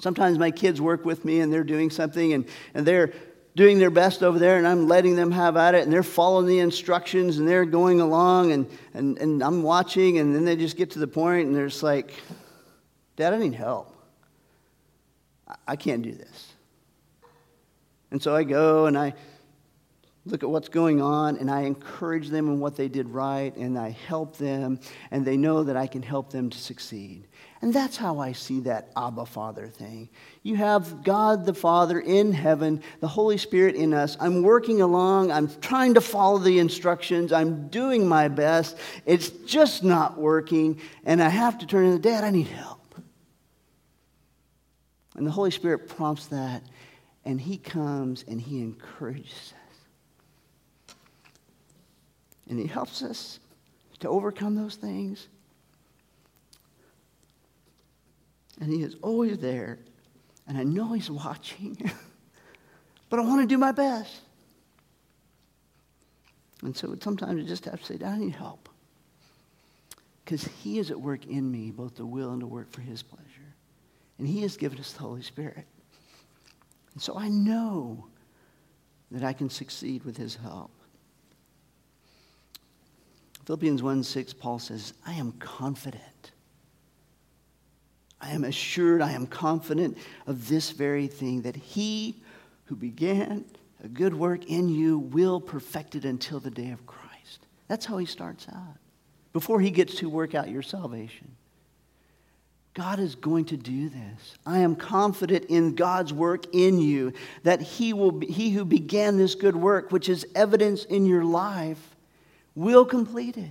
Sometimes 0.00 0.40
my 0.40 0.50
kids 0.50 0.80
work 0.80 1.04
with 1.04 1.24
me 1.24 1.38
and 1.38 1.52
they're 1.52 1.62
doing 1.62 1.88
something 1.88 2.32
and, 2.32 2.44
and 2.74 2.84
they're 2.84 3.12
doing 3.54 3.78
their 3.78 3.90
best 3.90 4.24
over 4.24 4.40
there, 4.40 4.58
and 4.58 4.66
I'm 4.66 4.88
letting 4.88 5.14
them 5.14 5.30
have 5.30 5.56
at 5.56 5.76
it, 5.76 5.84
and 5.84 5.92
they're 5.92 6.02
following 6.02 6.46
the 6.46 6.58
instructions, 6.58 7.38
and 7.38 7.46
they're 7.46 7.64
going 7.64 8.00
along, 8.00 8.50
and, 8.50 8.68
and, 8.92 9.18
and 9.18 9.40
I'm 9.40 9.62
watching, 9.62 10.18
and 10.18 10.34
then 10.34 10.44
they 10.44 10.56
just 10.56 10.76
get 10.76 10.90
to 10.92 10.98
the 10.98 11.06
point, 11.06 11.46
and 11.46 11.54
they're 11.54 11.68
just 11.68 11.84
like, 11.84 12.12
Dad, 13.14 13.34
I 13.34 13.38
need 13.38 13.54
help. 13.54 13.94
I 15.66 15.76
can't 15.76 16.02
do 16.02 16.12
this. 16.12 16.52
And 18.10 18.22
so 18.22 18.34
I 18.34 18.44
go 18.44 18.86
and 18.86 18.96
I 18.96 19.14
look 20.24 20.42
at 20.42 20.50
what's 20.50 20.68
going 20.68 21.00
on 21.00 21.36
and 21.38 21.50
I 21.50 21.62
encourage 21.62 22.28
them 22.28 22.48
in 22.48 22.60
what 22.60 22.76
they 22.76 22.88
did 22.88 23.08
right 23.08 23.54
and 23.56 23.78
I 23.78 23.90
help 23.90 24.36
them 24.36 24.80
and 25.10 25.24
they 25.24 25.36
know 25.36 25.64
that 25.64 25.76
I 25.76 25.86
can 25.86 26.02
help 26.02 26.30
them 26.30 26.50
to 26.50 26.58
succeed. 26.58 27.28
And 27.60 27.74
that's 27.74 27.96
how 27.96 28.20
I 28.20 28.32
see 28.32 28.60
that 28.60 28.92
Abba 28.96 29.26
Father 29.26 29.66
thing. 29.66 30.08
You 30.42 30.56
have 30.56 31.02
God 31.02 31.44
the 31.44 31.54
Father 31.54 31.98
in 31.98 32.32
heaven, 32.32 32.82
the 33.00 33.08
Holy 33.08 33.36
Spirit 33.36 33.74
in 33.74 33.92
us. 33.92 34.16
I'm 34.20 34.42
working 34.42 34.80
along, 34.80 35.32
I'm 35.32 35.48
trying 35.60 35.94
to 35.94 36.00
follow 36.00 36.38
the 36.38 36.60
instructions, 36.60 37.32
I'm 37.32 37.68
doing 37.68 38.06
my 38.06 38.28
best. 38.28 38.78
It's 39.06 39.30
just 39.30 39.82
not 39.82 40.18
working, 40.18 40.80
and 41.04 41.22
I 41.22 41.28
have 41.28 41.58
to 41.58 41.66
turn 41.66 41.86
to 41.86 41.92
the 41.92 41.98
Dad, 41.98 42.22
I 42.22 42.30
need 42.30 42.46
help. 42.46 42.77
And 45.18 45.26
the 45.26 45.32
Holy 45.32 45.50
Spirit 45.50 45.88
prompts 45.88 46.26
that, 46.26 46.62
and 47.24 47.40
He 47.40 47.58
comes 47.58 48.24
and 48.28 48.40
He 48.40 48.60
encourages 48.60 49.52
us. 49.52 50.94
And 52.48 52.56
He 52.56 52.68
helps 52.68 53.02
us 53.02 53.40
to 53.98 54.08
overcome 54.08 54.54
those 54.54 54.76
things. 54.76 55.26
And 58.60 58.72
He 58.72 58.84
is 58.84 58.94
always 59.02 59.38
there. 59.38 59.80
And 60.46 60.56
I 60.56 60.62
know 60.62 60.92
He's 60.92 61.10
watching. 61.10 61.76
but 63.10 63.18
I 63.18 63.24
want 63.24 63.40
to 63.40 63.46
do 63.48 63.58
my 63.58 63.72
best. 63.72 64.20
And 66.62 66.76
so 66.76 66.96
sometimes 67.02 67.42
I 67.42 67.44
just 67.44 67.64
have 67.64 67.80
to 67.82 67.98
say, 67.98 68.04
I 68.04 68.16
need 68.18 68.36
help. 68.36 68.68
Because 70.24 70.44
He 70.44 70.78
is 70.78 70.92
at 70.92 71.00
work 71.00 71.26
in 71.26 71.50
me, 71.50 71.72
both 71.72 71.96
to 71.96 72.06
will 72.06 72.30
and 72.30 72.40
to 72.40 72.46
work 72.46 72.70
for 72.70 72.82
His 72.82 73.02
pleasure. 73.02 73.47
And 74.18 74.26
He 74.26 74.42
has 74.42 74.56
given 74.56 74.78
us 74.78 74.92
the 74.92 75.00
Holy 75.00 75.22
Spirit. 75.22 75.66
And 76.94 77.02
so 77.02 77.16
I 77.16 77.28
know 77.28 78.06
that 79.10 79.22
I 79.22 79.32
can 79.32 79.48
succeed 79.48 80.04
with 80.04 80.16
His 80.16 80.36
help. 80.36 80.70
Philippians 83.48 83.82
1 83.82 84.02
6, 84.02 84.34
Paul 84.34 84.58
says, 84.58 84.92
I 85.06 85.14
am 85.14 85.32
confident. 85.32 86.32
I 88.20 88.32
am 88.32 88.44
assured, 88.44 89.00
I 89.00 89.12
am 89.12 89.26
confident 89.26 89.96
of 90.26 90.48
this 90.48 90.70
very 90.70 91.06
thing 91.06 91.42
that 91.42 91.56
he 91.56 92.20
who 92.64 92.76
began 92.76 93.44
a 93.82 93.88
good 93.88 94.12
work 94.12 94.44
in 94.46 94.68
you 94.68 94.98
will 94.98 95.40
perfect 95.40 95.94
it 95.94 96.04
until 96.04 96.40
the 96.40 96.50
day 96.50 96.72
of 96.72 96.86
Christ. 96.86 97.46
That's 97.68 97.86
how 97.86 97.96
he 97.96 98.06
starts 98.06 98.46
out. 98.52 98.76
Before 99.32 99.60
he 99.60 99.70
gets 99.70 99.94
to 99.96 100.10
work 100.10 100.34
out 100.34 100.50
your 100.50 100.62
salvation. 100.62 101.37
God 102.78 103.00
is 103.00 103.16
going 103.16 103.46
to 103.46 103.56
do 103.56 103.88
this. 103.88 104.38
I 104.46 104.58
am 104.58 104.76
confident 104.76 105.46
in 105.46 105.74
God's 105.74 106.12
work 106.12 106.44
in 106.54 106.78
you 106.78 107.12
that 107.42 107.60
he 107.60 107.92
will 107.92 108.12
be, 108.12 108.28
he 108.28 108.50
who 108.50 108.64
began 108.64 109.16
this 109.16 109.34
good 109.34 109.56
work 109.56 109.90
which 109.90 110.08
is 110.08 110.24
evidence 110.36 110.84
in 110.84 111.04
your 111.04 111.24
life 111.24 111.96
will 112.54 112.84
complete 112.84 113.36
it. 113.36 113.50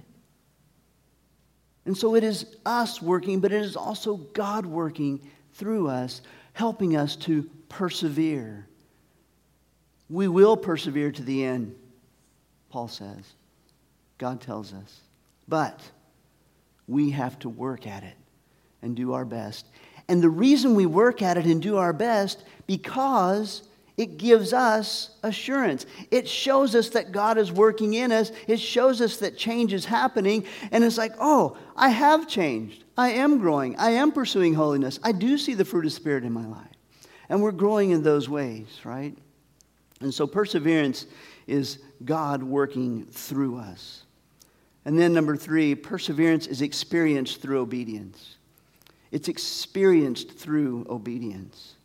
And 1.86 1.98
so 1.98 2.16
it 2.16 2.24
is 2.24 2.56
us 2.66 3.02
working, 3.02 3.42
but 3.42 3.52
it 3.52 3.62
is 3.64 3.76
also 3.76 4.16
God 4.16 4.66
working 4.66 5.20
through 5.56 5.90
us, 5.90 6.22
helping 6.54 6.96
us 6.96 7.18
to 7.18 7.50
persevere. 7.68 8.66
We 10.10 10.30
will 10.30 10.56
persevere 10.56 11.12
to 11.12 11.22
the 11.22 11.44
end, 11.44 11.76
Paul 12.70 12.88
says. 12.88 13.34
God 14.20 14.40
tells 14.40 14.72
us. 14.72 15.02
But 15.50 15.82
we 16.88 17.10
have 17.10 17.38
to 17.40 17.50
work 17.50 17.86
at 17.86 18.06
it 18.06 18.16
and 18.82 18.96
do 18.96 19.14
our 19.14 19.26
best. 19.26 19.66
And 20.08 20.22
the 20.22 20.30
reason 20.30 20.76
we 20.76 20.86
work 20.86 21.22
at 21.22 21.38
it 21.38 21.46
and 21.46 21.62
do 21.62 21.78
our 21.78 21.94
best 21.94 22.44
because 22.66 23.68
it 23.98 24.18
gives 24.18 24.54
us 24.54 25.18
assurance. 25.24 25.88
It 26.12 26.30
shows 26.30 26.76
us 26.76 26.90
that 26.90 27.12
God 27.12 27.40
is 27.40 27.52
working 27.52 27.96
in 27.96 28.12
us. 28.12 28.32
It 28.48 28.60
shows 28.60 29.02
us 29.02 29.18
that 29.18 29.38
change 29.38 29.74
is 29.74 29.86
happening. 29.86 30.46
And 30.72 30.84
it's 30.84 31.00
like, 31.00 31.14
oh, 31.20 31.58
I 31.76 31.90
have 31.90 32.28
changed. 32.28 32.84
I 32.96 33.10
am 33.10 33.40
growing. 33.40 33.76
I 33.78 33.92
am 33.92 34.12
pursuing 34.12 34.54
holiness. 34.54 35.00
I 35.04 35.14
do 35.14 35.38
see 35.38 35.56
the 35.56 35.66
fruit 35.66 35.86
of 35.86 35.94
Spirit 35.94 36.24
in 36.24 36.32
my 36.32 36.46
life. 36.46 36.68
And 37.28 37.42
we're 37.42 37.52
growing 37.52 37.90
in 37.90 38.04
those 38.04 38.30
ways, 38.30 38.68
right? 38.84 39.18
And 40.00 40.14
so 40.14 40.28
perseverance 40.28 41.08
is 41.48 41.80
God 42.06 42.44
working 42.44 43.06
through 43.06 43.58
us. 43.58 44.04
And 44.86 44.98
then, 44.98 45.14
number 45.14 45.36
three, 45.36 45.76
perseverance 45.76 46.48
is 46.48 46.62
experienced 46.62 47.42
through 47.42 47.60
obedience. 47.60 48.37
It's 49.12 49.28
experienced 49.28 50.32
through 50.32 50.86
obedience. 50.90 51.76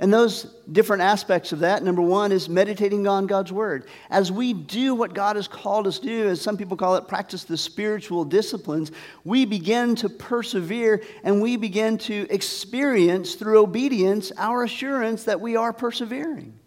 And 0.00 0.14
those 0.14 0.44
different 0.70 1.02
aspects 1.02 1.50
of 1.50 1.60
that, 1.60 1.82
number 1.82 2.02
one, 2.02 2.30
is 2.30 2.48
meditating 2.48 3.08
on 3.08 3.26
God's 3.26 3.50
word. 3.50 3.86
As 4.10 4.30
we 4.30 4.52
do 4.52 4.94
what 4.94 5.12
God 5.12 5.34
has 5.34 5.48
called 5.48 5.88
us 5.88 5.98
to 5.98 6.06
do, 6.06 6.28
as 6.28 6.40
some 6.40 6.56
people 6.56 6.76
call 6.76 6.94
it, 6.96 7.08
practice 7.08 7.42
the 7.42 7.56
spiritual 7.56 8.24
disciplines, 8.24 8.92
we 9.24 9.44
begin 9.44 9.96
to 9.96 10.08
persevere 10.08 11.02
and 11.24 11.42
we 11.42 11.56
begin 11.56 11.98
to 11.98 12.28
experience 12.30 13.34
through 13.34 13.60
obedience 13.60 14.30
our 14.36 14.62
assurance 14.62 15.24
that 15.24 15.40
we 15.40 15.56
are 15.56 15.72
persevering. 15.72 16.57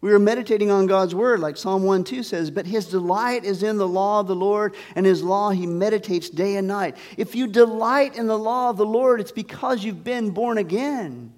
We 0.00 0.12
are 0.12 0.18
meditating 0.20 0.70
on 0.70 0.86
God's 0.86 1.14
word, 1.14 1.40
like 1.40 1.56
Psalm 1.56 1.82
1 1.82 2.04
2 2.04 2.22
says, 2.22 2.50
but 2.50 2.66
his 2.66 2.86
delight 2.86 3.44
is 3.44 3.64
in 3.64 3.78
the 3.78 3.88
law 3.88 4.20
of 4.20 4.28
the 4.28 4.36
Lord, 4.36 4.76
and 4.94 5.04
his 5.04 5.22
law 5.22 5.50
he 5.50 5.66
meditates 5.66 6.30
day 6.30 6.56
and 6.56 6.68
night. 6.68 6.96
If 7.16 7.34
you 7.34 7.48
delight 7.48 8.16
in 8.16 8.28
the 8.28 8.38
law 8.38 8.70
of 8.70 8.76
the 8.76 8.86
Lord, 8.86 9.20
it's 9.20 9.32
because 9.32 9.82
you've 9.82 10.04
been 10.04 10.30
born 10.30 10.58
again. 10.58 11.32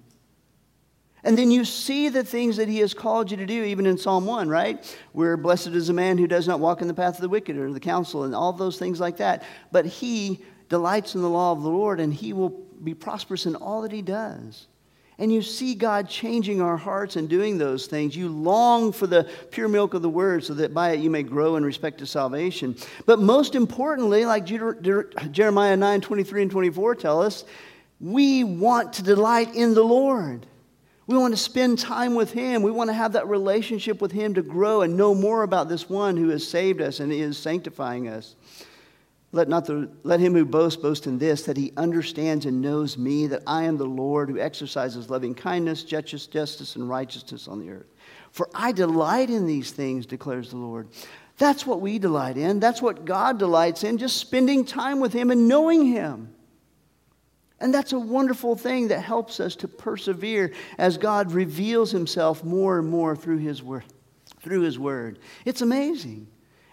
And 1.23 1.37
then 1.37 1.51
you 1.51 1.65
see 1.65 2.09
the 2.09 2.23
things 2.23 2.57
that 2.57 2.67
he 2.67 2.79
has 2.79 2.93
called 2.93 3.29
you 3.29 3.37
to 3.37 3.45
do, 3.45 3.63
even 3.63 3.85
in 3.85 3.97
Psalm 3.97 4.25
1, 4.25 4.49
right? 4.49 4.97
Where 5.11 5.37
blessed 5.37 5.67
is 5.67 5.89
a 5.89 5.93
man 5.93 6.17
who 6.17 6.27
does 6.27 6.47
not 6.47 6.59
walk 6.59 6.81
in 6.81 6.87
the 6.87 6.93
path 6.93 7.15
of 7.15 7.21
the 7.21 7.29
wicked 7.29 7.57
or 7.57 7.71
the 7.71 7.79
counsel 7.79 8.23
and 8.23 8.33
all 8.33 8.53
those 8.53 8.79
things 8.79 8.99
like 8.99 9.17
that. 9.17 9.43
But 9.71 9.85
he 9.85 10.41
delights 10.69 11.13
in 11.15 11.21
the 11.21 11.29
law 11.29 11.51
of 11.51 11.61
the 11.61 11.69
Lord 11.69 11.99
and 11.99 12.13
he 12.13 12.33
will 12.33 12.49
be 12.83 12.95
prosperous 12.95 13.45
in 13.45 13.55
all 13.55 13.83
that 13.83 13.91
he 13.91 14.01
does. 14.01 14.67
And 15.17 15.31
you 15.31 15.41
see 15.41 15.75
God 15.75 16.09
changing 16.09 16.61
our 16.61 16.77
hearts 16.77 17.15
and 17.15 17.29
doing 17.29 17.57
those 17.57 17.85
things. 17.85 18.15
You 18.15 18.29
long 18.29 18.91
for 18.91 19.05
the 19.05 19.29
pure 19.51 19.67
milk 19.67 19.93
of 19.93 20.01
the 20.01 20.09
word 20.09 20.43
so 20.43 20.53
that 20.55 20.73
by 20.73 20.91
it 20.91 20.99
you 20.99 21.09
may 21.09 21.21
grow 21.21 21.57
in 21.57 21.65
respect 21.65 21.99
to 21.99 22.07
salvation. 22.07 22.75
But 23.05 23.19
most 23.19 23.53
importantly, 23.53 24.25
like 24.25 24.45
Jeremiah 24.45 25.77
9 25.77 26.01
23 26.01 26.41
and 26.43 26.51
24 26.51 26.95
tell 26.95 27.21
us, 27.21 27.45
we 27.99 28.43
want 28.43 28.93
to 28.93 29.03
delight 29.03 29.53
in 29.53 29.75
the 29.75 29.83
Lord. 29.83 30.47
We 31.05 31.17
want 31.17 31.33
to 31.33 31.39
spend 31.39 31.77
time 31.77 32.15
with 32.15 32.31
Him. 32.31 32.63
We 32.63 32.71
want 32.71 32.89
to 32.89 32.93
have 32.93 33.13
that 33.13 33.27
relationship 33.27 34.01
with 34.01 34.11
Him 34.11 34.33
to 34.35 34.41
grow 34.41 34.81
and 34.81 34.95
know 34.95 35.13
more 35.13 35.43
about 35.43 35.69
this 35.69 35.89
one 35.89 36.15
who 36.17 36.29
has 36.29 36.47
saved 36.47 36.81
us 36.81 36.99
and 36.99 37.11
is 37.11 37.37
sanctifying 37.37 38.07
us. 38.07 38.35
Let, 39.33 39.47
not 39.47 39.65
the, 39.65 39.89
let 40.03 40.19
him 40.19 40.33
who 40.33 40.43
boasts 40.43 40.81
boast 40.81 41.07
in 41.07 41.17
this, 41.17 41.43
that 41.43 41.55
he 41.55 41.71
understands 41.77 42.45
and 42.45 42.61
knows 42.61 42.97
me, 42.97 43.27
that 43.27 43.43
I 43.47 43.63
am 43.63 43.77
the 43.77 43.85
Lord 43.85 44.29
who 44.29 44.39
exercises 44.39 45.09
loving 45.09 45.33
kindness, 45.33 45.83
justice, 45.83 46.27
justice, 46.27 46.75
and 46.75 46.89
righteousness 46.89 47.47
on 47.47 47.59
the 47.59 47.69
earth. 47.69 47.87
For 48.31 48.49
I 48.53 48.73
delight 48.73 49.29
in 49.29 49.47
these 49.47 49.71
things, 49.71 50.05
declares 50.05 50.49
the 50.49 50.57
Lord. 50.57 50.89
That's 51.37 51.65
what 51.65 51.79
we 51.79 51.97
delight 51.97 52.37
in. 52.37 52.59
That's 52.59 52.81
what 52.81 53.05
God 53.05 53.39
delights 53.39 53.85
in, 53.85 53.97
just 53.97 54.17
spending 54.17 54.65
time 54.65 54.99
with 54.99 55.13
Him 55.13 55.31
and 55.31 55.47
knowing 55.47 55.85
Him. 55.85 56.33
And 57.61 57.71
that's 57.71 57.93
a 57.93 57.99
wonderful 57.99 58.55
thing 58.55 58.87
that 58.87 59.01
helps 59.01 59.39
us 59.39 59.55
to 59.57 59.67
persevere 59.67 60.51
as 60.79 60.97
God 60.97 61.31
reveals 61.31 61.91
himself 61.91 62.43
more 62.43 62.79
and 62.79 62.89
more 62.89 63.15
through 63.15 63.37
his 63.37 63.61
word. 63.61 63.85
Through 64.41 64.61
his 64.61 64.79
word. 64.79 65.19
It's 65.45 65.61
amazing. 65.61 66.27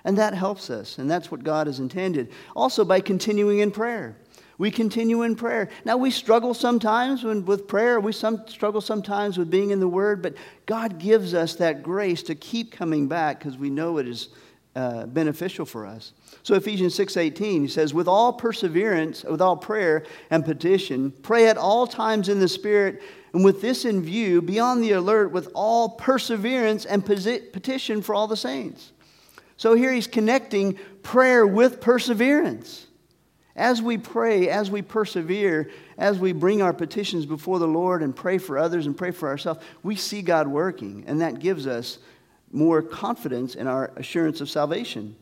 And 0.08 0.16
that 0.16 0.32
helps 0.32 0.70
us. 0.70 0.96
And 0.96 1.10
that's 1.10 1.30
what 1.30 1.44
God 1.44 1.66
has 1.66 1.80
intended. 1.80 2.32
Also 2.56 2.82
by 2.82 2.98
continuing 2.98 3.58
in 3.58 3.70
prayer. 3.70 4.16
We 4.56 4.70
continue 4.70 5.20
in 5.20 5.36
prayer. 5.36 5.68
Now 5.84 5.98
we 5.98 6.10
struggle 6.10 6.54
sometimes 6.54 7.24
when, 7.24 7.44
with 7.44 7.68
prayer. 7.68 8.00
We 8.00 8.12
some, 8.12 8.48
struggle 8.48 8.80
sometimes 8.80 9.36
with 9.36 9.50
being 9.50 9.68
in 9.68 9.80
the 9.80 9.86
word, 9.86 10.22
but 10.22 10.32
God 10.64 10.98
gives 10.98 11.34
us 11.34 11.56
that 11.56 11.82
grace 11.82 12.22
to 12.22 12.34
keep 12.34 12.72
coming 12.72 13.06
back 13.06 13.38
because 13.38 13.58
we 13.58 13.68
know 13.68 13.98
it 13.98 14.08
is 14.08 14.30
uh, 14.74 15.04
beneficial 15.04 15.66
for 15.66 15.84
us. 15.84 16.14
So 16.42 16.54
Ephesians 16.54 16.96
6:18 16.96 17.60
he 17.60 17.68
says 17.68 17.92
with 17.92 18.08
all 18.08 18.32
perseverance 18.32 19.24
with 19.24 19.42
all 19.42 19.58
prayer 19.58 20.06
and 20.30 20.42
petition 20.42 21.12
pray 21.22 21.48
at 21.48 21.58
all 21.58 21.86
times 21.86 22.30
in 22.30 22.40
the 22.40 22.48
spirit 22.48 23.02
and 23.34 23.44
with 23.44 23.60
this 23.60 23.84
in 23.84 24.02
view 24.02 24.40
be 24.40 24.58
on 24.58 24.80
the 24.80 24.92
alert 24.92 25.32
with 25.32 25.50
all 25.54 25.90
perseverance 25.90 26.86
and 26.86 27.04
petition 27.04 28.00
for 28.00 28.14
all 28.14 28.26
the 28.26 28.36
saints. 28.36 28.92
So 29.58 29.74
here 29.74 29.92
he's 29.92 30.06
connecting 30.06 30.78
prayer 31.02 31.46
with 31.46 31.80
perseverance. 31.80 32.86
As 33.56 33.82
we 33.82 33.98
pray, 33.98 34.48
as 34.48 34.70
we 34.70 34.82
persevere, 34.82 35.70
as 35.98 36.16
we 36.20 36.32
bring 36.32 36.62
our 36.62 36.72
petitions 36.72 37.26
before 37.26 37.58
the 37.58 37.66
Lord 37.66 38.04
and 38.04 38.14
pray 38.14 38.38
for 38.38 38.56
others 38.56 38.86
and 38.86 38.96
pray 38.96 39.10
for 39.10 39.28
ourselves, 39.28 39.60
we 39.82 39.96
see 39.96 40.22
God 40.22 40.46
working, 40.46 41.04
and 41.08 41.20
that 41.20 41.40
gives 41.40 41.66
us 41.66 41.98
more 42.52 42.80
confidence 42.80 43.56
in 43.56 43.66
our 43.66 43.90
assurance 43.96 44.40
of 44.40 44.48
salvation. 44.48 45.16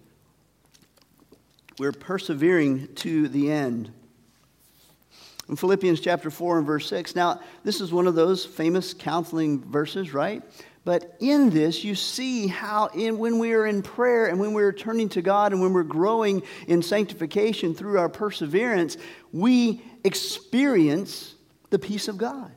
We're 1.78 1.92
persevering 1.92 2.94
to 2.96 3.28
the 3.28 3.50
end. 3.50 3.90
In 5.48 5.56
Philippians 5.56 6.00
chapter 6.00 6.30
4 6.30 6.58
and 6.58 6.66
verse 6.66 6.86
6, 6.88 7.16
now 7.16 7.40
this 7.64 7.80
is 7.80 7.90
one 7.90 8.06
of 8.06 8.14
those 8.14 8.44
famous 8.44 8.92
counseling 8.92 9.62
verses, 9.62 10.12
right? 10.12 10.42
But 10.86 11.16
in 11.18 11.50
this, 11.50 11.82
you 11.82 11.96
see 11.96 12.46
how 12.46 12.86
in, 12.94 13.18
when 13.18 13.40
we 13.40 13.54
are 13.54 13.66
in 13.66 13.82
prayer 13.82 14.26
and 14.26 14.38
when 14.38 14.52
we're 14.52 14.72
turning 14.72 15.08
to 15.10 15.20
God 15.20 15.52
and 15.52 15.60
when 15.60 15.72
we're 15.72 15.82
growing 15.82 16.44
in 16.68 16.80
sanctification 16.80 17.74
through 17.74 17.98
our 17.98 18.08
perseverance, 18.08 18.96
we 19.32 19.82
experience 20.04 21.34
the 21.70 21.78
peace 21.80 22.06
of 22.06 22.18
God. 22.18 22.52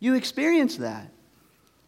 You 0.00 0.14
experience 0.14 0.78
that. 0.78 1.12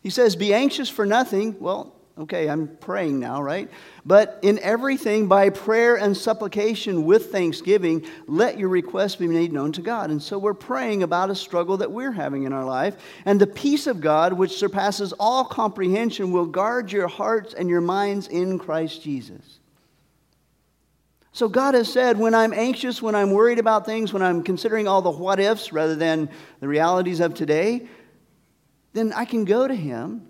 He 0.01 0.11
says, 0.11 0.37
Be 0.37 0.55
anxious 0.55 0.89
for 0.89 1.05
nothing. 1.05 1.59
Well, 1.59 1.93
Okay, 2.19 2.47
I'm 2.47 2.69
praying 2.77 3.21
now, 3.21 3.41
right? 3.43 3.71
But 4.05 4.39
in 4.43 4.59
everything, 4.59 5.29
by 5.29 5.49
prayer 5.49 5.97
and 5.97 6.15
supplication 6.15 7.07
with 7.07 7.33
thanksgiving, 7.33 8.07
let 8.27 8.59
your 8.59 8.69
requests 8.69 9.17
be 9.17 9.27
made 9.27 9.51
known 9.51 9.73
to 9.73 9.81
God. 9.81 10.11
And 10.11 10.23
so 10.23 10.39
we're 10.39 10.53
praying 10.53 11.03
about 11.03 11.31
a 11.31 11.35
struggle 11.35 11.79
that 11.79 11.91
we're 11.91 12.13
having 12.13 12.43
in 12.43 12.53
our 12.53 12.67
life. 12.67 12.97
And 13.25 13.41
the 13.41 13.47
peace 13.47 13.87
of 13.87 14.03
God, 14.03 14.35
which 14.35 14.59
surpasses 14.59 15.15
all 15.19 15.43
comprehension, 15.45 16.33
will 16.33 16.45
guard 16.45 16.93
your 16.93 17.09
hearts 17.09 17.55
and 17.55 17.71
your 17.71 17.81
minds 17.81 18.29
in 18.29 18.59
Christ 18.59 19.03
Jesus. 19.03 19.61
So 21.33 21.49
God 21.49 21.73
has 21.73 21.91
said, 21.91 22.19
when 22.19 22.35
I'm 22.35 22.53
anxious, 22.53 23.01
when 23.01 23.15
I'm 23.15 23.31
worried 23.31 23.59
about 23.59 23.87
things, 23.87 24.13
when 24.13 24.23
I'm 24.23 24.43
considering 24.43 24.87
all 24.87 25.01
the 25.01 25.11
what 25.11 25.41
ifs 25.41 25.73
rather 25.73 25.97
than 25.97 26.29
the 26.61 26.69
realities 26.69 27.21
of 27.21 27.33
today, 27.33 27.89
then 28.93 29.15
I 29.15 29.25
can 29.25 29.47
go 29.47 29.67
to 29.67 29.75
Him 29.75 30.29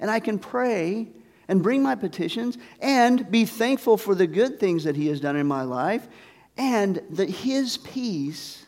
and 0.00 0.10
I 0.10 0.20
can 0.20 0.38
pray 0.38 1.08
and 1.48 1.62
bring 1.62 1.82
my 1.82 1.94
petitions 1.94 2.58
and 2.80 3.30
be 3.30 3.44
thankful 3.44 3.96
for 3.96 4.14
the 4.14 4.26
good 4.26 4.60
things 4.60 4.84
that 4.84 4.96
He 4.96 5.08
has 5.08 5.20
done 5.20 5.36
in 5.36 5.46
my 5.46 5.62
life, 5.62 6.06
and 6.56 7.00
that 7.10 7.30
His 7.30 7.78
peace, 7.78 8.66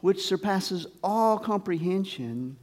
which 0.00 0.26
surpasses 0.26 0.86
all 1.02 1.38
comprehension, 1.38 2.56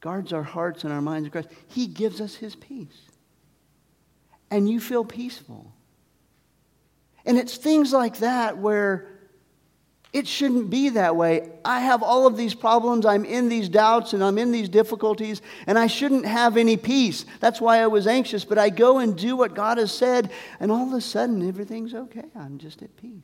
guards 0.00 0.32
our 0.32 0.42
hearts 0.42 0.84
and 0.84 0.92
our 0.92 1.02
minds 1.02 1.26
in 1.26 1.32
Christ. 1.32 1.48
He 1.68 1.86
gives 1.86 2.20
us 2.20 2.34
His 2.34 2.56
peace. 2.56 3.02
And 4.50 4.68
you 4.68 4.80
feel 4.80 5.04
peaceful. 5.04 5.72
And 7.24 7.36
it's 7.36 7.56
things 7.56 7.92
like 7.92 8.18
that 8.18 8.58
where 8.58 9.09
it 10.12 10.26
shouldn't 10.26 10.70
be 10.70 10.88
that 10.90 11.14
way. 11.14 11.48
I 11.64 11.80
have 11.80 12.02
all 12.02 12.26
of 12.26 12.36
these 12.36 12.54
problems. 12.54 13.06
I'm 13.06 13.24
in 13.24 13.48
these 13.48 13.68
doubts 13.68 14.12
and 14.12 14.24
I'm 14.24 14.38
in 14.38 14.50
these 14.50 14.68
difficulties, 14.68 15.40
and 15.68 15.78
I 15.78 15.86
shouldn't 15.86 16.26
have 16.26 16.56
any 16.56 16.76
peace. 16.76 17.24
That's 17.38 17.60
why 17.60 17.78
I 17.78 17.86
was 17.86 18.08
anxious. 18.08 18.44
But 18.44 18.58
I 18.58 18.70
go 18.70 18.98
and 18.98 19.16
do 19.16 19.36
what 19.36 19.54
God 19.54 19.78
has 19.78 19.92
said, 19.92 20.32
and 20.58 20.72
all 20.72 20.88
of 20.88 20.94
a 20.94 21.00
sudden, 21.00 21.46
everything's 21.46 21.94
okay. 21.94 22.24
I'm 22.34 22.58
just 22.58 22.82
at 22.82 22.96
peace. 22.96 23.22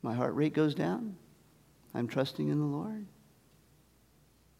My 0.00 0.14
heart 0.14 0.34
rate 0.34 0.54
goes 0.54 0.74
down. 0.74 1.16
I'm 1.94 2.08
trusting 2.08 2.48
in 2.48 2.58
the 2.58 2.64
Lord. 2.64 3.06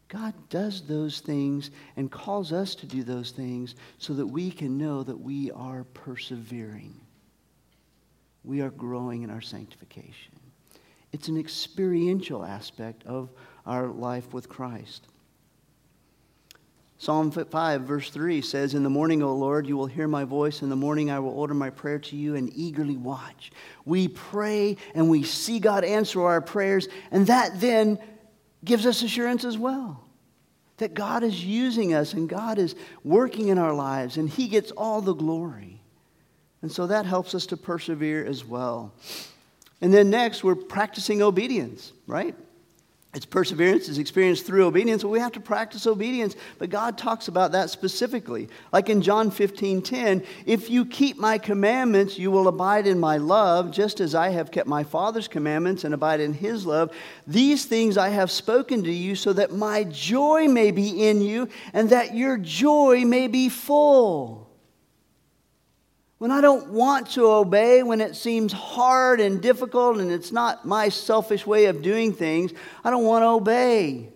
God 0.07 0.35
does 0.49 0.83
those 0.83 1.19
things 1.19 1.71
and 1.97 2.11
calls 2.11 2.53
us 2.53 2.75
to 2.75 2.85
do 2.85 3.03
those 3.03 3.31
things 3.31 3.73
so 3.97 4.13
that 4.13 4.27
we 4.27 4.51
can 4.51 4.77
know 4.77 5.01
that 5.01 5.19
we 5.19 5.49
are 5.51 5.83
persevering. 5.95 6.93
We 8.43 8.61
are 8.61 8.69
growing 8.69 9.23
in 9.23 9.31
our 9.31 9.41
sanctification. 9.41 10.39
It's 11.15 11.29
an 11.29 11.37
experiential 11.37 12.43
aspect 12.43 13.05
of 13.05 13.29
our 13.65 13.87
life 13.87 14.33
with 14.33 14.49
Christ. 14.49 15.07
Psalm 16.97 17.31
5, 17.31 17.83
verse 17.83 18.09
3 18.09 18.41
says, 18.41 18.73
In 18.73 18.83
the 18.83 18.89
morning, 18.89 19.23
O 19.23 19.33
Lord, 19.33 19.65
you 19.65 19.77
will 19.77 19.85
hear 19.85 20.09
my 20.09 20.25
voice. 20.25 20.61
In 20.61 20.67
the 20.67 20.75
morning, 20.75 21.09
I 21.09 21.19
will 21.19 21.29
order 21.29 21.53
my 21.53 21.69
prayer 21.69 21.99
to 21.99 22.17
you 22.17 22.35
and 22.35 22.51
eagerly 22.53 22.97
watch. 22.97 23.53
We 23.85 24.09
pray 24.09 24.75
and 24.93 25.09
we 25.09 25.23
see 25.23 25.61
God 25.61 25.85
answer 25.85 26.21
our 26.21 26.41
prayers, 26.41 26.89
and 27.11 27.27
that 27.27 27.61
then 27.61 27.97
gives 28.65 28.85
us 28.85 29.01
assurance 29.01 29.45
as 29.45 29.57
well 29.57 30.03
that 30.75 30.93
God 30.93 31.23
is 31.23 31.45
using 31.45 31.93
us 31.93 32.11
and 32.11 32.27
God 32.27 32.57
is 32.57 32.75
working 33.05 33.47
in 33.47 33.57
our 33.57 33.73
lives, 33.73 34.17
and 34.17 34.29
He 34.29 34.49
gets 34.49 34.71
all 34.71 34.99
the 34.99 35.15
glory. 35.15 35.79
And 36.61 36.69
so 36.69 36.87
that 36.87 37.05
helps 37.05 37.33
us 37.33 37.45
to 37.45 37.55
persevere 37.55 38.25
as 38.25 38.43
well. 38.43 38.93
And 39.81 39.93
then 39.93 40.09
next, 40.09 40.43
we're 40.43 40.55
practicing 40.55 41.21
obedience, 41.21 41.91
right? 42.07 42.35
It's 43.15 43.25
perseverance, 43.25 43.87
it's 43.87 43.97
experience 43.97 44.41
through 44.41 44.65
obedience, 44.65 45.01
but 45.01 45.07
we 45.07 45.21
have 45.21 45.31
to 45.33 45.39
practice 45.39 45.87
obedience. 45.87 46.35
But 46.59 46.69
God 46.69 46.97
talks 46.97 47.29
about 47.29 47.53
that 47.53 47.69
specifically. 47.69 48.49
Like 48.73 48.89
in 48.89 49.01
John 49.01 49.31
15 49.31 49.81
10, 49.81 50.23
if 50.45 50.69
you 50.69 50.85
keep 50.85 51.17
my 51.17 51.37
commandments, 51.37 52.19
you 52.19 52.29
will 52.29 52.49
abide 52.49 52.87
in 52.87 52.99
my 52.99 53.15
love, 53.15 53.71
just 53.71 54.01
as 54.01 54.15
I 54.15 54.29
have 54.29 54.51
kept 54.51 54.67
my 54.67 54.83
Father's 54.83 55.29
commandments 55.29 55.85
and 55.85 55.93
abide 55.93 56.19
in 56.19 56.33
his 56.33 56.65
love. 56.65 56.93
These 57.25 57.63
things 57.65 57.97
I 57.97 58.09
have 58.09 58.29
spoken 58.29 58.83
to 58.83 58.91
you, 58.91 59.15
so 59.15 59.31
that 59.31 59.53
my 59.53 59.85
joy 59.85 60.49
may 60.49 60.71
be 60.71 61.07
in 61.07 61.21
you, 61.21 61.47
and 61.71 61.89
that 61.91 62.15
your 62.15 62.37
joy 62.37 63.05
may 63.05 63.29
be 63.29 63.47
full. 63.47 64.44
When 66.17 66.31
I 66.31 66.39
don't 66.39 66.69
want 66.69 67.11
to 67.11 67.27
obey, 67.27 67.83
when 67.83 67.99
it 67.99 68.15
seems 68.15 68.53
hard 68.53 69.19
and 69.19 69.41
difficult 69.41 69.97
and 69.97 70.11
it's 70.11 70.31
not 70.31 70.65
my 70.65 70.89
selfish 70.89 71.45
way 71.45 71.65
of 71.65 71.81
doing 71.81 72.13
things, 72.13 72.53
I 72.83 72.89
don't 72.89 73.03
want 73.03 73.23
to 73.23 73.27
obey. 73.27 74.09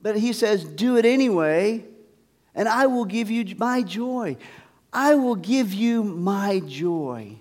But 0.00 0.16
he 0.16 0.32
says, 0.32 0.64
do 0.64 0.96
it 0.96 1.04
anyway, 1.04 1.84
and 2.54 2.68
I 2.68 2.86
will 2.86 3.04
give 3.04 3.30
you 3.30 3.54
my 3.56 3.82
joy. 3.82 4.36
I 4.92 5.14
will 5.14 5.36
give 5.36 5.72
you 5.72 6.02
my 6.02 6.60
joy. 6.60 7.36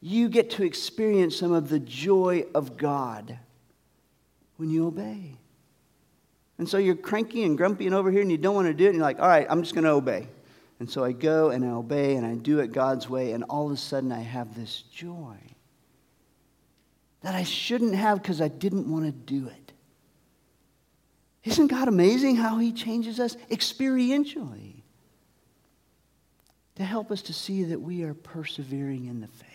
You 0.00 0.28
get 0.28 0.50
to 0.52 0.64
experience 0.64 1.36
some 1.36 1.52
of 1.52 1.68
the 1.68 1.78
joy 1.78 2.46
of 2.54 2.76
God 2.76 3.38
when 4.56 4.70
you 4.70 4.86
obey. 4.86 5.36
And 6.58 6.68
so 6.68 6.78
you're 6.78 6.96
cranky 6.96 7.44
and 7.44 7.56
grumpy 7.56 7.86
and 7.86 7.94
over 7.94 8.10
here 8.10 8.22
and 8.22 8.30
you 8.30 8.38
don't 8.38 8.54
want 8.54 8.68
to 8.68 8.74
do 8.74 8.86
it, 8.86 8.88
and 8.88 8.96
you're 8.96 9.04
like, 9.04 9.20
all 9.20 9.28
right, 9.28 9.46
I'm 9.48 9.62
just 9.62 9.74
going 9.74 9.84
to 9.84 9.90
obey. 9.90 10.28
And 10.80 10.90
so 10.90 11.04
I 11.04 11.12
go 11.12 11.50
and 11.50 11.64
I 11.64 11.68
obey 11.68 12.16
and 12.16 12.26
I 12.26 12.34
do 12.34 12.58
it 12.60 12.72
God's 12.72 13.08
way, 13.08 13.32
and 13.32 13.44
all 13.44 13.66
of 13.66 13.72
a 13.72 13.76
sudden 13.76 14.10
I 14.10 14.20
have 14.20 14.54
this 14.56 14.82
joy 14.82 15.36
that 17.22 17.34
I 17.34 17.44
shouldn't 17.44 17.94
have 17.94 18.20
because 18.20 18.40
I 18.40 18.48
didn't 18.48 18.90
want 18.90 19.04
to 19.04 19.12
do 19.12 19.48
it. 19.48 19.72
Isn't 21.44 21.68
God 21.68 21.88
amazing 21.88 22.36
how 22.36 22.58
He 22.58 22.72
changes 22.72 23.18
us 23.18 23.36
experientially 23.50 24.82
to 26.76 26.84
help 26.84 27.10
us 27.10 27.22
to 27.22 27.32
see 27.32 27.64
that 27.64 27.80
we 27.80 28.02
are 28.02 28.14
persevering 28.14 29.06
in 29.06 29.20
the 29.20 29.28
faith? 29.28 29.48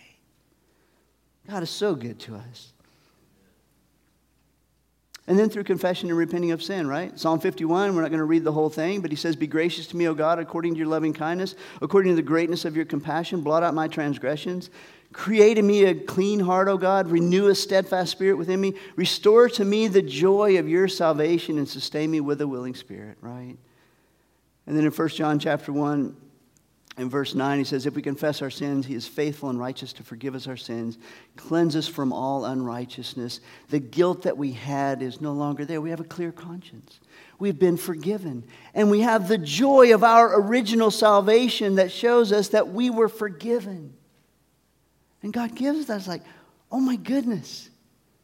God 1.48 1.62
is 1.62 1.70
so 1.70 1.94
good 1.94 2.18
to 2.20 2.36
us. 2.36 2.72
And 5.28 5.38
then 5.38 5.50
through 5.50 5.64
confession 5.64 6.08
and 6.08 6.16
repenting 6.16 6.52
of 6.52 6.62
sin, 6.62 6.86
right? 6.86 7.16
Psalm 7.20 7.38
51, 7.38 7.94
we're 7.94 8.00
not 8.00 8.08
going 8.08 8.18
to 8.18 8.24
read 8.24 8.44
the 8.44 8.52
whole 8.52 8.70
thing, 8.70 9.02
but 9.02 9.10
he 9.10 9.16
says, 9.16 9.36
Be 9.36 9.46
gracious 9.46 9.86
to 9.88 9.96
me, 9.96 10.08
O 10.08 10.14
God, 10.14 10.38
according 10.38 10.72
to 10.72 10.78
your 10.78 10.88
loving 10.88 11.12
kindness, 11.12 11.54
according 11.82 12.12
to 12.12 12.16
the 12.16 12.22
greatness 12.22 12.64
of 12.64 12.74
your 12.74 12.86
compassion, 12.86 13.42
blot 13.42 13.62
out 13.62 13.74
my 13.74 13.88
transgressions. 13.88 14.70
Create 15.12 15.58
in 15.58 15.66
me 15.66 15.84
a 15.84 15.94
clean 15.94 16.40
heart, 16.40 16.66
O 16.66 16.78
God. 16.78 17.10
Renew 17.10 17.48
a 17.48 17.54
steadfast 17.54 18.10
spirit 18.10 18.38
within 18.38 18.58
me. 18.58 18.72
Restore 18.96 19.50
to 19.50 19.66
me 19.66 19.86
the 19.86 20.00
joy 20.00 20.58
of 20.58 20.66
your 20.66 20.88
salvation 20.88 21.58
and 21.58 21.68
sustain 21.68 22.10
me 22.10 22.20
with 22.20 22.40
a 22.40 22.48
willing 22.48 22.74
spirit, 22.74 23.18
right? 23.20 23.56
And 24.66 24.76
then 24.76 24.86
in 24.86 24.90
1 24.90 25.08
John 25.10 25.38
chapter 25.38 25.74
1, 25.74 26.16
in 26.98 27.08
verse 27.08 27.34
9, 27.34 27.58
he 27.58 27.64
says, 27.64 27.86
If 27.86 27.94
we 27.94 28.02
confess 28.02 28.42
our 28.42 28.50
sins, 28.50 28.84
he 28.84 28.94
is 28.94 29.06
faithful 29.06 29.50
and 29.50 29.58
righteous 29.58 29.92
to 29.94 30.02
forgive 30.02 30.34
us 30.34 30.48
our 30.48 30.56
sins, 30.56 30.98
cleanse 31.36 31.76
us 31.76 31.86
from 31.86 32.12
all 32.12 32.44
unrighteousness. 32.44 33.40
The 33.70 33.78
guilt 33.78 34.22
that 34.22 34.36
we 34.36 34.50
had 34.52 35.00
is 35.00 35.20
no 35.20 35.32
longer 35.32 35.64
there. 35.64 35.80
We 35.80 35.90
have 35.90 36.00
a 36.00 36.04
clear 36.04 36.32
conscience. 36.32 36.98
We've 37.38 37.58
been 37.58 37.76
forgiven. 37.76 38.42
And 38.74 38.90
we 38.90 39.00
have 39.00 39.28
the 39.28 39.38
joy 39.38 39.94
of 39.94 40.02
our 40.02 40.40
original 40.40 40.90
salvation 40.90 41.76
that 41.76 41.92
shows 41.92 42.32
us 42.32 42.48
that 42.48 42.68
we 42.68 42.90
were 42.90 43.08
forgiven. 43.08 43.94
And 45.22 45.32
God 45.32 45.54
gives 45.54 45.88
us, 45.88 46.08
like, 46.08 46.22
oh 46.72 46.80
my 46.80 46.96
goodness, 46.96 47.70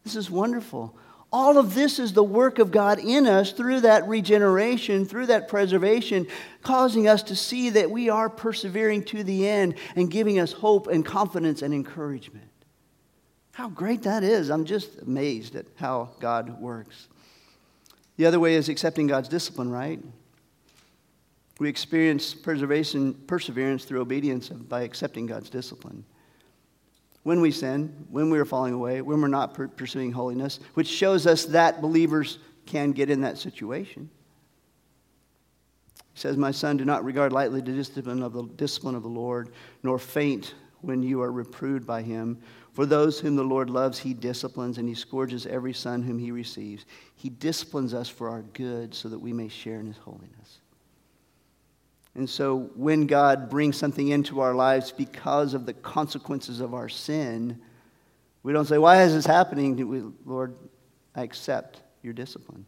this 0.02 0.16
is 0.16 0.30
wonderful. 0.30 0.96
All 1.34 1.58
of 1.58 1.74
this 1.74 1.98
is 1.98 2.12
the 2.12 2.22
work 2.22 2.60
of 2.60 2.70
God 2.70 3.00
in 3.00 3.26
us 3.26 3.50
through 3.50 3.80
that 3.80 4.06
regeneration, 4.06 5.04
through 5.04 5.26
that 5.26 5.48
preservation, 5.48 6.28
causing 6.62 7.08
us 7.08 7.24
to 7.24 7.34
see 7.34 7.70
that 7.70 7.90
we 7.90 8.08
are 8.08 8.30
persevering 8.30 9.02
to 9.06 9.24
the 9.24 9.48
end 9.48 9.74
and 9.96 10.08
giving 10.08 10.38
us 10.38 10.52
hope 10.52 10.86
and 10.86 11.04
confidence 11.04 11.60
and 11.60 11.74
encouragement. 11.74 12.48
How 13.50 13.68
great 13.68 14.02
that 14.02 14.22
is. 14.22 14.48
I'm 14.48 14.64
just 14.64 15.02
amazed 15.02 15.56
at 15.56 15.66
how 15.74 16.10
God 16.20 16.60
works. 16.60 17.08
The 18.16 18.26
other 18.26 18.38
way 18.38 18.54
is 18.54 18.68
accepting 18.68 19.08
God's 19.08 19.28
discipline, 19.28 19.72
right? 19.72 20.00
We 21.58 21.68
experience 21.68 22.32
preservation, 22.32 23.12
perseverance 23.12 23.84
through 23.84 24.02
obedience 24.02 24.50
by 24.50 24.82
accepting 24.82 25.26
God's 25.26 25.50
discipline 25.50 26.04
when 27.24 27.40
we 27.40 27.50
sin, 27.50 28.06
when 28.10 28.30
we 28.30 28.38
are 28.38 28.44
falling 28.44 28.74
away, 28.74 29.00
when 29.02 29.20
we're 29.20 29.28
not 29.28 29.54
pursuing 29.76 30.12
holiness, 30.12 30.60
which 30.74 30.86
shows 30.86 31.26
us 31.26 31.46
that 31.46 31.80
believers 31.80 32.38
can 32.66 32.92
get 32.92 33.10
in 33.10 33.22
that 33.22 33.38
situation. 33.38 34.08
He 36.12 36.20
says, 36.20 36.36
My 36.36 36.52
son, 36.52 36.76
do 36.76 36.84
not 36.84 37.04
regard 37.04 37.32
lightly 37.32 37.60
the 37.60 37.72
discipline 37.72 38.22
of 38.22 38.32
the 38.32 38.44
discipline 38.44 38.94
of 38.94 39.02
the 39.02 39.08
Lord, 39.08 39.50
nor 39.82 39.98
faint 39.98 40.54
when 40.82 41.02
you 41.02 41.22
are 41.22 41.32
reproved 41.32 41.86
by 41.86 42.02
him. 42.02 42.38
For 42.72 42.86
those 42.86 43.20
whom 43.20 43.36
the 43.36 43.42
Lord 43.42 43.70
loves, 43.70 43.98
he 43.98 44.14
disciplines, 44.14 44.78
and 44.78 44.88
he 44.88 44.94
scourges 44.94 45.46
every 45.46 45.72
son 45.72 46.02
whom 46.02 46.18
he 46.18 46.30
receives. 46.30 46.84
He 47.16 47.30
disciplines 47.30 47.94
us 47.94 48.08
for 48.08 48.28
our 48.28 48.42
good 48.42 48.94
so 48.94 49.08
that 49.08 49.18
we 49.18 49.32
may 49.32 49.48
share 49.48 49.80
in 49.80 49.86
his 49.86 49.96
holiness. 49.96 50.60
And 52.14 52.30
so 52.30 52.70
when 52.76 53.06
God 53.06 53.50
brings 53.50 53.76
something 53.76 54.08
into 54.08 54.40
our 54.40 54.54
lives 54.54 54.92
because 54.92 55.52
of 55.54 55.66
the 55.66 55.72
consequences 55.72 56.60
of 56.60 56.72
our 56.72 56.88
sin, 56.88 57.60
we 58.42 58.52
don't 58.52 58.66
say, 58.66 58.78
Why 58.78 59.02
is 59.02 59.14
this 59.14 59.26
happening? 59.26 59.76
We, 59.88 60.02
Lord, 60.24 60.54
I 61.14 61.22
accept 61.22 61.80
your 62.02 62.12
discipline. 62.12 62.66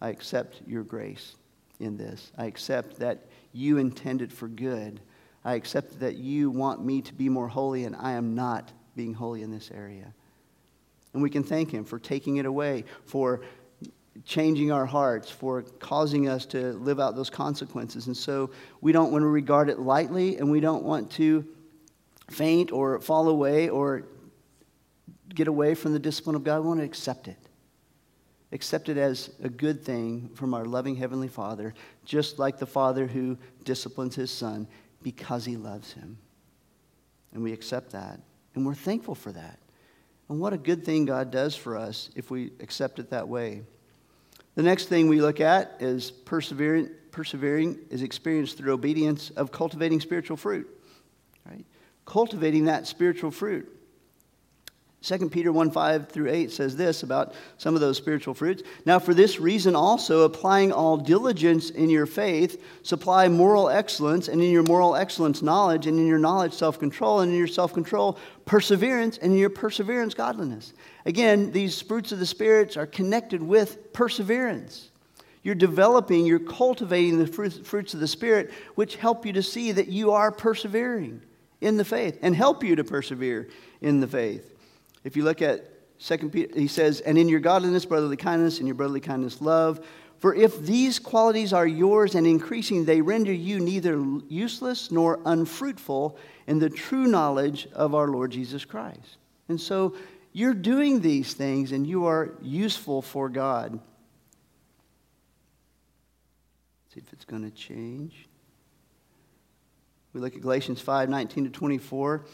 I 0.00 0.08
accept 0.08 0.62
your 0.66 0.82
grace 0.82 1.36
in 1.78 1.96
this. 1.96 2.32
I 2.36 2.46
accept 2.46 2.98
that 2.98 3.26
you 3.52 3.78
intended 3.78 4.32
for 4.32 4.48
good. 4.48 5.00
I 5.44 5.54
accept 5.54 6.00
that 6.00 6.16
you 6.16 6.50
want 6.50 6.84
me 6.84 7.02
to 7.02 7.14
be 7.14 7.28
more 7.28 7.48
holy, 7.48 7.84
and 7.84 7.94
I 7.94 8.12
am 8.12 8.34
not 8.34 8.72
being 8.96 9.14
holy 9.14 9.42
in 9.42 9.50
this 9.50 9.70
area. 9.72 10.12
And 11.12 11.22
we 11.22 11.30
can 11.30 11.44
thank 11.44 11.70
Him 11.70 11.84
for 11.84 11.98
taking 11.98 12.38
it 12.38 12.46
away, 12.46 12.84
for 13.04 13.42
changing 14.24 14.70
our 14.70 14.86
hearts, 14.86 15.30
for 15.30 15.62
causing 15.62 16.28
us 16.28 16.46
to 16.46 16.72
live 16.74 17.00
out 17.00 17.16
those 17.16 17.30
consequences. 17.30 18.06
And 18.06 18.16
so 18.16 18.50
we 18.80 18.92
don't 18.92 19.10
want 19.10 19.22
to 19.22 19.28
regard 19.28 19.68
it 19.68 19.78
lightly, 19.78 20.36
and 20.36 20.50
we 20.50 20.60
don't 20.60 20.84
want 20.84 21.10
to 21.12 21.46
faint 22.30 22.72
or 22.72 23.00
fall 23.00 23.28
away 23.28 23.68
or 23.68 24.04
get 25.34 25.48
away 25.48 25.74
from 25.74 25.92
the 25.92 25.98
discipline 25.98 26.36
of 26.36 26.44
God. 26.44 26.60
We 26.60 26.68
want 26.68 26.80
to 26.80 26.86
accept 26.86 27.28
it. 27.28 27.38
Accept 28.52 28.90
it 28.90 28.98
as 28.98 29.30
a 29.42 29.48
good 29.48 29.82
thing 29.82 30.30
from 30.34 30.52
our 30.52 30.66
loving 30.66 30.94
Heavenly 30.94 31.28
Father, 31.28 31.72
just 32.04 32.38
like 32.38 32.58
the 32.58 32.66
Father 32.66 33.06
who 33.06 33.38
disciplines 33.64 34.14
His 34.14 34.30
Son 34.30 34.68
because 35.02 35.44
He 35.44 35.56
loves 35.56 35.92
Him. 35.92 36.18
And 37.32 37.42
we 37.42 37.52
accept 37.54 37.92
that. 37.92 38.20
And 38.54 38.66
we're 38.66 38.74
thankful 38.74 39.14
for 39.14 39.32
that. 39.32 39.58
And 40.28 40.38
what 40.38 40.52
a 40.52 40.58
good 40.58 40.84
thing 40.84 41.06
God 41.06 41.30
does 41.30 41.56
for 41.56 41.76
us 41.78 42.10
if 42.14 42.30
we 42.30 42.52
accept 42.60 42.98
it 42.98 43.10
that 43.10 43.26
way. 43.26 43.62
The 44.54 44.62
next 44.62 44.86
thing 44.86 45.08
we 45.08 45.20
look 45.20 45.40
at 45.40 45.76
is 45.80 46.10
persevering, 46.10 46.90
persevering 47.10 47.78
is 47.90 48.02
experienced 48.02 48.58
through 48.58 48.72
obedience 48.72 49.30
of 49.30 49.50
cultivating 49.50 50.00
spiritual 50.00 50.36
fruit. 50.36 50.68
Right? 51.48 51.64
Cultivating 52.04 52.66
that 52.66 52.86
spiritual 52.86 53.30
fruit. 53.30 53.68
2 55.02 55.30
Peter 55.30 55.50
1 55.50 55.72
5 55.72 56.08
through 56.10 56.30
8 56.30 56.52
says 56.52 56.76
this 56.76 57.02
about 57.02 57.34
some 57.58 57.74
of 57.74 57.80
those 57.80 57.96
spiritual 57.96 58.34
fruits. 58.34 58.62
Now, 58.86 59.00
for 59.00 59.14
this 59.14 59.40
reason 59.40 59.74
also, 59.74 60.22
applying 60.22 60.70
all 60.72 60.96
diligence 60.96 61.70
in 61.70 61.90
your 61.90 62.06
faith, 62.06 62.62
supply 62.82 63.26
moral 63.26 63.68
excellence, 63.68 64.28
and 64.28 64.40
in 64.40 64.52
your 64.52 64.62
moral 64.62 64.94
excellence, 64.94 65.42
knowledge, 65.42 65.88
and 65.88 65.98
in 65.98 66.06
your 66.06 66.20
knowledge, 66.20 66.52
self 66.52 66.78
control, 66.78 67.20
and 67.20 67.32
in 67.32 67.38
your 67.38 67.48
self 67.48 67.72
control, 67.72 68.16
perseverance, 68.44 69.18
and 69.18 69.32
in 69.32 69.38
your 69.38 69.50
perseverance, 69.50 70.14
godliness. 70.14 70.72
Again, 71.04 71.50
these 71.50 71.82
fruits 71.82 72.12
of 72.12 72.20
the 72.20 72.26
spirits 72.26 72.76
are 72.76 72.86
connected 72.86 73.42
with 73.42 73.92
perseverance. 73.92 74.88
You're 75.42 75.56
developing, 75.56 76.24
you're 76.24 76.38
cultivating 76.38 77.18
the 77.18 77.26
fruits 77.26 77.94
of 77.94 77.98
the 77.98 78.06
Spirit, 78.06 78.52
which 78.76 78.94
help 78.94 79.26
you 79.26 79.32
to 79.32 79.42
see 79.42 79.72
that 79.72 79.88
you 79.88 80.12
are 80.12 80.30
persevering 80.30 81.20
in 81.60 81.76
the 81.76 81.84
faith 81.84 82.20
and 82.22 82.36
help 82.36 82.62
you 82.62 82.76
to 82.76 82.84
persevere 82.84 83.48
in 83.80 83.98
the 83.98 84.06
faith. 84.06 84.51
If 85.04 85.16
you 85.16 85.24
look 85.24 85.42
at 85.42 85.68
Second 85.98 86.30
Peter, 86.30 86.58
he 86.58 86.66
says, 86.66 87.00
And 87.00 87.16
in 87.16 87.28
your 87.28 87.40
godliness, 87.40 87.84
brotherly 87.84 88.16
kindness, 88.16 88.58
and 88.58 88.66
your 88.66 88.74
brotherly 88.74 89.00
kindness, 89.00 89.40
love. 89.40 89.86
For 90.18 90.34
if 90.34 90.60
these 90.60 90.98
qualities 90.98 91.52
are 91.52 91.66
yours 91.66 92.14
and 92.14 92.26
increasing, 92.26 92.84
they 92.84 93.00
render 93.00 93.32
you 93.32 93.58
neither 93.58 94.00
useless 94.28 94.90
nor 94.92 95.20
unfruitful 95.24 96.16
in 96.46 96.58
the 96.58 96.70
true 96.70 97.06
knowledge 97.06 97.66
of 97.72 97.94
our 97.94 98.08
Lord 98.08 98.30
Jesus 98.30 98.64
Christ. 98.64 99.16
And 99.48 99.60
so 99.60 99.96
you're 100.32 100.54
doing 100.54 101.00
these 101.00 101.34
things 101.34 101.72
and 101.72 101.86
you 101.86 102.06
are 102.06 102.34
useful 102.40 103.02
for 103.02 103.28
God. 103.28 103.78
See 106.94 107.00
if 107.00 107.12
it's 107.12 107.24
going 107.24 107.42
to 107.42 107.50
change. 107.50 108.28
We 110.12 110.20
look 110.20 110.36
at 110.36 110.42
Galatians 110.42 110.80
5 110.80 111.08
19 111.08 111.44
to 111.44 111.50
24 111.50 112.24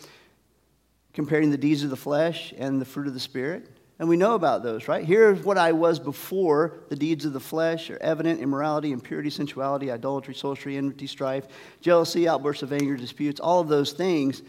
comparing 1.19 1.51
the 1.51 1.59
deeds 1.59 1.83
of 1.83 1.91
the 1.91 1.97
flesh 1.97 2.55
and 2.59 2.81
the 2.81 2.85
fruit 2.85 3.09
of 3.09 3.13
the 3.13 3.19
Spirit. 3.19 3.69
And 3.99 4.09
we 4.09 4.17
know 4.17 4.37
about 4.37 4.63
those, 4.63 4.87
right? 4.87 5.05
Here's 5.05 5.45
what 5.45 5.59
I 5.59 5.73
was 5.73 5.99
before 5.99 6.79
the 6.91 6.95
deeds 6.95 7.25
of 7.25 7.33
the 7.33 7.41
flesh 7.41 7.91
are 7.91 7.99
evident 8.01 8.41
immorality, 8.41 8.93
impurity, 8.93 9.29
sensuality, 9.29 9.91
idolatry, 9.91 10.33
sorcery, 10.33 10.77
enmity, 10.77 11.09
strife, 11.09 11.49
jealousy, 11.81 12.29
outbursts 12.29 12.63
of 12.63 12.73
anger, 12.73 12.97
disputes, 12.97 13.41
all 13.41 13.59
of 13.59 13.67
those 13.67 13.91
things 13.91 14.43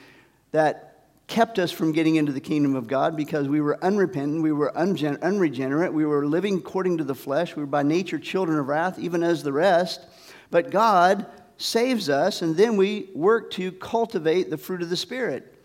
that 0.52 1.08
kept 1.26 1.58
us 1.58 1.72
from 1.72 1.92
getting 1.92 2.18
into 2.18 2.32
the 2.32 2.40
kingdom 2.40 2.76
of 2.76 2.86
God 2.86 3.18
because 3.18 3.48
we 3.48 3.62
were 3.62 3.84
unrepentant, 3.84 4.44
we 4.44 4.52
were 4.52 4.72
unregenerate, 4.78 5.92
we 5.92 6.06
were 6.06 6.28
living 6.28 6.60
according 6.60 7.00
to 7.00 7.04
the 7.04 7.16
flesh, 7.16 7.56
we 7.56 7.64
were 7.64 7.68
by 7.68 7.82
nature 7.82 8.20
children 8.20 8.60
of 8.60 8.68
wrath, 8.68 9.00
even 9.00 9.24
as 9.24 9.42
the 9.42 9.52
rest. 9.52 10.06
But 10.52 10.70
God 10.70 11.26
saves 11.58 12.10
us, 12.10 12.44
and 12.44 12.56
then 12.56 12.78
we 12.78 13.10
work 13.16 13.50
to 13.54 13.72
cultivate 13.72 14.52
the 14.52 14.58
fruit 14.58 14.84
of 14.84 14.92
the 14.92 14.98
Spirit 14.98 15.56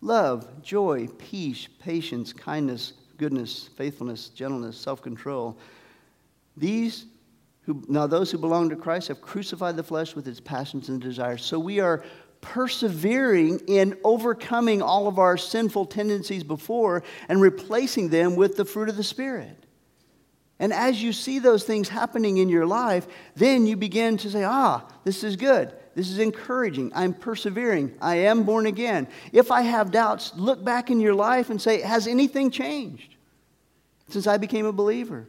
love, 0.00 0.62
joy, 0.62 1.08
peace, 1.18 1.68
patience, 1.80 2.32
kindness, 2.32 2.94
goodness, 3.16 3.70
faithfulness, 3.76 4.28
gentleness, 4.28 4.76
self 4.76 5.02
control. 5.02 5.58
These 6.56 7.06
who, 7.62 7.82
now 7.86 8.06
those 8.06 8.30
who 8.30 8.38
belong 8.38 8.70
to 8.70 8.76
Christ 8.76 9.08
have 9.08 9.20
crucified 9.20 9.76
the 9.76 9.82
flesh 9.82 10.14
with 10.14 10.26
its 10.26 10.40
passions 10.40 10.88
and 10.88 11.00
desires. 11.00 11.44
So 11.44 11.58
we 11.58 11.80
are 11.80 12.02
persevering 12.40 13.60
in 13.66 13.98
overcoming 14.04 14.80
all 14.80 15.06
of 15.06 15.18
our 15.18 15.36
sinful 15.36 15.86
tendencies 15.86 16.44
before 16.44 17.02
and 17.28 17.40
replacing 17.40 18.08
them 18.08 18.36
with 18.36 18.56
the 18.56 18.64
fruit 18.64 18.88
of 18.88 18.96
the 18.96 19.04
Spirit. 19.04 19.66
And 20.58 20.72
as 20.72 21.02
you 21.02 21.12
see 21.12 21.38
those 21.38 21.64
things 21.64 21.88
happening 21.88 22.38
in 22.38 22.48
your 22.48 22.66
life, 22.66 23.06
then 23.36 23.66
you 23.66 23.76
begin 23.76 24.16
to 24.18 24.30
say, 24.30 24.44
ah, 24.44 24.88
this 25.04 25.22
is 25.22 25.36
good. 25.36 25.72
This 25.98 26.10
is 26.12 26.20
encouraging. 26.20 26.92
I'm 26.94 27.12
persevering. 27.12 27.92
I 28.00 28.18
am 28.18 28.44
born 28.44 28.66
again. 28.66 29.08
If 29.32 29.50
I 29.50 29.62
have 29.62 29.90
doubts, 29.90 30.32
look 30.36 30.62
back 30.62 30.92
in 30.92 31.00
your 31.00 31.12
life 31.12 31.50
and 31.50 31.60
say, 31.60 31.80
Has 31.80 32.06
anything 32.06 32.52
changed 32.52 33.16
since 34.08 34.28
I 34.28 34.36
became 34.36 34.64
a 34.64 34.72
believer? 34.72 35.26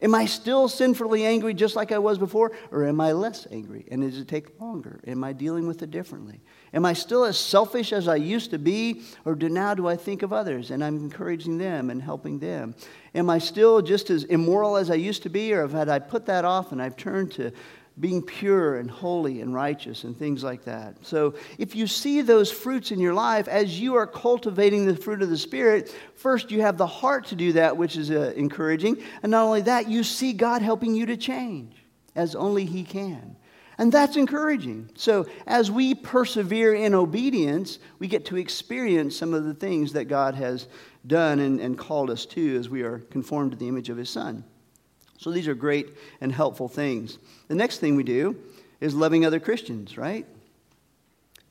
Am 0.00 0.12
I 0.16 0.26
still 0.26 0.68
sinfully 0.68 1.24
angry 1.24 1.54
just 1.54 1.76
like 1.76 1.92
I 1.92 1.98
was 1.98 2.18
before? 2.18 2.50
Or 2.72 2.84
am 2.84 3.00
I 3.00 3.12
less 3.12 3.46
angry? 3.52 3.86
And 3.92 4.02
does 4.02 4.18
it 4.18 4.26
take 4.26 4.60
longer? 4.60 4.98
Am 5.06 5.22
I 5.22 5.32
dealing 5.32 5.68
with 5.68 5.80
it 5.84 5.92
differently? 5.92 6.40
Am 6.74 6.84
I 6.84 6.94
still 6.94 7.24
as 7.24 7.38
selfish 7.38 7.92
as 7.92 8.08
I 8.08 8.16
used 8.16 8.50
to 8.50 8.58
be? 8.58 9.02
Or 9.24 9.36
do 9.36 9.48
now 9.48 9.72
do 9.72 9.86
I 9.86 9.94
think 9.94 10.24
of 10.24 10.32
others 10.32 10.72
and 10.72 10.82
I'm 10.82 10.96
encouraging 10.96 11.58
them 11.58 11.90
and 11.90 12.02
helping 12.02 12.40
them? 12.40 12.74
Am 13.14 13.30
I 13.30 13.38
still 13.38 13.80
just 13.80 14.10
as 14.10 14.24
immoral 14.24 14.76
as 14.76 14.90
I 14.90 14.96
used 14.96 15.22
to 15.22 15.28
be? 15.28 15.52
Or 15.52 15.68
have 15.68 15.88
I 15.88 16.00
put 16.00 16.26
that 16.26 16.44
off 16.44 16.72
and 16.72 16.82
I've 16.82 16.96
turned 16.96 17.30
to 17.34 17.52
being 18.00 18.22
pure 18.22 18.76
and 18.76 18.90
holy 18.90 19.40
and 19.42 19.52
righteous 19.52 20.04
and 20.04 20.16
things 20.18 20.42
like 20.42 20.64
that. 20.64 20.96
So, 21.02 21.34
if 21.58 21.76
you 21.76 21.86
see 21.86 22.22
those 22.22 22.50
fruits 22.50 22.90
in 22.90 22.98
your 22.98 23.12
life 23.14 23.48
as 23.48 23.78
you 23.78 23.96
are 23.96 24.06
cultivating 24.06 24.86
the 24.86 24.96
fruit 24.96 25.22
of 25.22 25.28
the 25.28 25.36
Spirit, 25.36 25.94
first 26.14 26.50
you 26.50 26.62
have 26.62 26.78
the 26.78 26.86
heart 26.86 27.26
to 27.26 27.36
do 27.36 27.52
that, 27.52 27.76
which 27.76 27.96
is 27.96 28.10
uh, 28.10 28.32
encouraging. 28.34 29.02
And 29.22 29.30
not 29.30 29.44
only 29.44 29.62
that, 29.62 29.88
you 29.88 30.04
see 30.04 30.32
God 30.32 30.62
helping 30.62 30.94
you 30.94 31.06
to 31.06 31.16
change 31.16 31.76
as 32.14 32.34
only 32.34 32.64
He 32.64 32.82
can. 32.82 33.36
And 33.78 33.90
that's 33.90 34.16
encouraging. 34.16 34.90
So, 34.94 35.26
as 35.46 35.70
we 35.70 35.94
persevere 35.94 36.74
in 36.74 36.94
obedience, 36.94 37.78
we 37.98 38.08
get 38.08 38.24
to 38.26 38.36
experience 38.36 39.16
some 39.16 39.34
of 39.34 39.44
the 39.44 39.54
things 39.54 39.92
that 39.92 40.04
God 40.04 40.34
has 40.34 40.68
done 41.06 41.40
and, 41.40 41.60
and 41.60 41.76
called 41.76 42.10
us 42.10 42.24
to 42.26 42.56
as 42.56 42.68
we 42.68 42.82
are 42.82 43.00
conformed 43.10 43.52
to 43.52 43.56
the 43.58 43.68
image 43.68 43.90
of 43.90 43.96
His 43.98 44.08
Son. 44.08 44.44
So 45.22 45.30
these 45.30 45.46
are 45.46 45.54
great 45.54 45.90
and 46.20 46.32
helpful 46.32 46.68
things. 46.68 47.18
The 47.46 47.54
next 47.54 47.78
thing 47.78 47.94
we 47.94 48.02
do 48.02 48.36
is 48.80 48.92
loving 48.92 49.24
other 49.24 49.38
Christians, 49.38 49.96
right? 49.96 50.26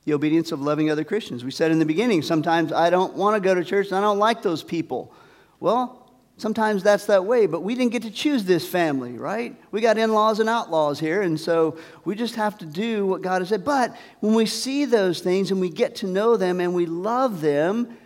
The 0.04 0.12
obedience 0.12 0.52
of 0.52 0.60
loving 0.60 0.90
other 0.90 1.04
Christians. 1.04 1.42
We 1.42 1.52
said 1.52 1.70
in 1.70 1.78
the 1.78 1.86
beginning, 1.86 2.20
sometimes 2.20 2.70
I 2.70 2.90
don't 2.90 3.14
want 3.14 3.34
to 3.34 3.40
go 3.40 3.54
to 3.54 3.64
church 3.64 3.86
and 3.86 3.96
I 3.96 4.02
don't 4.02 4.18
like 4.18 4.42
those 4.42 4.62
people. 4.62 5.14
Well, 5.58 6.12
sometimes 6.36 6.82
that's 6.82 7.06
that 7.06 7.24
way, 7.24 7.46
but 7.46 7.62
we 7.62 7.74
didn't 7.74 7.92
get 7.92 8.02
to 8.02 8.10
choose 8.10 8.44
this 8.44 8.68
family, 8.68 9.12
right? 9.12 9.56
We 9.70 9.80
got 9.80 9.96
in 9.96 10.12
laws 10.12 10.38
and 10.38 10.50
outlaws 10.50 11.00
here, 11.00 11.22
and 11.22 11.40
so 11.40 11.78
we 12.04 12.14
just 12.14 12.34
have 12.34 12.58
to 12.58 12.66
do 12.66 13.06
what 13.06 13.22
God 13.22 13.40
has 13.40 13.48
said. 13.48 13.64
But 13.64 13.96
when 14.20 14.34
we 14.34 14.44
see 14.44 14.84
those 14.84 15.20
things 15.20 15.50
and 15.50 15.60
we 15.60 15.70
get 15.70 15.96
to 15.96 16.06
know 16.06 16.36
them 16.36 16.60
and 16.60 16.74
we 16.74 16.84
love 16.84 17.40
them, 17.40 17.96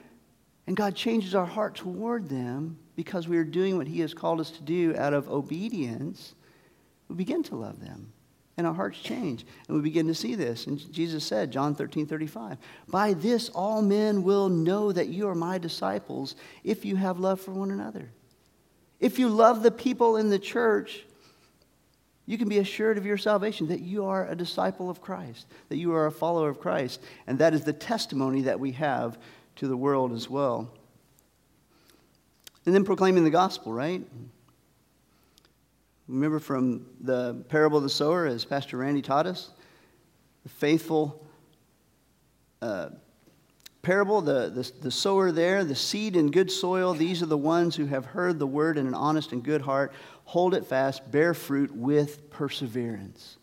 and 0.69 0.77
God 0.77 0.95
changes 0.95 1.35
our 1.35 1.47
heart 1.47 1.75
toward 1.75 2.29
them, 2.29 2.79
because 2.97 3.29
we 3.29 3.37
are 3.37 3.45
doing 3.45 3.77
what 3.77 3.87
He 3.87 4.01
has 4.01 4.15
called 4.15 4.41
us 4.41 4.51
to 4.53 4.63
do 4.63 4.95
out 4.97 5.13
of 5.13 5.29
obedience, 5.29 6.35
we 7.09 7.15
begin 7.15 7.43
to 7.45 7.57
love 7.57 7.81
them. 7.81 8.13
And 8.59 8.67
our 8.67 8.73
hearts 8.73 8.99
change. 8.99 9.45
And 9.69 9.77
we 9.77 9.83
begin 9.83 10.07
to 10.07 10.15
see 10.15 10.35
this. 10.35 10.67
And 10.67 10.91
Jesus 10.91 11.25
said, 11.25 11.53
John 11.53 11.75
13, 11.75 12.07
35, 12.07 12.57
By 12.89 13.13
this 13.13 13.51
all 13.51 13.83
men 13.83 14.23
will 14.23 14.49
know 14.49 14.93
that 14.93 15.09
you 15.09 15.29
are 15.29 15.35
my 15.35 15.59
disciples 15.59 16.37
if 16.65 16.85
you 16.87 16.97
have 16.97 17.19
love 17.19 17.39
for 17.39 17.53
one 17.53 17.71
another. 17.71 18.09
If 18.99 19.19
you 19.19 19.29
love 19.29 19.63
the 19.63 19.71
people 19.71 20.17
in 20.17 20.31
the 20.31 20.39
church, 20.39 21.05
you 22.25 22.39
can 22.39 22.49
be 22.49 22.59
assured 22.59 22.97
of 22.97 23.05
your 23.05 23.19
salvation 23.19 23.69
that 23.69 23.81
you 23.81 24.07
are 24.07 24.27
a 24.27 24.35
disciple 24.35 24.89
of 24.89 25.03
Christ, 25.03 25.47
that 25.69 25.77
you 25.77 25.93
are 25.93 26.07
a 26.07 26.13
follower 26.13 26.49
of 26.49 26.59
Christ. 26.59 27.03
And 27.27 27.39
that 27.39 27.53
is 27.53 27.65
the 27.65 27.75
testimony 27.75 28.43
that 28.43 28.59
we 28.59 28.73
have 28.73 29.19
to 29.57 29.69
the 29.69 29.77
world 29.77 30.13
as 30.13 30.31
well. 30.31 30.71
And 32.67 32.75
then 32.75 32.85
proclaiming 32.85 33.25
the 33.25 33.31
gospel, 33.31 33.73
right? 33.73 34.03
Remember 36.09 36.41
from 36.41 36.87
the 37.01 37.45
parable 37.49 37.79
of 37.79 37.85
the 37.85 37.91
sower, 37.91 38.27
as 38.27 38.45
Pastor 38.45 38.77
Randy 38.77 39.03
taught 39.03 39.27
us? 39.27 39.51
The 40.43 40.49
faithful 40.49 41.25
uh, 42.61 42.91
parable, 43.83 44.21
the, 44.21 44.51
the, 44.51 44.73
the 44.83 44.91
sower 44.91 45.31
there, 45.31 45.65
the 45.65 45.77
seed 45.77 46.17
in 46.17 46.33
good 46.33 46.51
soil, 46.51 46.93
these 46.93 47.23
are 47.23 47.27
the 47.27 47.39
ones 47.39 47.77
who 47.77 47.87
have 47.87 48.05
heard 48.05 48.41
the 48.41 48.47
word 48.47 48.79
in 48.79 48.87
an 48.89 48.95
honest 48.95 49.31
and 49.31 49.45
good 49.45 49.61
heart, 49.61 49.93
hold 50.25 50.55
it 50.55 50.67
fast, 50.67 51.09
bear 51.11 51.35
fruit 51.35 51.73
with 51.73 52.31
perseverance. 52.31 53.37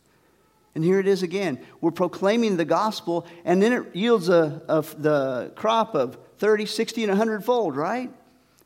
And 0.75 0.83
here 0.83 0.99
it 0.99 1.07
is 1.07 1.23
again. 1.23 1.59
We're 1.79 1.91
proclaiming 1.91 2.57
the 2.57 2.65
gospel, 2.65 3.25
and 3.45 3.61
then 3.61 3.71
it 3.71 3.95
yields 3.95 4.27
a, 4.27 4.61
a, 4.67 4.81
the 4.97 5.53
crop 5.55 5.95
of 5.95 6.17
30, 6.39 6.65
60, 6.65 7.03
and 7.03 7.11
100 7.11 7.45
fold, 7.45 7.77
right? 7.77 8.11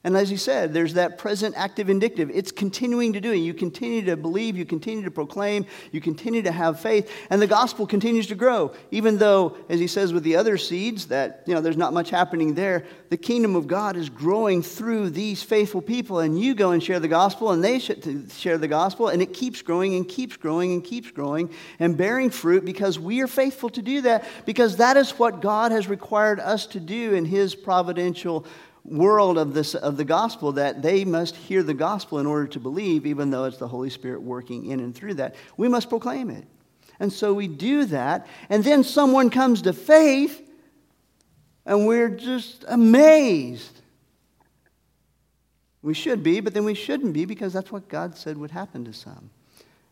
And 0.04 0.16
as 0.16 0.30
he 0.30 0.38
said, 0.38 0.74
there's 0.74 0.94
that 0.94 1.18
present 1.18 1.56
active 1.58 1.90
indicative. 1.90 2.30
It's 2.34 2.52
continuing 2.52 3.14
to 3.14 3.20
do 3.20 3.34
it. 3.34 3.38
You 3.38 3.54
continue 3.54 4.06
to 4.06 4.16
believe, 4.16 4.56
you 4.56 4.64
continue 4.64 5.04
to 5.04 5.12
proclaim, 5.12 5.66
you 5.92 6.00
continue 6.00 6.44
to 6.44 6.52
have 6.52 6.80
faith, 6.80 7.12
and 7.30 7.42
the 7.42 7.48
gospel 7.48 7.86
continues 7.86 8.28
to 8.28 8.36
grow. 8.36 8.74
Even 8.92 9.18
though, 9.18 9.58
as 9.70 9.80
he 9.80 9.88
says 9.88 10.14
with 10.14 10.24
the 10.24 10.36
other 10.36 10.58
seeds, 10.58 11.08
that 11.08 11.44
you 11.46 11.54
know 11.54 11.62
there's 11.62 11.78
not 11.78 11.94
much 11.94 12.10
happening 12.10 12.54
there, 12.54 12.86
the 13.10 13.18
kingdom 13.18 13.56
of 13.56 13.68
God 13.68 13.98
is 13.98 14.08
growing 14.08 14.62
through 14.62 15.10
these 15.10 15.42
faithful 15.42 15.82
people, 15.82 16.20
and 16.20 16.40
you 16.40 16.56
go 16.56 16.72
and 16.72 16.82
share 16.82 17.00
the 17.00 17.08
gospel, 17.08 17.52
and 17.52 17.64
they 17.64 17.80
share 17.80 18.58
the 18.58 18.68
gospel, 18.68 19.08
and 19.10 19.22
it 19.22 19.34
keeps 19.34 19.62
growing 19.62 19.96
and 19.96 20.08
keeps 20.08 20.38
growing 20.38 20.74
and 20.74 20.84
keeps 20.84 21.12
growing 21.12 21.50
and 21.80 21.98
bearing 21.98 22.30
fruit 22.30 22.64
because 22.64 23.00
we 23.00 23.22
are 23.22 23.28
faithful 23.28 23.70
to 23.72 23.82
do 23.82 24.02
that, 24.02 24.26
because 24.46 24.78
that 24.78 24.96
is 24.96 25.12
what 25.12 25.42
God 25.42 25.72
has 25.72 25.90
required 25.90 26.40
us 26.40 26.68
to 26.68 26.80
do 26.80 27.14
in 27.14 27.26
his 27.26 27.56
providential 27.56 28.46
world 28.88 29.38
of, 29.38 29.54
this, 29.54 29.76
of 29.76 29.98
the 29.98 30.06
gospel 30.06 30.54
that 30.54 30.82
they 30.82 31.04
must 31.06 31.36
hear 31.36 31.62
the 31.62 31.74
gospel 31.74 32.20
in 32.20 32.26
order 32.26 32.48
to 32.48 32.60
believe, 32.60 33.06
even 33.06 33.30
though 33.30 33.44
it's 33.44 33.58
the 33.58 33.68
Holy 33.68 33.90
Spirit 33.90 34.22
working 34.22 34.72
in 34.72 34.80
and 34.80 34.96
through 34.96 35.16
that. 35.16 35.36
We 35.58 35.68
must 35.68 35.90
proclaim 35.90 36.30
it. 36.30 36.46
And 37.00 37.12
so 37.14 37.34
we 37.34 37.48
do 37.48 37.86
that, 37.86 38.28
and 38.50 38.64
then 38.64 38.84
someone 38.84 39.30
comes 39.30 39.62
to 39.64 39.74
faith, 39.74 40.42
and 41.66 41.86
we're 41.86 42.10
just 42.10 42.66
amazed. 42.68 43.82
We 45.84 45.94
should 45.94 46.24
be, 46.24 46.40
but 46.40 46.54
then 46.54 46.66
we 46.66 46.74
shouldn't 46.74 47.14
be 47.14 47.26
because 47.26 47.54
that's 47.54 47.72
what 47.72 47.88
God 47.88 48.18
said 48.18 48.38
would 48.38 48.52
happen 48.52 48.86
to 48.86 48.94
some. 48.94 49.30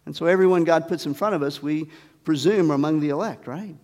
And 0.05 0.15
so 0.15 0.25
everyone 0.25 0.63
God 0.63 0.87
puts 0.87 1.05
in 1.05 1.13
front 1.13 1.35
of 1.35 1.43
us, 1.43 1.61
we 1.61 1.89
presume 2.23 2.71
are 2.71 2.75
among 2.75 3.01
the 3.01 3.09
elect, 3.09 3.45
right? 3.45 3.75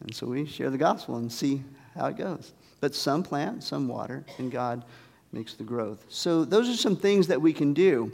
And 0.00 0.14
so 0.14 0.26
we 0.26 0.46
share 0.46 0.70
the 0.70 0.78
gospel 0.78 1.16
and 1.16 1.30
see 1.30 1.62
how 1.94 2.06
it 2.06 2.16
goes. 2.16 2.52
But 2.84 2.94
some 2.94 3.22
plant, 3.22 3.64
some 3.64 3.88
water, 3.88 4.26
and 4.36 4.52
God 4.52 4.84
makes 5.32 5.54
the 5.54 5.64
growth. 5.64 6.04
So 6.10 6.44
those 6.44 6.68
are 6.68 6.76
some 6.76 6.96
things 6.96 7.28
that 7.28 7.40
we 7.40 7.54
can 7.54 7.72
do. 7.72 8.12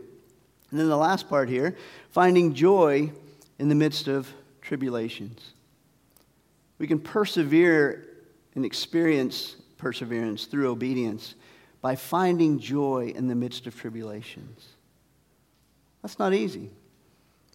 And 0.70 0.78
then 0.78 0.88
the 0.88 0.96
last 0.96 1.28
part 1.28 1.48
here 1.48 1.76
finding 2.10 2.54
joy 2.54 3.10
in 3.58 3.68
the 3.68 3.74
midst 3.74 4.06
of 4.06 4.32
tribulations. 4.62 5.54
We 6.78 6.86
can 6.86 7.00
persevere 7.00 8.06
and 8.54 8.64
experience 8.64 9.56
perseverance 9.76 10.44
through 10.44 10.70
obedience 10.70 11.34
by 11.80 11.96
finding 11.96 12.60
joy 12.60 13.12
in 13.16 13.26
the 13.26 13.34
midst 13.34 13.66
of 13.66 13.74
tribulations. 13.74 14.68
That's 16.00 16.20
not 16.20 16.32
easy. 16.32 16.70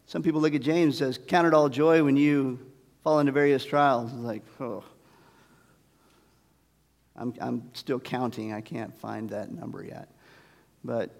Some 0.05 0.21
people 0.21 0.41
look 0.41 0.53
at 0.53 0.61
James 0.61 0.99
and 0.99 1.15
says, 1.15 1.25
Count 1.27 1.47
it 1.47 1.53
all 1.53 1.69
joy 1.69 2.03
when 2.03 2.17
you 2.17 2.59
fall 3.05 3.21
into 3.21 3.31
various 3.31 3.63
trials. 3.63 4.11
It's 4.11 4.19
like, 4.19 4.43
oh, 4.59 4.83
I'm, 7.15 7.33
I'm 7.39 7.69
still 7.73 7.99
counting. 7.99 8.53
I 8.53 8.61
can't 8.61 8.95
find 8.97 9.29
that 9.29 9.51
number 9.51 9.83
yet. 9.83 10.09
But 10.83 11.11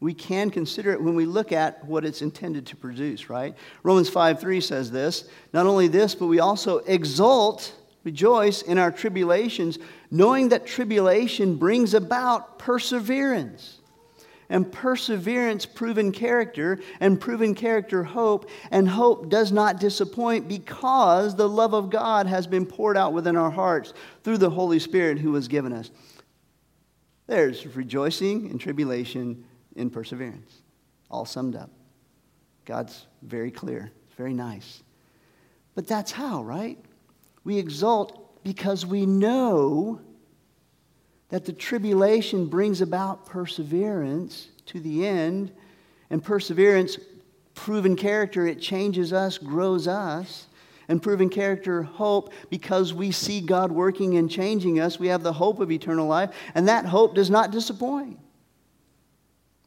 we 0.00 0.14
can 0.14 0.50
consider 0.50 0.92
it 0.92 1.02
when 1.02 1.14
we 1.14 1.26
look 1.26 1.52
at 1.52 1.84
what 1.84 2.04
it's 2.04 2.22
intended 2.22 2.66
to 2.66 2.76
produce, 2.76 3.28
right? 3.28 3.54
Romans 3.82 4.08
5 4.08 4.40
3 4.40 4.60
says 4.60 4.90
this. 4.90 5.28
Not 5.52 5.66
only 5.66 5.88
this, 5.88 6.14
but 6.14 6.26
we 6.26 6.40
also 6.40 6.78
exult, 6.78 7.74
rejoice 8.02 8.62
in 8.62 8.78
our 8.78 8.90
tribulations, 8.90 9.78
knowing 10.10 10.48
that 10.48 10.66
tribulation 10.66 11.56
brings 11.56 11.92
about 11.92 12.58
perseverance 12.58 13.79
and 14.50 14.70
perseverance, 14.70 15.64
proven 15.64 16.12
character, 16.12 16.80
and 16.98 17.18
proven 17.18 17.54
character, 17.54 18.04
hope. 18.04 18.50
And 18.70 18.88
hope 18.88 19.30
does 19.30 19.52
not 19.52 19.80
disappoint 19.80 20.48
because 20.48 21.36
the 21.36 21.48
love 21.48 21.72
of 21.72 21.88
God 21.88 22.26
has 22.26 22.46
been 22.46 22.66
poured 22.66 22.96
out 22.96 23.14
within 23.14 23.36
our 23.36 23.50
hearts 23.50 23.94
through 24.24 24.38
the 24.38 24.50
Holy 24.50 24.80
Spirit 24.80 25.18
who 25.18 25.32
was 25.32 25.48
given 25.48 25.72
us. 25.72 25.90
There's 27.26 27.64
rejoicing 27.76 28.50
in 28.50 28.58
tribulation 28.58 29.44
in 29.76 29.88
perseverance, 29.88 30.62
all 31.10 31.24
summed 31.24 31.54
up. 31.54 31.70
God's 32.64 33.06
very 33.22 33.52
clear, 33.52 33.92
very 34.16 34.34
nice. 34.34 34.82
But 35.76 35.86
that's 35.86 36.10
how, 36.10 36.42
right? 36.42 36.76
We 37.44 37.56
exult 37.56 38.42
because 38.42 38.84
we 38.84 39.06
know 39.06 40.00
that 41.30 41.44
the 41.44 41.52
tribulation 41.52 42.46
brings 42.46 42.80
about 42.80 43.24
perseverance 43.24 44.48
to 44.66 44.80
the 44.80 45.06
end. 45.06 45.52
And 46.10 46.22
perseverance, 46.22 46.98
proven 47.54 47.96
character, 47.96 48.46
it 48.46 48.60
changes 48.60 49.12
us, 49.12 49.38
grows 49.38 49.88
us. 49.88 50.46
And 50.88 51.00
proven 51.00 51.28
character, 51.28 51.84
hope, 51.84 52.32
because 52.50 52.92
we 52.92 53.12
see 53.12 53.40
God 53.40 53.70
working 53.70 54.16
and 54.16 54.28
changing 54.28 54.80
us, 54.80 54.98
we 54.98 55.06
have 55.06 55.22
the 55.22 55.32
hope 55.32 55.60
of 55.60 55.70
eternal 55.70 56.08
life. 56.08 56.30
And 56.56 56.66
that 56.66 56.84
hope 56.84 57.14
does 57.14 57.30
not 57.30 57.52
disappoint. 57.52 58.18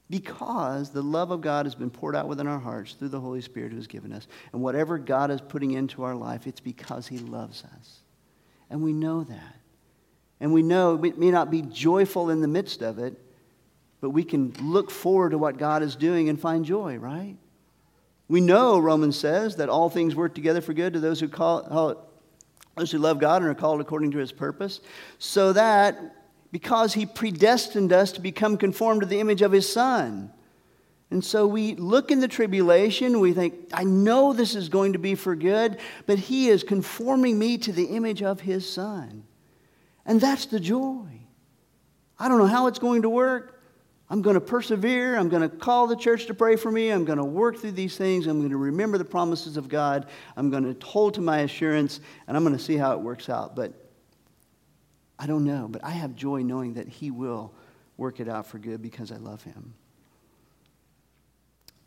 Because 0.10 0.90
the 0.90 1.02
love 1.02 1.32
of 1.32 1.40
God 1.40 1.66
has 1.66 1.76
been 1.76 1.90
poured 1.90 2.14
out 2.14 2.28
within 2.28 2.46
our 2.46 2.60
hearts 2.60 2.94
through 2.94 3.08
the 3.08 3.22
Holy 3.22 3.40
Spirit 3.40 3.72
who 3.72 3.78
has 3.78 3.88
given 3.88 4.12
us. 4.12 4.28
And 4.52 4.62
whatever 4.62 4.98
God 4.98 5.32
is 5.32 5.40
putting 5.40 5.72
into 5.72 6.04
our 6.04 6.14
life, 6.14 6.46
it's 6.46 6.60
because 6.60 7.08
He 7.08 7.20
loves 7.20 7.64
us. 7.64 8.00
And 8.70 8.84
we 8.84 8.92
know 8.92 9.24
that. 9.24 9.56
And 10.44 10.52
we 10.52 10.62
know 10.62 11.02
it 11.02 11.18
may 11.18 11.32
not 11.32 11.50
be 11.50 11.62
joyful 11.62 12.30
in 12.30 12.42
the 12.42 12.50
midst 12.50 12.82
of 12.82 13.00
it, 13.00 13.18
but 14.02 14.10
we 14.10 14.26
can 14.26 14.54
look 14.62 14.92
forward 14.92 15.30
to 15.30 15.38
what 15.38 15.58
God 15.58 15.82
is 15.82 15.96
doing 15.96 16.28
and 16.28 16.38
find 16.38 16.66
joy, 16.66 16.98
right? 16.98 17.38
We 18.28 18.42
know, 18.42 18.78
Romans 18.78 19.18
says, 19.18 19.56
that 19.56 19.70
all 19.70 19.90
things 19.90 20.18
work 20.18 20.36
together 20.36 20.60
for 20.60 20.74
good 20.74 20.92
to 20.94 21.00
those 21.00 21.22
who 21.22 21.30
call, 21.30 22.06
those 22.76 22.92
who 22.92 22.98
love 22.98 23.20
God 23.20 23.42
and 23.42 23.50
are 23.50 23.56
called 23.56 23.80
according 23.80 24.12
to 24.12 24.18
his 24.18 24.34
purpose, 24.34 24.82
so 25.18 25.54
that 25.54 25.98
because 26.52 26.94
he 26.94 27.06
predestined 27.06 27.94
us 27.94 28.12
to 28.12 28.20
become 28.20 28.58
conformed 28.58 29.00
to 29.00 29.08
the 29.08 29.22
image 29.22 29.42
of 29.42 29.54
his 29.54 29.72
son. 29.72 30.30
And 31.10 31.24
so 31.24 31.48
we 31.48 31.76
look 31.76 32.12
in 32.12 32.20
the 32.20 32.28
tribulation, 32.28 33.22
we 33.22 33.32
think, 33.32 33.70
I 33.72 33.86
know 33.86 34.34
this 34.34 34.56
is 34.56 34.68
going 34.68 34.92
to 34.92 35.00
be 35.00 35.16
for 35.16 35.38
good, 35.38 35.78
but 36.06 36.20
he 36.20 36.50
is 36.50 36.64
conforming 36.64 37.40
me 37.40 37.58
to 37.60 37.72
the 37.72 37.86
image 37.86 38.22
of 38.22 38.42
his 38.42 38.70
son. 38.70 39.24
And 40.06 40.20
that's 40.20 40.46
the 40.48 40.60
joy. 40.60 41.08
I 42.20 42.28
don't 42.28 42.38
know 42.38 42.48
how 42.48 42.68
it's 42.68 42.80
going 42.80 43.04
to 43.04 43.10
work. 43.10 43.62
I'm 44.10 44.22
going 44.22 44.36
to 44.36 44.42
persevere. 44.42 45.18
I'm 45.18 45.30
going 45.30 45.42
to 45.42 45.56
call 45.56 45.88
the 45.88 45.96
church 45.96 46.28
to 46.28 46.34
pray 46.34 46.56
for 46.56 46.72
me. 46.72 46.90
I'm 46.90 47.06
going 47.06 47.18
to 47.18 47.24
work 47.24 47.58
through 47.58 47.72
these 47.72 47.98
things. 47.98 48.28
I'm 48.28 48.40
going 48.40 48.52
to 48.52 48.58
remember 48.58 48.98
the 48.98 49.06
promises 49.06 49.58
of 49.58 49.70
God. 49.70 50.08
I'm 50.38 50.50
going 50.50 50.76
to 50.76 50.86
hold 50.86 51.16
to 51.16 51.22
my 51.22 51.40
assurance, 51.40 52.00
and 52.28 52.38
I'm 52.38 52.44
going 52.44 52.56
to 52.56 52.64
see 52.64 52.78
how 52.78 52.94
it 52.94 53.00
works 53.00 53.30
out. 53.30 53.56
But 53.56 53.74
I 55.18 55.26
don't 55.26 55.46
know. 55.46 55.68
But 55.70 55.84
I 55.84 55.92
have 55.92 56.16
joy 56.16 56.42
knowing 56.44 56.76
that 56.76 56.88
He 56.88 57.12
will 57.12 57.54
work 57.98 58.20
it 58.20 58.28
out 58.28 58.46
for 58.46 58.60
good 58.60 58.82
because 58.82 59.12
I 59.12 59.18
love 59.18 59.42
Him. 59.44 59.74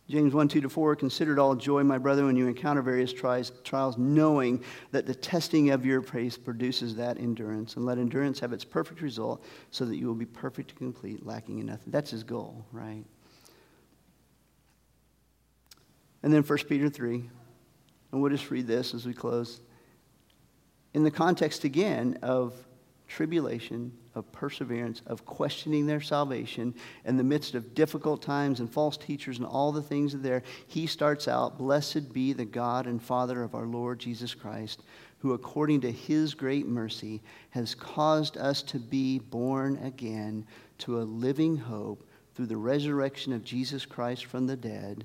James 0.09 0.33
1 0.33 0.49
2 0.49 0.61
to 0.61 0.69
4 0.69 0.95
Consider 0.97 1.33
it 1.33 1.39
all 1.39 1.55
joy, 1.57 1.83
my 1.83 1.99
brother, 1.99 2.27
when 2.27 2.37
you 2.37 2.47
encounter 2.47 2.81
various 2.81 3.13
trials, 3.13 3.53
trials, 3.65 3.99
knowing 3.99 4.63
that 4.93 5.07
the 5.07 5.15
testing 5.15 5.71
of 5.71 5.85
your 5.85 6.01
faith 6.01 6.45
produces 6.45 6.95
that 6.97 7.19
endurance. 7.19 7.77
And 7.77 7.85
let 7.85 7.99
endurance 7.99 8.39
have 8.41 8.53
its 8.53 8.65
perfect 8.65 9.03
result 9.03 9.45
so 9.71 9.85
that 9.85 9.97
you 9.97 10.07
will 10.07 10.15
be 10.15 10.27
perfect 10.27 10.71
and 10.73 10.79
complete, 10.79 11.27
lacking 11.27 11.59
in 11.59 11.67
nothing. 11.67 11.91
That's 11.91 12.11
his 12.11 12.23
goal, 12.23 12.65
right? 12.71 13.05
And 16.23 16.33
then 16.33 16.43
1 16.43 16.59
Peter 16.69 16.89
3. 16.89 17.31
And 18.13 18.23
we'll 18.23 18.31
just 18.31 18.51
read 18.51 18.67
this 18.67 18.95
as 18.95 19.07
we 19.07 19.13
close. 19.13 19.61
In 20.95 21.03
the 21.03 21.11
context 21.11 21.65
again 21.65 22.19
of 22.23 22.55
tribulation, 23.09 23.93
of 24.17 24.33
perseverance, 24.33 25.03
of 25.07 25.25
questioning 25.25 25.87
their 25.87 26.01
salvation. 26.01 26.75
In 27.05 27.17
the 27.17 27.23
midst 27.23 27.55
of 27.55 27.75
difficult 27.75 28.23
times 28.23 28.59
and 28.59 28.73
false 28.73 28.97
teachers 28.97 29.39
and 29.39 29.47
all 29.47 29.71
the 29.71 29.83
things 29.83 30.13
that 30.13 30.23
there, 30.23 30.43
he 30.67 30.87
starts 30.87 31.29
out, 31.29 31.59
Blessed 31.59 32.13
be 32.13 32.33
the 32.33 32.45
God 32.45 32.87
and 32.87 33.01
Father 33.01 33.43
of 33.43 33.55
our 33.55 33.67
Lord 33.67 34.01
Jesus 34.01 34.35
Christ, 34.35 34.83
who 35.19 35.35
according 35.35 35.83
to 35.83 35.93
his 35.93 36.35
great 36.35 36.67
mercy 36.67 37.23
has 37.51 37.75
caused 37.75 38.37
us 38.37 38.63
to 38.63 38.79
be 38.79 39.19
born 39.19 39.77
again 39.85 40.47
to 40.79 41.01
a 41.01 41.05
living 41.05 41.57
hope 41.57 42.09
through 42.35 42.47
the 42.47 42.57
resurrection 42.57 43.33
of 43.33 43.45
Jesus 43.45 43.87
Christ 43.87 44.25
from 44.25 44.47
the 44.47 44.57
dead 44.57 45.05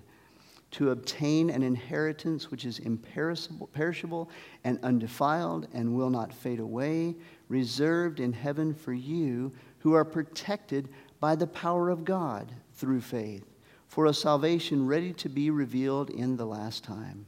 to 0.71 0.91
obtain 0.91 1.49
an 1.49 1.63
inheritance 1.63 2.49
which 2.49 2.65
is 2.65 2.79
imperishable 2.79 4.29
and 4.63 4.79
undefiled 4.83 5.67
and 5.73 5.93
will 5.93 6.09
not 6.09 6.33
fade 6.33 6.59
away, 6.59 7.15
reserved 7.49 8.19
in 8.19 8.31
heaven 8.31 8.73
for 8.73 8.93
you 8.93 9.51
who 9.79 9.93
are 9.93 10.05
protected 10.05 10.87
by 11.19 11.35
the 11.35 11.47
power 11.47 11.89
of 11.89 12.05
God 12.05 12.51
through 12.73 13.01
faith, 13.01 13.45
for 13.87 14.05
a 14.05 14.13
salvation 14.13 14.87
ready 14.87 15.11
to 15.13 15.29
be 15.29 15.49
revealed 15.49 16.09
in 16.09 16.37
the 16.37 16.45
last 16.45 16.83
time. 16.83 17.25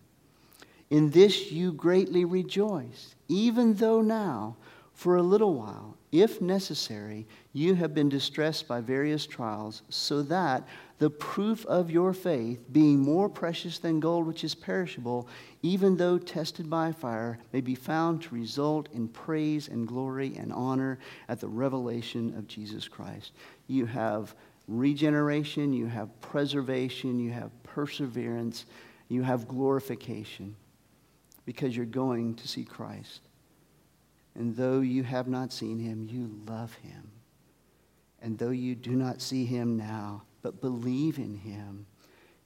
In 0.90 1.10
this 1.10 1.52
you 1.52 1.74
greatly 1.74 2.24
rejoice, 2.24 3.16
even 3.28 3.74
though 3.76 4.02
now, 4.02 4.56
for 4.94 5.16
a 5.16 5.24
little 5.24 5.56
while, 5.56 5.98
if 6.12 6.40
necessary, 6.40 7.28
you 7.54 7.76
have 7.76 7.94
been 7.94 8.10
distressed 8.10 8.68
by 8.68 8.82
various 8.82 9.28
trials, 9.28 9.84
so 9.90 10.24
that 10.24 10.68
the 10.98 11.10
proof 11.10 11.66
of 11.68 11.92
your 11.92 12.12
faith, 12.12 12.60
being 12.72 13.00
more 13.00 13.30
precious 13.30 13.78
than 13.78 14.00
gold 14.00 14.26
which 14.26 14.44
is 14.44 14.56
perishable, 14.56 15.28
even 15.62 15.96
though 15.96 16.18
tested 16.18 16.68
by 16.68 16.92
fire, 16.92 17.38
may 17.52 17.62
be 17.62 17.76
found 17.76 18.24
to 18.24 18.34
result 18.34 18.90
in 18.94 19.08
praise 19.08 19.68
and 19.68 19.88
glory 19.88 20.36
and 20.36 20.52
honor 20.52 20.98
at 21.30 21.40
the 21.40 21.48
revelation 21.48 22.34
of 22.38 22.48
Jesus 22.48 22.88
Christ. 22.88 23.34
You 23.68 23.86
have 23.86 24.34
regeneration, 24.68 25.74
you 25.74 25.86
have 25.86 26.10
preservation, 26.22 27.20
you 27.20 27.32
have 27.32 27.52
perseverance, 27.64 28.66
you 29.10 29.22
have 29.22 29.48
glorification 29.48 30.56
because 31.46 31.76
you're 31.76 31.86
going 31.86 32.34
to 32.36 32.48
see 32.48 32.64
Christ. 32.64 33.22
And 34.36 34.56
though 34.56 34.80
you 34.80 35.04
have 35.04 35.28
not 35.28 35.54
seen 35.54 35.78
him, 35.80 36.08
you 36.10 36.32
love 36.48 36.74
him. 36.76 37.13
And 38.24 38.38
though 38.38 38.52
you 38.52 38.74
do 38.74 38.96
not 38.96 39.22
see 39.22 39.46
him 39.46 39.76
now, 39.76 40.24
but 40.42 40.62
believe 40.62 41.18
in 41.20 41.36
him, 41.36 41.86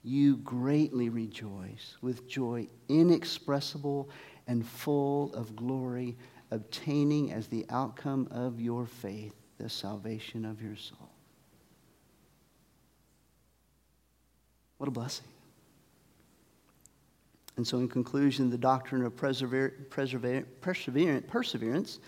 you 0.03 0.37
greatly 0.37 1.09
rejoice 1.09 1.97
with 2.01 2.27
joy 2.27 2.67
inexpressible 2.89 4.09
and 4.47 4.65
full 4.65 5.33
of 5.35 5.55
glory, 5.55 6.17
obtaining 6.49 7.31
as 7.31 7.47
the 7.47 7.65
outcome 7.69 8.27
of 8.31 8.59
your 8.59 8.87
faith 8.87 9.33
the 9.59 9.69
salvation 9.69 10.45
of 10.45 10.61
your 10.61 10.75
soul. 10.75 11.11
What 14.77 14.87
a 14.87 14.91
blessing. 14.91 15.27
And 17.55 17.67
so, 17.67 17.79
in 17.79 17.87
conclusion, 17.87 18.49
the 18.49 18.57
doctrine 18.57 19.03
of 19.03 19.15
persever- 19.15 19.73
persever- 19.89 20.45
perseverance 20.61 21.99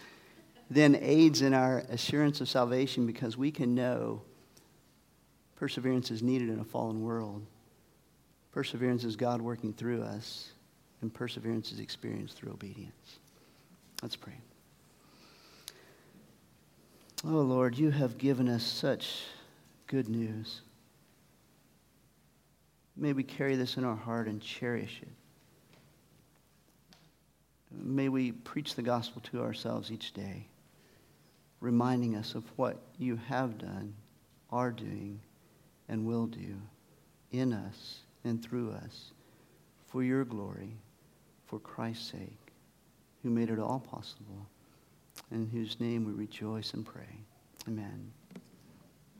then 0.69 0.97
aids 1.01 1.41
in 1.41 1.53
our 1.53 1.79
assurance 1.89 2.41
of 2.41 2.49
salvation 2.49 3.05
because 3.05 3.35
we 3.37 3.51
can 3.51 3.73
know 3.73 4.21
perseverance 5.55 6.11
is 6.11 6.21
needed 6.21 6.49
in 6.49 6.59
a 6.59 6.63
fallen 6.63 7.01
world. 7.01 7.45
Perseverance 8.51 9.03
is 9.03 9.15
God 9.15 9.41
working 9.41 9.73
through 9.73 10.01
us, 10.03 10.49
and 11.01 11.13
perseverance 11.13 11.71
is 11.71 11.79
experienced 11.79 12.37
through 12.37 12.51
obedience. 12.51 13.19
Let's 14.01 14.15
pray. 14.15 14.39
Oh 17.25 17.41
Lord, 17.41 17.77
you 17.77 17.91
have 17.91 18.17
given 18.17 18.47
us 18.47 18.63
such 18.63 19.23
good 19.87 20.07
news. 20.07 20.61
May 22.95 23.13
we 23.13 23.23
carry 23.23 23.55
this 23.55 23.77
in 23.77 23.83
our 23.83 23.95
heart 23.95 24.27
and 24.27 24.41
cherish 24.41 24.99
it. 25.01 25.07
May 27.71 28.09
we 28.09 28.31
preach 28.31 28.75
the 28.75 28.81
gospel 28.81 29.21
to 29.31 29.41
ourselves 29.41 29.91
each 29.91 30.13
day, 30.13 30.47
reminding 31.59 32.15
us 32.15 32.35
of 32.35 32.43
what 32.55 32.77
you 32.97 33.19
have 33.27 33.57
done, 33.57 33.93
are 34.51 34.71
doing, 34.71 35.19
and 35.87 36.05
will 36.05 36.27
do 36.27 36.55
in 37.31 37.53
us 37.53 37.99
and 38.23 38.43
through 38.43 38.71
us 38.71 39.11
for 39.87 40.03
your 40.03 40.23
glory, 40.23 40.77
for 41.45 41.59
Christ's 41.59 42.11
sake, 42.11 42.53
who 43.23 43.29
made 43.29 43.49
it 43.49 43.59
all 43.59 43.79
possible, 43.79 44.47
in 45.31 45.47
whose 45.47 45.79
name 45.79 46.05
we 46.05 46.13
rejoice 46.13 46.73
and 46.73 46.85
pray. 46.85 47.19
Amen. 47.67 48.11